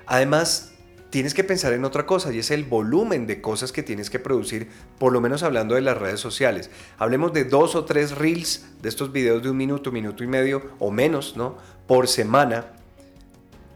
Además, 0.08 0.72
tienes 1.12 1.36
que 1.36 1.44
pensar 1.44 1.74
en 1.74 1.86
otra 1.86 2.08
cosa 2.08 2.34
y 2.34 2.40
es 2.40 2.50
el 2.50 2.64
volumen 2.64 3.28
de 3.28 3.42
cosas 3.42 3.72
que 3.72 3.84
tienes 3.84 4.10
que 4.10 4.18
producir, 4.18 4.70
por 4.98 5.14
lo 5.14 5.22
menos 5.22 5.44
hablando 5.44 5.76
de 5.76 5.82
las 5.82 5.98
redes 5.98 6.20
sociales. 6.20 6.72
Hablemos 6.98 7.32
de 7.32 7.44
dos 7.44 7.76
o 7.76 7.86
tres 7.86 8.18
reels 8.18 8.66
de 8.82 8.90
estos 8.90 9.12
videos 9.12 9.44
de 9.44 9.52
un 9.52 9.58
minuto, 9.58 9.92
minuto 9.92 10.24
y 10.24 10.28
medio 10.28 10.64
o 10.80 10.90
menos, 10.90 11.38
¿no? 11.38 11.60
Por 11.86 12.08
semana 12.08 12.81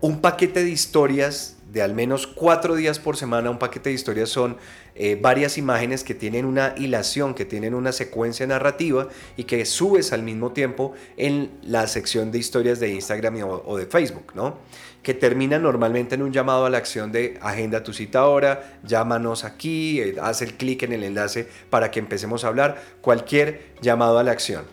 un 0.05 0.21
paquete 0.21 0.63
de 0.63 0.69
historias 0.69 1.57
de 1.71 1.81
al 1.81 1.95
menos 1.95 2.27
cuatro 2.27 2.75
días 2.75 2.99
por 2.99 3.17
semana. 3.17 3.49
Un 3.49 3.57
paquete 3.57 3.89
de 3.89 3.95
historias 3.95 4.29
son 4.29 4.55
eh, 4.93 5.17
varias 5.19 5.57
imágenes 5.57 6.03
que 6.03 6.13
tienen 6.13 6.45
una 6.45 6.75
hilación, 6.77 7.33
que 7.33 7.43
tienen 7.43 7.73
una 7.73 7.91
secuencia 7.91 8.45
narrativa 8.45 9.07
y 9.35 9.45
que 9.45 9.65
subes 9.65 10.13
al 10.13 10.21
mismo 10.21 10.51
tiempo 10.51 10.93
en 11.17 11.49
la 11.63 11.87
sección 11.87 12.31
de 12.31 12.37
historias 12.37 12.79
de 12.79 12.93
Instagram 12.93 13.35
o, 13.65 13.77
de 13.77 13.87
Facebook, 13.87 14.33
¿no? 14.35 14.59
Que 15.01 15.15
termina 15.15 15.57
normalmente 15.57 16.13
en 16.13 16.21
un 16.21 16.31
llamado 16.31 16.67
a 16.67 16.69
la 16.69 16.77
acción 16.77 17.11
de 17.11 17.39
agenda 17.41 17.81
tu 17.81 17.91
cita 17.91 18.19
ahora, 18.19 18.79
llámanos 18.83 19.43
aquí, 19.43 20.01
eh, 20.01 20.17
haz 20.21 20.43
el 20.43 20.53
clic 20.53 20.83
en 20.83 20.93
el 20.93 21.03
enlace 21.03 21.49
para 21.71 21.89
que 21.89 21.97
empecemos 21.97 22.43
a 22.43 22.49
hablar, 22.49 22.79
cualquier 23.01 23.73
llamado 23.81 24.19
a 24.19 24.23
la 24.23 24.33
acción. 24.33 24.65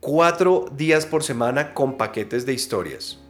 Cuatro 0.00 0.66
días 0.76 1.06
por 1.06 1.22
semana 1.24 1.72
con 1.72 1.96
paquetes 1.96 2.44
de 2.44 2.52
historias. 2.52 3.20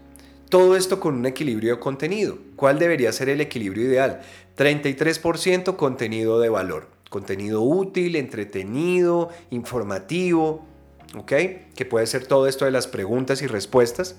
Todo 0.49 0.77
esto 0.77 0.99
con 0.99 1.15
un 1.15 1.27
equilibrio 1.27 1.75
de 1.75 1.81
contenido. 1.81 2.39
¿Cuál 2.57 2.79
debería 2.79 3.13
ser 3.13 3.29
el 3.29 3.41
equilibrio 3.41 3.85
ideal? 3.85 4.23
33% 4.57 5.77
contenido 5.77 6.41
de 6.41 6.49
valor, 6.49 6.89
contenido 7.11 7.63
útil, 7.63 8.17
entretenido, 8.17 9.29
informativo, 9.51 10.65
¿ok? 11.17 11.33
Que 11.75 11.87
puede 11.89 12.07
ser 12.07 12.27
todo 12.27 12.47
esto 12.47 12.65
de 12.65 12.71
las 12.71 12.87
preguntas 12.87 13.43
y 13.43 13.47
respuestas 13.47 14.17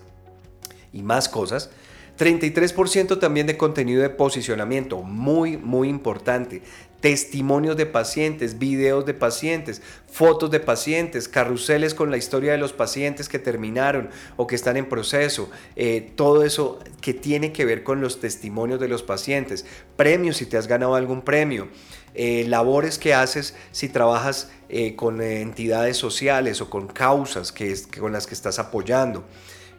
y 0.93 1.01
más 1.01 1.29
cosas. 1.29 1.71
33% 2.19 3.17
también 3.17 3.47
de 3.47 3.55
contenido 3.55 4.01
de 4.01 4.09
posicionamiento, 4.09 5.01
muy, 5.01 5.55
muy 5.55 5.87
importante. 5.87 6.61
Testimonios 6.99 7.77
de 7.77 7.85
pacientes, 7.85 8.59
videos 8.59 9.05
de 9.05 9.13
pacientes, 9.13 9.81
fotos 10.11 10.51
de 10.51 10.59
pacientes, 10.59 11.29
carruseles 11.29 11.93
con 11.93 12.11
la 12.11 12.17
historia 12.17 12.51
de 12.51 12.57
los 12.57 12.73
pacientes 12.73 13.29
que 13.29 13.39
terminaron 13.39 14.09
o 14.35 14.47
que 14.47 14.55
están 14.55 14.75
en 14.75 14.89
proceso. 14.89 15.49
Eh, 15.77 16.11
todo 16.17 16.43
eso 16.43 16.79
que 16.99 17.13
tiene 17.13 17.53
que 17.53 17.63
ver 17.63 17.83
con 17.83 18.01
los 18.01 18.19
testimonios 18.19 18.81
de 18.81 18.89
los 18.89 19.01
pacientes. 19.01 19.65
Premios 19.95 20.35
si 20.35 20.45
te 20.45 20.57
has 20.57 20.67
ganado 20.67 20.95
algún 20.95 21.21
premio. 21.21 21.69
Eh, 22.15 22.43
labores 22.49 22.99
que 22.99 23.13
haces 23.13 23.55
si 23.71 23.87
trabajas 23.87 24.51
eh, 24.67 24.97
con 24.97 25.21
entidades 25.21 25.95
sociales 25.95 26.59
o 26.59 26.69
con 26.69 26.87
causas 26.87 27.53
que, 27.53 27.73
con 27.97 28.11
las 28.11 28.27
que 28.27 28.33
estás 28.33 28.59
apoyando. 28.59 29.23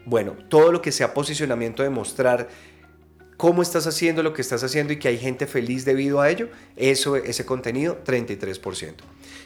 Bueno, 0.04 0.34
todo 0.48 0.72
lo 0.72 0.80
que 0.80 0.92
sea 0.92 1.14
posicionamiento 1.14 1.82
de 1.82 1.90
mostrar 1.90 2.48
cómo 3.40 3.62
estás 3.62 3.86
haciendo 3.86 4.22
lo 4.22 4.34
que 4.34 4.42
estás 4.42 4.62
haciendo 4.64 4.92
y 4.92 4.98
que 4.98 5.08
hay 5.08 5.16
gente 5.16 5.46
feliz 5.46 5.86
debido 5.86 6.20
a 6.20 6.28
ello, 6.28 6.50
eso, 6.76 7.16
ese 7.16 7.46
contenido, 7.46 7.98
33%. 8.04 8.96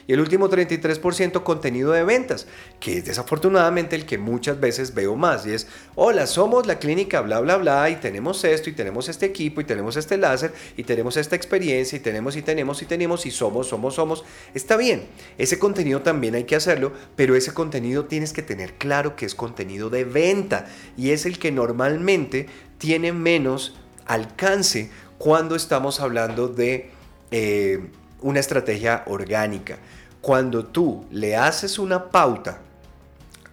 Y 0.05 0.11
el 0.11 0.19
último 0.19 0.49
33% 0.49 1.43
contenido 1.43 1.93
de 1.93 2.03
ventas, 2.03 2.45
que 2.81 2.97
es 2.97 3.05
desafortunadamente 3.05 3.95
el 3.95 4.05
que 4.05 4.17
muchas 4.17 4.59
veces 4.59 4.93
veo 4.93 5.15
más. 5.15 5.45
Y 5.45 5.53
es, 5.53 5.67
hola, 5.95 6.27
somos 6.27 6.67
la 6.67 6.77
clínica, 6.77 7.21
bla, 7.21 7.39
bla, 7.39 7.55
bla, 7.55 7.89
y 7.89 7.95
tenemos 7.95 8.43
esto, 8.43 8.69
y 8.69 8.73
tenemos 8.73 9.07
este 9.07 9.27
equipo, 9.27 9.61
y 9.61 9.63
tenemos 9.63 9.95
este 9.95 10.17
láser, 10.17 10.51
y 10.75 10.83
tenemos 10.83 11.15
esta 11.15 11.37
experiencia, 11.37 11.95
y 11.95 12.01
tenemos, 12.01 12.35
y 12.35 12.41
tenemos, 12.41 12.81
y 12.81 12.85
tenemos, 12.85 13.25
y 13.25 13.31
somos, 13.31 13.69
somos, 13.69 13.95
somos. 13.95 14.25
Está 14.53 14.75
bien, 14.75 15.07
ese 15.37 15.57
contenido 15.57 16.01
también 16.01 16.35
hay 16.35 16.43
que 16.43 16.57
hacerlo, 16.57 16.91
pero 17.15 17.33
ese 17.33 17.53
contenido 17.53 18.03
tienes 18.03 18.33
que 18.33 18.41
tener 18.41 18.73
claro 18.73 19.15
que 19.15 19.25
es 19.25 19.35
contenido 19.35 19.89
de 19.89 20.03
venta, 20.03 20.67
y 20.97 21.11
es 21.11 21.25
el 21.25 21.39
que 21.39 21.53
normalmente 21.53 22.47
tiene 22.77 23.13
menos 23.13 23.73
alcance 24.05 24.91
cuando 25.17 25.55
estamos 25.55 25.99
hablando 25.99 26.47
de... 26.47 26.91
Eh, 27.31 27.89
una 28.25 28.39
estrategia 28.39 29.03
orgánica. 29.05 29.77
Cuando 30.19 30.65
tú 30.65 31.05
le 31.11 31.35
haces 31.35 31.77
una 31.77 32.09
pauta 32.09 32.59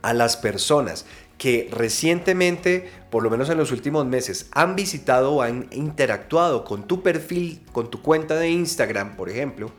a 0.00 0.14
las 0.14 0.38
personas 0.38 1.04
que 1.36 1.68
recientemente, 1.70 2.90
por 3.10 3.22
lo 3.22 3.28
menos 3.28 3.50
en 3.50 3.58
los 3.58 3.70
últimos 3.70 4.06
meses, 4.06 4.46
han 4.52 4.74
visitado 4.74 5.32
o 5.34 5.42
han 5.42 5.68
interactuado 5.72 6.64
con 6.64 6.86
tu 6.86 7.02
perfil, 7.02 7.60
con 7.72 7.90
tu 7.90 8.00
cuenta 8.00 8.36
de 8.36 8.48
Instagram, 8.48 9.16
por 9.16 9.28
ejemplo, 9.28 9.70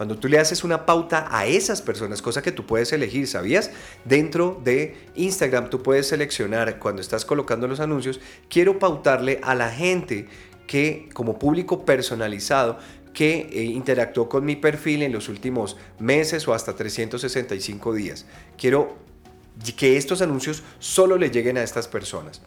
cuando 0.00 0.16
tú 0.16 0.28
le 0.28 0.38
haces 0.38 0.64
una 0.64 0.86
pauta 0.86 1.28
a 1.30 1.44
esas 1.44 1.82
personas, 1.82 2.22
cosa 2.22 2.40
que 2.40 2.52
tú 2.52 2.64
puedes 2.64 2.90
elegir, 2.94 3.26
¿sabías? 3.26 3.70
Dentro 4.06 4.58
de 4.64 4.96
Instagram 5.14 5.68
tú 5.68 5.82
puedes 5.82 6.08
seleccionar 6.08 6.78
cuando 6.78 7.02
estás 7.02 7.26
colocando 7.26 7.68
los 7.68 7.80
anuncios, 7.80 8.18
quiero 8.48 8.78
pautarle 8.78 9.40
a 9.42 9.54
la 9.54 9.68
gente 9.68 10.26
que 10.66 11.10
como 11.12 11.38
público 11.38 11.84
personalizado 11.84 12.78
que 13.12 13.50
eh, 13.52 13.62
interactuó 13.62 14.26
con 14.30 14.46
mi 14.46 14.56
perfil 14.56 15.02
en 15.02 15.12
los 15.12 15.28
últimos 15.28 15.76
meses 15.98 16.48
o 16.48 16.54
hasta 16.54 16.74
365 16.74 17.92
días. 17.92 18.24
Quiero 18.56 18.96
que 19.76 19.98
estos 19.98 20.22
anuncios 20.22 20.62
solo 20.78 21.18
le 21.18 21.28
lleguen 21.28 21.58
a 21.58 21.62
estas 21.62 21.88
personas. 21.88 22.40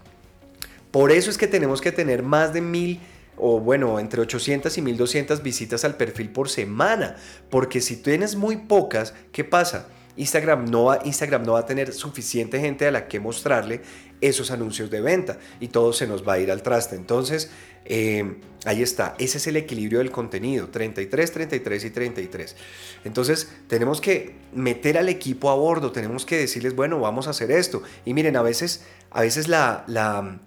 Por 0.89 1.11
eso 1.11 1.29
es 1.29 1.37
que 1.37 1.47
tenemos 1.47 1.81
que 1.81 1.91
tener 1.91 2.23
más 2.23 2.51
de 2.51 2.61
mil 2.61 2.99
o 3.37 3.59
bueno, 3.59 3.99
entre 3.99 4.21
800 4.21 4.77
y 4.77 4.81
1200 4.81 5.43
visitas 5.43 5.85
al 5.85 5.95
perfil 5.95 6.29
por 6.29 6.49
semana, 6.49 7.15
porque 7.49 7.81
si 7.81 7.97
tienes 7.97 8.35
muy 8.35 8.57
pocas, 8.57 9.13
¿qué 9.31 9.43
pasa? 9.43 9.87
Instagram 10.15 10.65
no, 10.65 10.85
va, 10.85 10.99
Instagram 11.03 11.43
no 11.43 11.53
va 11.53 11.59
a 11.59 11.65
tener 11.65 11.91
suficiente 11.93 12.59
gente 12.59 12.85
a 12.85 12.91
la 12.91 13.07
que 13.07 13.19
mostrarle 13.19 13.81
esos 14.21 14.51
anuncios 14.51 14.89
de 14.89 15.01
venta 15.01 15.39
y 15.59 15.67
todo 15.69 15.91
se 15.91 16.07
nos 16.07 16.27
va 16.27 16.33
a 16.33 16.39
ir 16.39 16.51
al 16.51 16.61
traste. 16.61 16.95
Entonces, 16.95 17.49
eh, 17.85 18.39
ahí 18.63 18.81
está, 18.81 19.15
ese 19.17 19.37
es 19.37 19.47
el 19.47 19.57
equilibrio 19.57 19.99
del 19.99 20.11
contenido, 20.11 20.69
33, 20.69 21.31
33 21.31 21.85
y 21.85 21.89
33. 21.89 22.55
Entonces, 23.03 23.51
tenemos 23.67 23.99
que 23.99 24.35
meter 24.53 24.97
al 24.97 25.09
equipo 25.09 25.49
a 25.49 25.55
bordo, 25.55 25.91
tenemos 25.91 26.25
que 26.25 26.37
decirles, 26.37 26.75
bueno, 26.75 26.99
vamos 26.99 27.27
a 27.27 27.31
hacer 27.31 27.51
esto. 27.51 27.81
Y 28.05 28.13
miren, 28.13 28.37
a 28.37 28.43
veces, 28.43 28.85
a 29.11 29.21
veces 29.21 29.47
la, 29.47 29.83
la, 29.87 30.39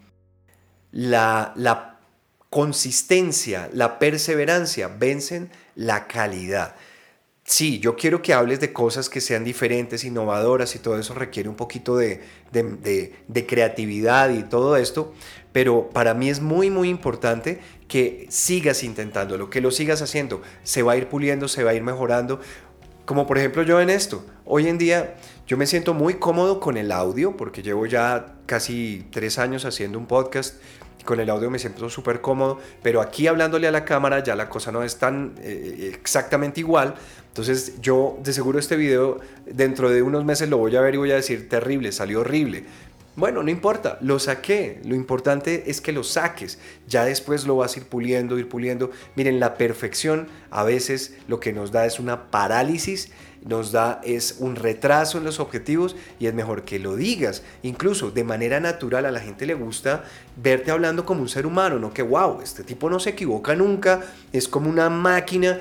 la 1.57 1.96
consistencia, 2.51 3.69
la 3.73 3.99
perseverancia 3.99 4.89
vencen 4.89 5.51
la 5.75 6.07
calidad. 6.07 6.75
Sí, 7.47 7.79
yo 7.79 7.95
quiero 7.95 8.23
que 8.23 8.35
hables 8.35 8.59
de 8.59 8.73
cosas 8.73 9.09
que 9.09 9.21
sean 9.21 9.45
diferentes, 9.45 10.03
innovadoras 10.03 10.75
y 10.75 10.81
todo 10.81 10.99
eso 10.99 11.15
requiere 11.15 11.49
un 11.49 11.55
poquito 11.55 11.97
de, 11.97 12.21
creatividad 13.47 14.31
y 14.31 14.43
todo 14.43 14.77
esto, 14.77 15.15
pero 15.53 15.89
para 15.91 16.13
mí 16.13 16.29
es 16.29 16.41
muy, 16.41 16.71
muy 16.71 16.89
importante 16.89 17.61
que 17.87 18.27
sigas 18.31 18.83
intentándolo, 18.83 19.49
que 19.49 19.61
lo 19.61 19.71
sigas 19.71 20.03
haciendo, 20.03 20.43
se 20.65 20.83
va 20.83 20.93
a 20.93 20.97
ir 20.97 21.07
puliendo, 21.09 21.47
se 21.47 21.63
va 21.63 21.71
a 21.71 21.75
ir 21.75 21.85
mejorando. 21.85 22.41
Como 23.05 23.29
por 23.29 23.39
ejemplo 23.39 23.63
yo 23.63 23.81
en 23.81 23.91
esto, 23.91 24.27
hoy 24.45 24.67
en 24.67 24.77
día 24.77 25.15
yo 25.47 25.57
me 25.57 25.69
siento 25.69 25.95
muy 25.95 26.15
cómodo 26.15 26.59
con 26.59 26.77
el 26.77 26.91
audio 26.91 27.37
porque 27.37 27.63
llevo 27.63 27.87
ya 27.87 28.35
casi 28.47 29.07
tres 29.13 29.39
años 29.39 29.65
haciendo 29.65 30.01
un 30.01 30.07
podcast 30.07 30.57
con 31.07 31.21
el 31.21 31.31
audio 31.31 31.51
me 31.51 31.59
siento 31.59 31.89
súper 31.89 32.21
cómodo, 32.21 32.61
pero 32.83 33.01
aquí 33.01 33.27
hablándole 33.27 33.67
a 33.67 33.71
la 33.71 33.87
cámara 33.87 34.23
ya 34.23 34.37
la 34.37 34.51
cosa 34.51 34.71
no 34.71 34.83
es 34.83 34.99
tan 34.99 35.35
eh, 35.41 35.91
exactamente 35.95 36.61
igual. 36.61 36.95
Entonces 37.29 37.81
yo 37.81 38.19
de 38.23 38.35
seguro 38.35 38.59
este 38.59 38.77
video 38.77 39.21
dentro 39.47 39.89
de 39.89 40.03
unos 40.03 40.27
meses 40.27 40.51
lo 40.51 40.59
voy 40.59 40.77
a 40.77 40.83
ver 40.83 40.95
y 40.95 40.99
voy 40.99 41.13
a 41.13 41.17
decir 41.17 41.49
terrible, 41.49 41.93
salió 41.93 42.21
horrible. 42.21 42.65
Bueno, 43.17 43.43
no 43.43 43.51
importa, 43.51 43.97
lo 44.03 44.19
saqué. 44.19 44.79
Lo 44.85 44.95
importante 44.95 45.71
es 45.71 45.81
que 45.81 45.93
lo 45.93 46.05
saques. 46.05 46.59
Ya 46.87 47.07
después 47.07 47.47
lo 47.47 47.57
vas 47.57 47.75
a 47.75 47.81
ir 47.81 47.87
puliendo, 47.87 48.39
ir 48.39 48.47
puliendo. 48.47 48.91
Miren, 49.15 49.41
la 49.41 49.55
perfección 49.55 50.29
a 50.51 50.65
veces 50.65 51.17
lo 51.27 51.41
que 51.41 51.55
nos 51.55 51.73
da 51.73 51.87
es 51.87 51.99
una 51.99 52.31
parálisis 52.31 53.11
nos 53.47 53.73
da 53.73 54.01
es 54.05 54.37
un 54.41 54.57
retraso 54.57 55.19
en 55.19 55.25
los 55.25 55.41
objetivos 55.41 55.97
y 56.19 56.27
es 56.27 56.35
mejor 56.35 56.65
que 56.65 56.79
lo 56.79 56.97
digas. 56.97 57.43
Incluso 57.63 58.11
de 58.11 58.25
manera 58.25 58.61
natural 58.61 59.07
a 59.07 59.11
la 59.11 59.21
gente 59.21 59.47
le 59.47 59.55
gusta 59.55 60.05
verte 60.37 60.71
hablando 60.71 61.05
como 61.05 61.23
un 61.23 61.29
ser 61.29 61.47
humano, 61.47 61.79
no 61.79 61.93
que 61.93 62.03
wow, 62.03 62.41
este 62.43 62.65
tipo 62.65 62.91
no 62.91 63.01
se 63.01 63.11
equivoca 63.11 63.55
nunca, 63.55 64.03
es 64.33 64.49
como 64.49 64.69
una 64.69 64.91
máquina. 64.91 65.61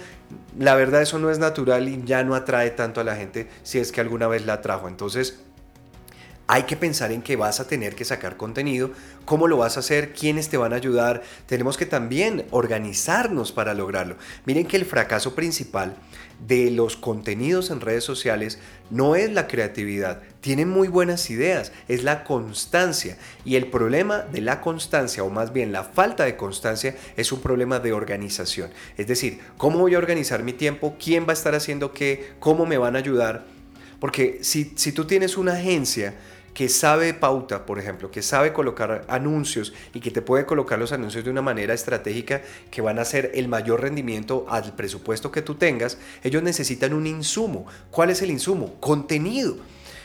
La 0.58 0.76
verdad 0.76 1.02
eso 1.02 1.20
no 1.20 1.30
es 1.30 1.38
natural 1.38 1.88
y 1.88 2.02
ya 2.04 2.24
no 2.24 2.36
atrae 2.36 2.72
tanto 2.72 3.00
a 3.00 3.04
la 3.04 3.16
gente 3.16 3.48
si 3.64 3.80
es 3.80 3.92
que 3.92 4.02
alguna 4.02 4.28
vez 4.28 4.46
la 4.46 4.54
atrajo. 4.54 4.88
Entonces, 4.88 5.45
hay 6.48 6.64
que 6.64 6.76
pensar 6.76 7.12
en 7.12 7.22
que 7.22 7.36
vas 7.36 7.60
a 7.60 7.68
tener 7.68 7.96
que 7.96 8.06
sacar 8.06 8.38
contenido, 8.38 8.92
cómo 9.26 9.48
lo 9.48 9.58
vas 9.58 9.78
a 9.78 9.80
hacer, 9.80 10.14
quiénes 10.14 10.50
te 10.50 10.58
van 10.58 10.74
a 10.74 10.76
ayudar. 10.76 11.24
Tenemos 11.48 11.78
que 11.78 11.86
también 11.86 12.46
organizarnos 12.52 13.52
para 13.52 13.74
lograrlo. 13.74 14.16
Miren 14.46 14.68
que 14.68 14.78
el 14.78 14.86
fracaso 14.86 15.34
principal 15.34 15.96
de 16.48 16.70
los 16.70 16.98
contenidos 16.98 17.72
en 17.72 17.82
redes 17.82 18.04
sociales 18.04 18.60
no 18.92 19.16
es 19.16 19.32
la 19.32 19.48
creatividad. 19.48 20.22
Tienen 20.42 20.70
muy 20.70 20.88
buenas 20.88 21.30
ideas, 21.32 21.72
es 21.88 22.04
la 22.04 22.24
constancia. 22.24 23.18
Y 23.44 23.56
el 23.56 23.68
problema 23.68 24.20
de 24.20 24.42
la 24.42 24.62
constancia, 24.62 25.24
o 25.24 25.30
más 25.30 25.52
bien 25.54 25.72
la 25.72 25.84
falta 25.84 26.26
de 26.26 26.38
constancia, 26.38 26.96
es 27.18 27.32
un 27.32 27.42
problema 27.42 27.80
de 27.80 27.94
organización. 27.94 28.70
Es 28.98 29.08
decir, 29.08 29.40
¿cómo 29.58 29.80
voy 29.80 29.96
a 29.96 30.00
organizar 30.00 30.44
mi 30.44 30.54
tiempo? 30.54 30.96
¿Quién 31.04 31.26
va 31.26 31.32
a 31.32 31.34
estar 31.34 31.56
haciendo 31.56 31.92
qué? 31.92 32.34
¿Cómo 32.40 32.66
me 32.66 32.78
van 32.78 32.96
a 32.96 33.00
ayudar? 33.00 33.46
Porque 34.00 34.40
si, 34.42 34.74
si 34.76 34.92
tú 34.92 35.06
tienes 35.06 35.38
una 35.38 35.54
agencia, 35.54 36.14
que 36.56 36.70
sabe 36.70 37.14
pauta, 37.14 37.66
por 37.66 37.78
ejemplo, 37.80 38.10
que 38.10 38.22
sabe 38.22 38.54
colocar 38.54 39.06
anuncios 39.10 39.74
y 39.94 40.00
que 40.00 40.10
te 40.10 40.22
puede 40.22 40.46
colocar 40.46 40.80
los 40.80 40.94
anuncios 40.94 41.26
de 41.26 41.30
una 41.30 41.42
manera 41.42 41.74
estratégica 41.74 42.42
que 42.72 42.82
van 42.82 42.98
a 42.98 43.02
hacer 43.02 43.32
el 43.36 43.50
mayor 43.50 43.82
rendimiento 43.82 44.46
al 44.50 44.74
presupuesto 44.74 45.34
que 45.34 45.42
tú 45.42 45.56
tengas, 45.56 45.98
ellos 46.24 46.42
necesitan 46.42 46.94
un 46.94 47.08
insumo. 47.08 47.66
¿Cuál 47.92 48.10
es 48.10 48.22
el 48.22 48.32
insumo? 48.32 48.76
Contenido. 48.80 49.58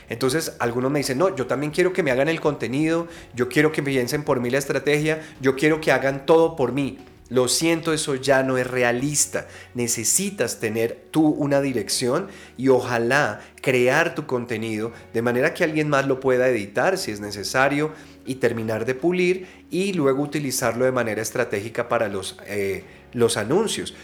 Entonces 0.09 0.57
algunos 0.59 0.91
me 0.91 0.99
dicen, 0.99 1.17
no, 1.17 1.33
yo 1.33 1.47
también 1.47 1.71
quiero 1.71 1.93
que 1.93 2.03
me 2.03 2.11
hagan 2.11 2.27
el 2.27 2.41
contenido, 2.41 3.07
yo 3.33 3.47
quiero 3.47 3.71
que 3.71 3.81
piensen 3.81 4.23
por 4.23 4.41
mí 4.41 4.49
la 4.49 4.57
estrategia, 4.57 5.21
yo 5.39 5.55
quiero 5.55 5.79
que 5.79 5.93
hagan 5.93 6.25
todo 6.25 6.57
por 6.57 6.73
mí. 6.73 6.97
Lo 7.31 7.47
siento, 7.47 7.93
eso 7.93 8.15
ya 8.15 8.43
no 8.43 8.57
es 8.57 8.67
realista. 8.67 9.47
Necesitas 9.73 10.59
tener 10.59 11.05
tú 11.11 11.27
una 11.27 11.61
dirección 11.61 12.27
y 12.57 12.67
ojalá 12.67 13.39
crear 13.61 14.15
tu 14.15 14.25
contenido 14.25 14.91
de 15.13 15.21
manera 15.21 15.53
que 15.53 15.63
alguien 15.63 15.87
más 15.87 16.07
lo 16.07 16.19
pueda 16.19 16.49
editar 16.49 16.97
si 16.97 17.11
es 17.11 17.21
necesario 17.21 17.93
y 18.25 18.35
terminar 18.35 18.83
de 18.83 18.95
pulir 18.95 19.47
y 19.69 19.93
luego 19.93 20.21
utilizarlo 20.23 20.83
de 20.83 20.91
manera 20.91 21.21
estratégica 21.21 21.87
para 21.87 22.09
los, 22.09 22.37
eh, 22.47 22.83
los 23.13 23.37
anuncios. 23.37 23.95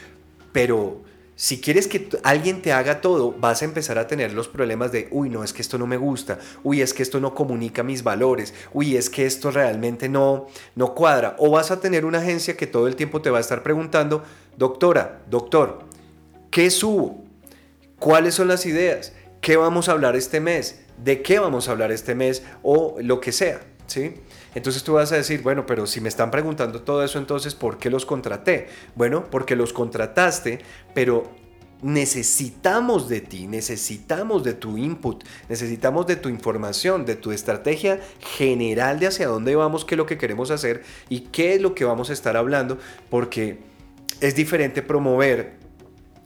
Pero 0.54 1.04
si 1.38 1.62
quieres 1.62 1.88
que 1.88 2.10
alguien 2.24 2.64
te 2.64 2.74
haga 2.74 3.00
todo, 3.00 3.32
vas 3.32 3.62
a 3.62 3.66
empezar 3.66 4.00
a 4.00 4.08
tener 4.08 4.34
los 4.34 4.48
problemas 4.48 4.92
de, 4.92 5.08
uy, 5.12 5.30
no, 5.30 5.44
es 5.44 5.54
que 5.54 5.62
esto 5.62 5.78
no 5.78 5.86
me 5.86 5.96
gusta, 5.96 6.40
uy, 6.64 6.82
es 6.82 6.96
que 6.96 7.04
esto 7.04 7.20
no 7.20 7.36
comunica 7.36 7.84
mis 7.84 8.02
valores, 8.02 8.56
uy, 8.74 8.98
es 8.98 9.12
que 9.12 9.28
esto 9.28 9.52
realmente 9.52 10.10
no, 10.10 10.48
no 10.74 10.96
cuadra. 10.96 11.36
O 11.38 11.52
vas 11.52 11.70
a 11.70 11.80
tener 11.80 12.06
una 12.06 12.18
agencia 12.18 12.58
que 12.58 12.66
todo 12.66 12.88
el 12.88 12.96
tiempo 12.96 13.22
te 13.22 13.30
va 13.30 13.38
a 13.38 13.42
estar 13.42 13.62
preguntando, 13.62 14.24
doctora, 14.58 15.22
doctor, 15.30 15.84
¿qué 16.50 16.72
subo? 16.72 17.24
¿Cuáles 18.00 18.34
son 18.34 18.48
las 18.48 18.66
ideas? 18.66 19.14
¿Qué 19.40 19.58
vamos 19.58 19.90
a 19.90 19.92
hablar 19.92 20.16
este 20.16 20.40
mes? 20.40 20.80
¿De 20.98 21.22
qué 21.22 21.38
vamos 21.38 21.68
a 21.68 21.72
hablar 21.74 21.92
este 21.92 22.16
mes? 22.16 22.42
O 22.64 22.96
lo 23.00 23.22
que 23.22 23.32
sea, 23.32 23.62
¿sí? 23.86 24.16
Entonces 24.56 24.84
tú 24.84 24.94
vas 24.94 25.12
a 25.12 25.16
decir, 25.16 25.42
bueno, 25.42 25.66
pero 25.66 25.86
si 25.88 26.02
me 26.02 26.10
están 26.10 26.32
preguntando 26.32 26.82
todo 26.82 27.04
eso, 27.04 27.20
entonces, 27.20 27.56
¿por 27.56 27.78
qué 27.78 27.90
los 27.90 28.06
contraté? 28.06 28.70
Bueno, 28.96 29.26
porque 29.30 29.56
los 29.56 29.74
contrataste, 29.74 30.60
pero 30.94 31.30
necesitamos 31.82 33.08
de 33.08 33.22
ti, 33.22 33.48
necesitamos 33.48 34.44
de 34.44 34.54
tu 34.54 34.78
input, 34.78 35.24
necesitamos 35.48 36.08
de 36.08 36.16
tu 36.16 36.30
información, 36.30 37.06
de 37.06 37.16
tu 37.16 37.32
estrategia 37.32 38.00
general 38.20 39.00
de 39.00 39.08
hacia 39.08 39.28
dónde 39.28 39.56
vamos, 39.56 39.86
qué 39.86 39.96
es 39.96 39.98
lo 39.98 40.06
que 40.06 40.18
queremos 40.18 40.50
hacer 40.50 40.84
y 41.10 41.22
qué 41.22 41.54
es 41.54 41.62
lo 41.62 41.76
que 41.76 41.86
vamos 41.86 42.10
a 42.10 42.14
estar 42.14 42.36
hablando, 42.36 42.80
porque 43.10 43.60
es 44.22 44.36
diferente 44.36 44.82
promover 44.82 45.67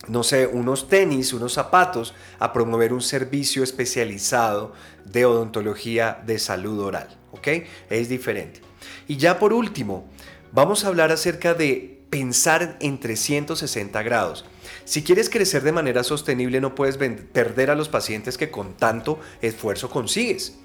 no 0.07 0.23
sé, 0.23 0.47
unos 0.47 0.87
tenis, 0.87 1.33
unos 1.33 1.53
zapatos, 1.53 2.13
a 2.39 2.53
promover 2.53 2.93
un 2.93 3.01
servicio 3.01 3.63
especializado 3.63 4.73
de 5.05 5.25
odontología 5.25 6.21
de 6.25 6.39
salud 6.39 6.79
oral. 6.79 7.07
¿Ok? 7.31 7.47
Es 7.89 8.09
diferente. 8.09 8.61
Y 9.07 9.17
ya 9.17 9.39
por 9.39 9.53
último, 9.53 10.09
vamos 10.51 10.83
a 10.83 10.87
hablar 10.87 11.11
acerca 11.11 11.53
de 11.53 12.01
pensar 12.09 12.77
en 12.81 12.99
360 12.99 14.01
grados. 14.03 14.45
Si 14.83 15.03
quieres 15.03 15.29
crecer 15.29 15.63
de 15.63 15.71
manera 15.71 16.03
sostenible, 16.03 16.59
no 16.59 16.75
puedes 16.75 16.97
perder 16.97 17.69
a 17.69 17.75
los 17.75 17.87
pacientes 17.87 18.37
que 18.37 18.51
con 18.51 18.73
tanto 18.73 19.19
esfuerzo 19.41 19.89
consigues. 19.89 20.57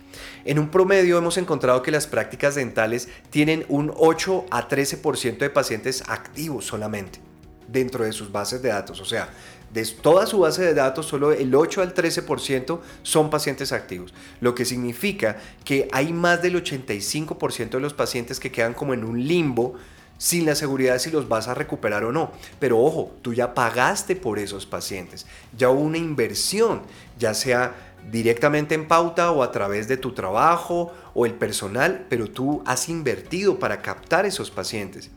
En 0.45 0.59
un 0.59 0.71
promedio 0.71 1.19
hemos 1.19 1.37
encontrado 1.37 1.83
que 1.83 1.91
las 1.91 2.07
prácticas 2.07 2.55
dentales 2.55 3.09
tienen 3.31 3.65
un 3.69 3.93
8 3.95 4.47
a 4.51 4.67
13% 4.67 5.39
de 5.39 5.51
pacientes 5.51 6.03
activos 6.09 6.65
solamente 6.65 7.26
dentro 7.69 8.05
de 8.05 8.13
sus 8.13 8.31
bases 8.31 8.63
de 8.63 8.69
datos. 8.69 9.01
O 9.01 9.05
sea, 9.05 9.29
de 9.73 9.85
toda 9.85 10.27
su 10.27 10.39
base 10.39 10.63
de 10.63 10.75
datos, 10.75 11.07
solo 11.07 11.33
el 11.33 11.55
8 11.55 11.83
al 11.83 11.95
13% 11.95 12.81
son 13.03 13.31
pacientes 13.31 13.73
activos, 13.73 14.15
lo 14.41 14.55
que 14.55 14.65
significa 14.65 15.37
que 15.65 15.89
hay 15.93 16.13
más 16.13 16.41
del 16.41 16.63
85% 16.63 17.71
de 17.71 17.81
los 17.81 17.93
pacientes 17.93 18.41
que 18.41 18.53
quedan 18.53 18.75
como 18.75 18.95
en 18.95 19.05
un 19.05 19.27
limbo 19.27 19.75
sin 20.19 20.47
la 20.47 20.55
seguridad 20.55 20.95
de 20.95 21.01
si 21.01 21.11
los 21.11 21.29
vas 21.29 21.49
a 21.49 21.55
recuperar 21.55 22.05
o 22.05 22.13
no. 22.13 22.33
Pero 22.59 22.81
ojo, 22.81 23.15
tú 23.23 23.35
ya 23.35 23.55
pagaste 23.55 24.17
por 24.17 24.39
esos 24.39 24.67
pacientes, 24.67 25.27
ya 25.57 25.69
hubo 25.69 25.81
una 25.81 25.99
inversión, 25.99 26.83
ya 27.19 27.35
sea 27.35 27.75
directamente 28.11 28.75
en 28.75 28.87
pauta 28.87 29.33
o 29.33 29.43
a 29.43 29.51
través 29.51 29.89
de 29.89 29.97
tu 29.97 30.13
trabajo 30.13 30.93
o 31.13 31.27
el 31.27 31.35
personal, 31.35 32.07
pero 32.09 32.31
tú 32.31 32.63
has 32.65 32.89
invertido 32.89 33.59
para 33.59 33.83
captar 33.83 34.27
esos 34.27 34.51
pacientes. 34.51 35.11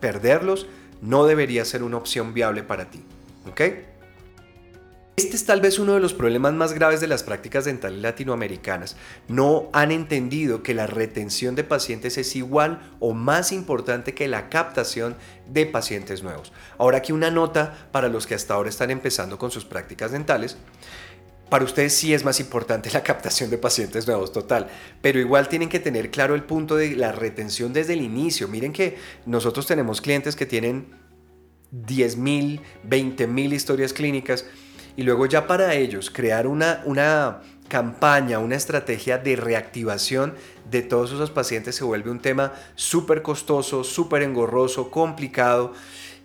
Perderlos 0.00 0.66
no 1.02 1.24
debería 1.26 1.64
ser 1.64 1.82
una 1.82 1.96
opción 1.96 2.34
viable 2.34 2.62
para 2.62 2.90
ti. 2.90 3.02
¿Ok? 3.48 3.60
Este 5.16 5.34
es 5.34 5.46
tal 5.46 5.62
vez 5.62 5.78
uno 5.78 5.94
de 5.94 6.00
los 6.00 6.12
problemas 6.12 6.52
más 6.52 6.74
graves 6.74 7.00
de 7.00 7.06
las 7.06 7.22
prácticas 7.22 7.64
dentales 7.64 8.02
latinoamericanas. 8.02 8.96
No 9.28 9.70
han 9.72 9.90
entendido 9.90 10.62
que 10.62 10.74
la 10.74 10.86
retención 10.86 11.54
de 11.54 11.64
pacientes 11.64 12.18
es 12.18 12.36
igual 12.36 12.82
o 13.00 13.14
más 13.14 13.50
importante 13.50 14.12
que 14.12 14.28
la 14.28 14.50
captación 14.50 15.16
de 15.48 15.64
pacientes 15.64 16.22
nuevos. 16.22 16.52
Ahora 16.76 16.98
aquí 16.98 17.12
una 17.12 17.30
nota 17.30 17.88
para 17.92 18.08
los 18.08 18.26
que 18.26 18.34
hasta 18.34 18.52
ahora 18.52 18.68
están 18.68 18.90
empezando 18.90 19.38
con 19.38 19.50
sus 19.50 19.64
prácticas 19.64 20.12
dentales. 20.12 20.58
Para 21.48 21.64
ustedes 21.64 21.94
sí 21.94 22.12
es 22.12 22.24
más 22.24 22.40
importante 22.40 22.90
la 22.94 23.02
captación 23.02 23.50
de 23.50 23.58
pacientes 23.58 24.06
nuevos, 24.06 24.32
total. 24.32 24.68
Pero 25.00 25.20
igual 25.20 25.48
tienen 25.48 25.68
que 25.68 25.80
tener 25.80 26.10
claro 26.10 26.34
el 26.34 26.42
punto 26.42 26.76
de 26.76 26.96
la 26.96 27.12
retención 27.12 27.72
desde 27.72 27.92
el 27.92 28.02
inicio. 28.02 28.48
Miren 28.48 28.72
que 28.72 28.96
nosotros 29.26 29.66
tenemos 29.66 30.00
clientes 30.00 30.36
que 30.36 30.46
tienen 30.46 30.86
10 31.70 32.16
mil, 32.16 32.60
20 32.84 33.26
mil 33.26 33.52
historias 33.52 33.92
clínicas 33.92 34.46
y 34.96 35.02
luego 35.02 35.26
ya 35.26 35.46
para 35.46 35.74
ellos 35.74 36.10
crear 36.10 36.46
una, 36.46 36.82
una 36.86 37.42
campaña, 37.68 38.38
una 38.38 38.56
estrategia 38.56 39.18
de 39.18 39.36
reactivación 39.36 40.34
de 40.70 40.82
todos 40.82 41.12
esos 41.12 41.30
pacientes 41.30 41.76
se 41.76 41.84
vuelve 41.84 42.10
un 42.10 42.20
tema 42.20 42.54
súper 42.74 43.22
costoso, 43.22 43.84
súper 43.84 44.22
engorroso, 44.22 44.90
complicado 44.90 45.74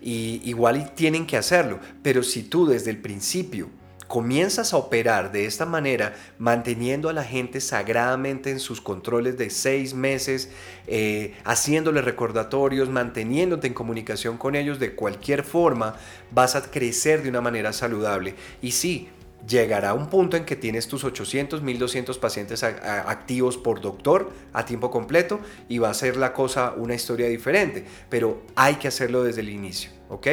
y 0.00 0.40
igual 0.44 0.94
tienen 0.94 1.26
que 1.26 1.36
hacerlo. 1.36 1.80
Pero 2.02 2.22
si 2.22 2.42
tú 2.42 2.66
desde 2.66 2.90
el 2.90 2.98
principio 2.98 3.68
comienzas 4.12 4.74
a 4.74 4.76
operar 4.76 5.32
de 5.32 5.46
esta 5.46 5.64
manera, 5.64 6.14
manteniendo 6.36 7.08
a 7.08 7.14
la 7.14 7.24
gente 7.24 7.62
sagradamente 7.62 8.50
en 8.50 8.60
sus 8.60 8.82
controles 8.82 9.38
de 9.38 9.48
seis 9.48 9.94
meses, 9.94 10.50
eh, 10.86 11.32
haciéndole 11.44 12.02
recordatorios, 12.02 12.90
manteniéndote 12.90 13.68
en 13.68 13.72
comunicación 13.72 14.36
con 14.36 14.54
ellos 14.54 14.78
de 14.78 14.94
cualquier 14.94 15.44
forma, 15.44 15.96
vas 16.30 16.56
a 16.56 16.60
crecer 16.60 17.22
de 17.22 17.30
una 17.30 17.40
manera 17.40 17.72
saludable. 17.72 18.34
Y 18.60 18.72
sí, 18.72 19.08
llegará 19.48 19.94
un 19.94 20.10
punto 20.10 20.36
en 20.36 20.44
que 20.44 20.56
tienes 20.56 20.88
tus 20.88 21.04
800, 21.04 21.62
1200 21.62 22.18
pacientes 22.18 22.62
activos 22.64 23.56
por 23.56 23.80
doctor 23.80 24.30
a 24.52 24.66
tiempo 24.66 24.90
completo 24.90 25.40
y 25.70 25.78
va 25.78 25.88
a 25.88 25.94
ser 25.94 26.18
la 26.18 26.34
cosa 26.34 26.74
una 26.76 26.94
historia 26.94 27.28
diferente, 27.28 27.86
pero 28.10 28.42
hay 28.56 28.74
que 28.74 28.88
hacerlo 28.88 29.24
desde 29.24 29.40
el 29.40 29.48
inicio, 29.48 29.90
¿ok? 30.10 30.26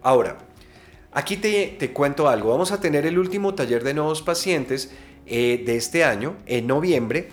Ahora, 0.00 0.38
Aquí 1.14 1.36
te, 1.36 1.92
cuento 1.92 2.26
algo. 2.28 2.48
Vamos 2.50 2.72
a 2.72 2.80
tener 2.80 3.04
el 3.04 3.18
último 3.18 3.54
taller 3.54 3.84
de 3.84 3.92
nuevos 3.92 4.22
pacientes 4.22 4.90
eh, 5.26 5.62
de 5.64 5.76
este 5.76 6.04
año, 6.04 6.36
en 6.46 6.66
noviembre, 6.66 7.28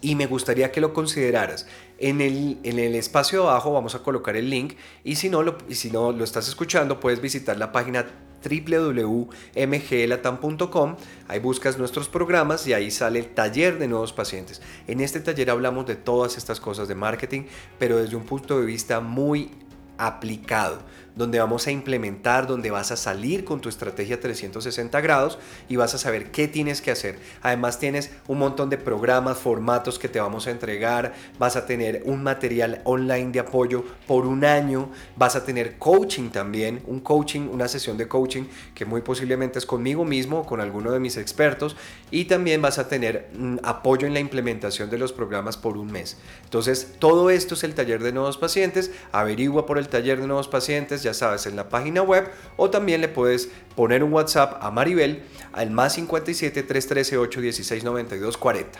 y 0.00 0.16
me 0.16 0.26
gustaría 0.26 0.72
que 0.72 0.80
lo 0.80 0.92
consideraras. 0.92 1.68
En 1.98 2.20
el, 2.20 2.58
en 2.64 2.80
el 2.80 2.96
espacio 2.96 3.48
abajo 3.48 3.72
vamos 3.72 3.94
a 3.94 4.02
colocar 4.02 4.34
el 4.36 4.50
link 4.50 4.74
y 5.04 5.14
si 5.16 5.28
no 5.28 5.44
lo, 5.44 5.58
si 5.70 5.90
no 5.90 6.12
lo 6.12 6.22
estás 6.22 6.46
escuchando 6.46 7.00
puedes 7.00 7.20
visitar 7.20 7.56
la 7.56 7.72
página 7.72 8.06
www.mglatam.com, 8.42 10.96
ahí 11.26 11.40
buscas 11.40 11.76
nuestros 11.78 12.08
programas 12.08 12.68
y 12.68 12.72
ahí 12.72 12.92
sale 12.92 13.18
el 13.20 13.28
taller 13.28 13.78
de 13.78 13.86
nuevos 13.88 14.12
pacientes. 14.12 14.60
En 14.86 15.00
este 15.00 15.20
taller 15.20 15.50
hablamos 15.50 15.86
de 15.86 15.96
todas 15.96 16.36
estas 16.36 16.60
cosas 16.60 16.88
de 16.88 16.94
marketing, 16.94 17.44
pero 17.78 17.96
desde 17.98 18.16
un 18.16 18.24
punto 18.24 18.60
de 18.60 18.66
vista 18.66 19.00
muy 19.00 19.50
aplicado 19.98 20.78
donde 21.18 21.40
vamos 21.40 21.66
a 21.66 21.72
implementar, 21.72 22.46
donde 22.46 22.70
vas 22.70 22.92
a 22.92 22.96
salir 22.96 23.44
con 23.44 23.60
tu 23.60 23.68
estrategia 23.68 24.20
360 24.20 25.00
grados 25.00 25.38
y 25.68 25.74
vas 25.74 25.92
a 25.92 25.98
saber 25.98 26.30
qué 26.30 26.46
tienes 26.46 26.80
que 26.80 26.92
hacer. 26.92 27.18
Además 27.42 27.80
tienes 27.80 28.12
un 28.28 28.38
montón 28.38 28.70
de 28.70 28.78
programas, 28.78 29.38
formatos 29.38 29.98
que 29.98 30.08
te 30.08 30.20
vamos 30.20 30.46
a 30.46 30.52
entregar, 30.52 31.14
vas 31.38 31.56
a 31.56 31.66
tener 31.66 32.02
un 32.04 32.22
material 32.22 32.82
online 32.84 33.32
de 33.32 33.40
apoyo 33.40 33.84
por 34.06 34.26
un 34.26 34.44
año, 34.44 34.90
vas 35.16 35.34
a 35.34 35.44
tener 35.44 35.76
coaching 35.76 36.30
también, 36.30 36.82
un 36.86 37.00
coaching, 37.00 37.48
una 37.52 37.66
sesión 37.66 37.98
de 37.98 38.06
coaching 38.06 38.44
que 38.74 38.84
muy 38.84 39.00
posiblemente 39.02 39.58
es 39.58 39.66
conmigo 39.66 40.04
mismo 40.04 40.40
o 40.40 40.46
con 40.46 40.60
alguno 40.60 40.92
de 40.92 41.00
mis 41.00 41.16
expertos. 41.16 41.76
Y 42.12 42.26
también 42.26 42.62
vas 42.62 42.78
a 42.78 42.88
tener 42.88 43.28
mm, 43.36 43.56
apoyo 43.64 44.06
en 44.06 44.14
la 44.14 44.20
implementación 44.20 44.88
de 44.88 44.98
los 44.98 45.12
programas 45.12 45.56
por 45.56 45.76
un 45.76 45.90
mes. 45.90 46.16
Entonces, 46.44 46.94
todo 47.00 47.28
esto 47.30 47.54
es 47.54 47.64
el 47.64 47.74
taller 47.74 48.02
de 48.02 48.12
nuevos 48.12 48.38
pacientes, 48.38 48.92
averigua 49.10 49.66
por 49.66 49.78
el 49.78 49.88
taller 49.88 50.20
de 50.20 50.26
nuevos 50.28 50.46
pacientes, 50.46 51.02
ya 51.08 51.14
sabes, 51.14 51.46
en 51.46 51.56
la 51.56 51.70
página 51.70 52.02
web 52.02 52.30
o 52.58 52.68
también 52.68 53.00
le 53.00 53.08
puedes 53.08 53.48
poner 53.74 54.04
un 54.04 54.12
WhatsApp 54.12 54.62
a 54.62 54.70
Maribel 54.70 55.22
al 55.52 55.70
más 55.70 55.94
57 55.94 56.62
313 56.62 57.16
816 57.16 57.84
92 57.84 58.36
40. 58.36 58.78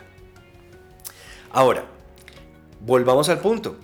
Ahora, 1.52 1.86
volvamos 2.80 3.30
al 3.30 3.38
punto. 3.38 3.76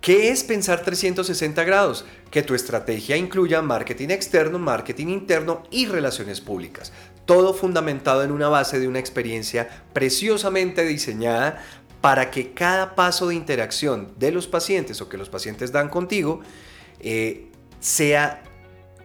¿Qué 0.00 0.30
es 0.30 0.44
pensar 0.44 0.82
360 0.82 1.62
grados? 1.64 2.06
Que 2.30 2.42
tu 2.42 2.54
estrategia 2.54 3.18
incluya 3.18 3.60
marketing 3.60 4.08
externo, 4.08 4.58
marketing 4.58 5.08
interno 5.08 5.64
y 5.70 5.86
relaciones 5.86 6.40
públicas. 6.40 6.90
Todo 7.26 7.52
fundamentado 7.52 8.24
en 8.24 8.32
una 8.32 8.48
base 8.48 8.80
de 8.80 8.88
una 8.88 8.98
experiencia 8.98 9.68
preciosamente 9.92 10.86
diseñada 10.86 11.62
para 12.00 12.30
que 12.30 12.54
cada 12.54 12.94
paso 12.94 13.28
de 13.28 13.34
interacción 13.34 14.14
de 14.18 14.32
los 14.32 14.46
pacientes 14.46 15.02
o 15.02 15.10
que 15.10 15.18
los 15.18 15.28
pacientes 15.28 15.70
dan 15.70 15.90
contigo 15.90 16.40
eh, 17.00 17.49
sea 17.80 18.42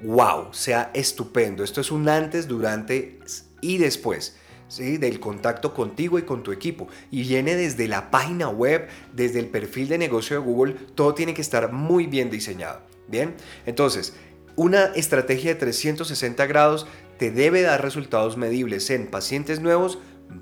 wow, 0.03 0.53
sea 0.53 0.91
estupendo. 0.93 1.63
Esto 1.63 1.81
es 1.81 1.91
un 1.91 2.07
antes, 2.07 2.47
durante 2.47 3.19
y 3.61 3.77
después. 3.77 4.37
Del 4.77 5.19
contacto 5.19 5.73
contigo 5.73 6.19
y 6.19 6.23
con 6.23 6.43
tu 6.43 6.51
equipo. 6.51 6.87
Y 7.11 7.21
viene 7.21 7.55
desde 7.55 7.87
la 7.87 8.11
página 8.11 8.49
web, 8.49 8.87
desde 9.13 9.39
el 9.39 9.47
perfil 9.47 9.87
de 9.87 9.97
negocio 9.97 10.37
de 10.37 10.45
Google, 10.45 10.73
todo 10.95 11.13
tiene 11.13 11.33
que 11.33 11.41
estar 11.41 11.71
muy 11.71 12.07
bien 12.07 12.29
diseñado. 12.29 12.81
Bien, 13.07 13.35
entonces, 13.65 14.13
una 14.55 14.85
estrategia 14.95 15.53
de 15.53 15.59
360 15.59 16.45
grados 16.47 16.87
te 17.19 17.29
debe 17.31 17.61
dar 17.61 17.83
resultados 17.83 18.37
medibles 18.37 18.89
en 18.89 19.07
pacientes 19.07 19.61
nuevos, 19.61 19.99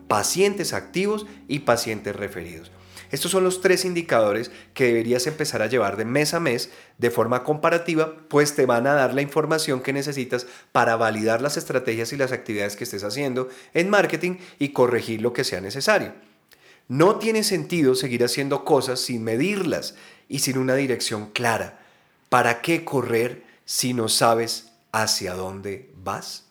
pacientes 0.08 0.74
activos 0.74 1.28
y 1.48 1.60
pacientes 1.60 2.16
referidos. 2.16 2.72
Estos 3.14 3.30
son 3.30 3.44
los 3.44 3.62
tres 3.62 3.86
indicadores 3.86 4.50
que 4.74 4.86
deberías 4.86 5.28
empezar 5.28 5.62
a 5.62 5.68
llevar 5.68 5.98
de 5.98 6.04
mes 6.04 6.34
a 6.34 6.40
mes 6.40 6.72
de 6.98 7.12
forma 7.12 7.44
comparativa, 7.44 8.16
pues 8.28 8.56
te 8.56 8.66
van 8.66 8.88
a 8.88 8.96
dar 8.96 9.14
la 9.14 9.22
información 9.22 9.82
que 9.82 9.94
necesitas 9.94 10.48
para 10.72 10.96
validar 10.96 11.40
las 11.40 11.56
estrategias 11.56 12.12
y 12.12 12.18
las 12.18 12.32
actividades 12.32 12.76
que 12.76 12.86
estés 12.86 13.04
haciendo 13.04 13.50
en 13.76 13.92
marketing 13.92 14.38
y 14.58 14.70
corregir 14.70 15.22
lo 15.22 15.32
que 15.32 15.44
sea 15.44 15.62
necesario. 15.62 16.14
No 16.88 17.20
tiene 17.20 17.44
sentido 17.44 17.94
seguir 17.94 18.24
haciendo 18.24 18.66
cosas 18.66 19.00
sin 19.00 19.24
medirlas 19.24 19.94
y 20.28 20.40
sin 20.40 20.58
una 20.58 20.74
dirección 20.74 21.28
clara. 21.28 21.86
¿Para 22.30 22.62
qué 22.62 22.84
correr 22.84 23.44
si 23.64 23.94
no 23.94 24.10
sabes 24.10 24.72
hacia 24.92 25.36
dónde 25.36 25.92
vas? 26.04 26.46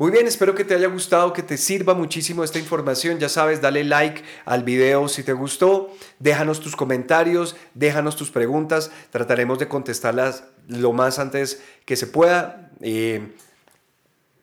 Muy 0.00 0.12
bien, 0.12 0.28
espero 0.28 0.54
que 0.54 0.64
te 0.64 0.76
haya 0.76 0.86
gustado, 0.86 1.32
que 1.32 1.42
te 1.42 1.56
sirva 1.56 1.92
muchísimo 1.92 2.44
esta 2.44 2.60
información. 2.60 3.18
Ya 3.18 3.28
sabes, 3.28 3.60
dale 3.60 3.82
like 3.82 4.22
al 4.44 4.62
video 4.62 5.08
si 5.08 5.24
te 5.24 5.32
gustó, 5.32 5.92
déjanos 6.20 6.60
tus 6.60 6.76
comentarios, 6.76 7.56
déjanos 7.74 8.14
tus 8.14 8.30
preguntas, 8.30 8.92
trataremos 9.10 9.58
de 9.58 9.66
contestarlas 9.66 10.44
lo 10.68 10.92
más 10.92 11.18
antes 11.18 11.60
que 11.84 11.96
se 11.96 12.06
pueda. 12.06 12.70
Eh, 12.80 13.32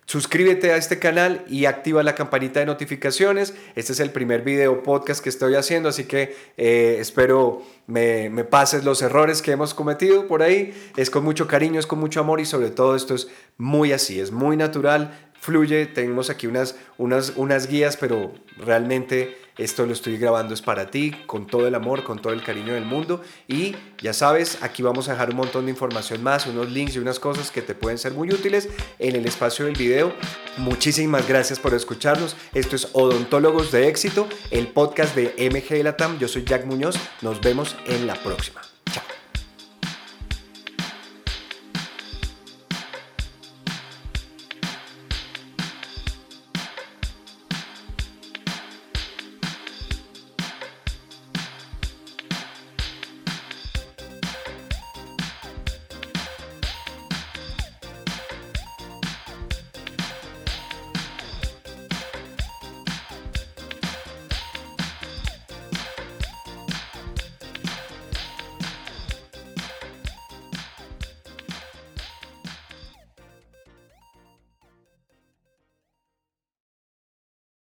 suscríbete 0.05 0.73
a 0.73 0.75
este 0.75 0.99
canal 0.99 1.45
y 1.47 1.67
activa 1.67 2.03
la 2.03 2.15
campanita 2.15 2.59
de 2.59 2.65
notificaciones. 2.65 3.53
Este 3.75 3.93
es 3.93 4.01
el 4.01 4.11
primer 4.11 4.41
video 4.41 4.83
podcast 4.83 5.23
que 5.23 5.29
estoy 5.29 5.55
haciendo, 5.55 5.87
así 5.87 6.03
que 6.03 6.35
eh, 6.57 6.97
espero 6.99 7.63
me, 7.87 8.29
me, 8.29 8.43
pases 8.43 8.83
los 8.83 9.01
errores 9.01 9.41
que 9.41 9.53
hemos 9.53 9.73
cometido 9.73 10.27
por 10.27 10.43
ahí. 10.43 10.73
Es 10.97 11.09
con 11.09 11.23
mucho 11.23 11.47
cariño, 11.47 11.79
es 11.79 11.87
con 11.87 11.99
mucho 11.99 12.19
amor 12.19 12.41
y 12.41 12.45
sobre 12.45 12.71
todo 12.71 12.97
esto 12.97 13.15
es 13.15 13.29
muy 13.57 13.93
así, 13.93 14.19
es 14.19 14.31
muy 14.31 14.57
natural 14.57 15.17
fluye, 15.39 15.85
tenemos 15.85 16.29
aquí 16.29 16.47
unas, 16.47 16.75
unas, 16.97 17.33
unas 17.35 17.67
guías, 17.67 17.97
pero 17.97 18.33
realmente 18.57 19.37
esto 19.57 19.85
lo 19.85 19.93
estoy 19.93 20.17
grabando 20.17 20.53
es 20.53 20.61
para 20.61 20.91
ti, 20.91 21.11
con 21.25 21.47
todo 21.47 21.65
el 21.67 21.75
amor, 21.75 22.03
con 22.03 22.21
todo 22.21 22.33
el 22.33 22.43
cariño 22.43 22.73
del 22.73 22.83
mundo. 22.83 23.21
Y 23.47 23.75
ya 24.01 24.11
sabes, 24.11 24.57
aquí 24.61 24.83
vamos 24.83 25.07
a 25.07 25.13
dejar 25.13 25.29
un 25.29 25.37
montón 25.37 25.65
de 25.65 25.71
información 25.71 26.21
más, 26.21 26.45
unos 26.45 26.69
links 26.69 26.95
y 26.95 26.99
unas 26.99 27.19
cosas 27.19 27.51
que 27.51 27.61
te 27.61 27.73
pueden 27.73 27.97
ser 27.97 28.11
muy 28.13 28.29
útiles 28.29 28.67
en 28.99 29.15
el 29.15 29.25
espacio 29.25 29.65
del 29.65 29.75
video. 29.75 30.13
Muchísimas 30.57 31.25
gracias 31.27 31.59
por 31.59 31.73
escucharnos. 31.73 32.35
Esto 32.53 32.75
es 32.75 32.89
Odontólogos 32.91 33.71
de 33.71 33.87
Éxito, 33.87 34.27
el 34.51 34.67
podcast 34.67 35.15
de 35.15 35.33
MG 35.49 35.83
Latam. 35.83 36.19
Yo 36.19 36.27
soy 36.27 36.43
Jack 36.43 36.65
Muñoz. 36.65 36.97
Nos 37.21 37.39
vemos 37.39 37.77
en 37.85 38.07
la 38.07 38.15
próxima. 38.15 38.61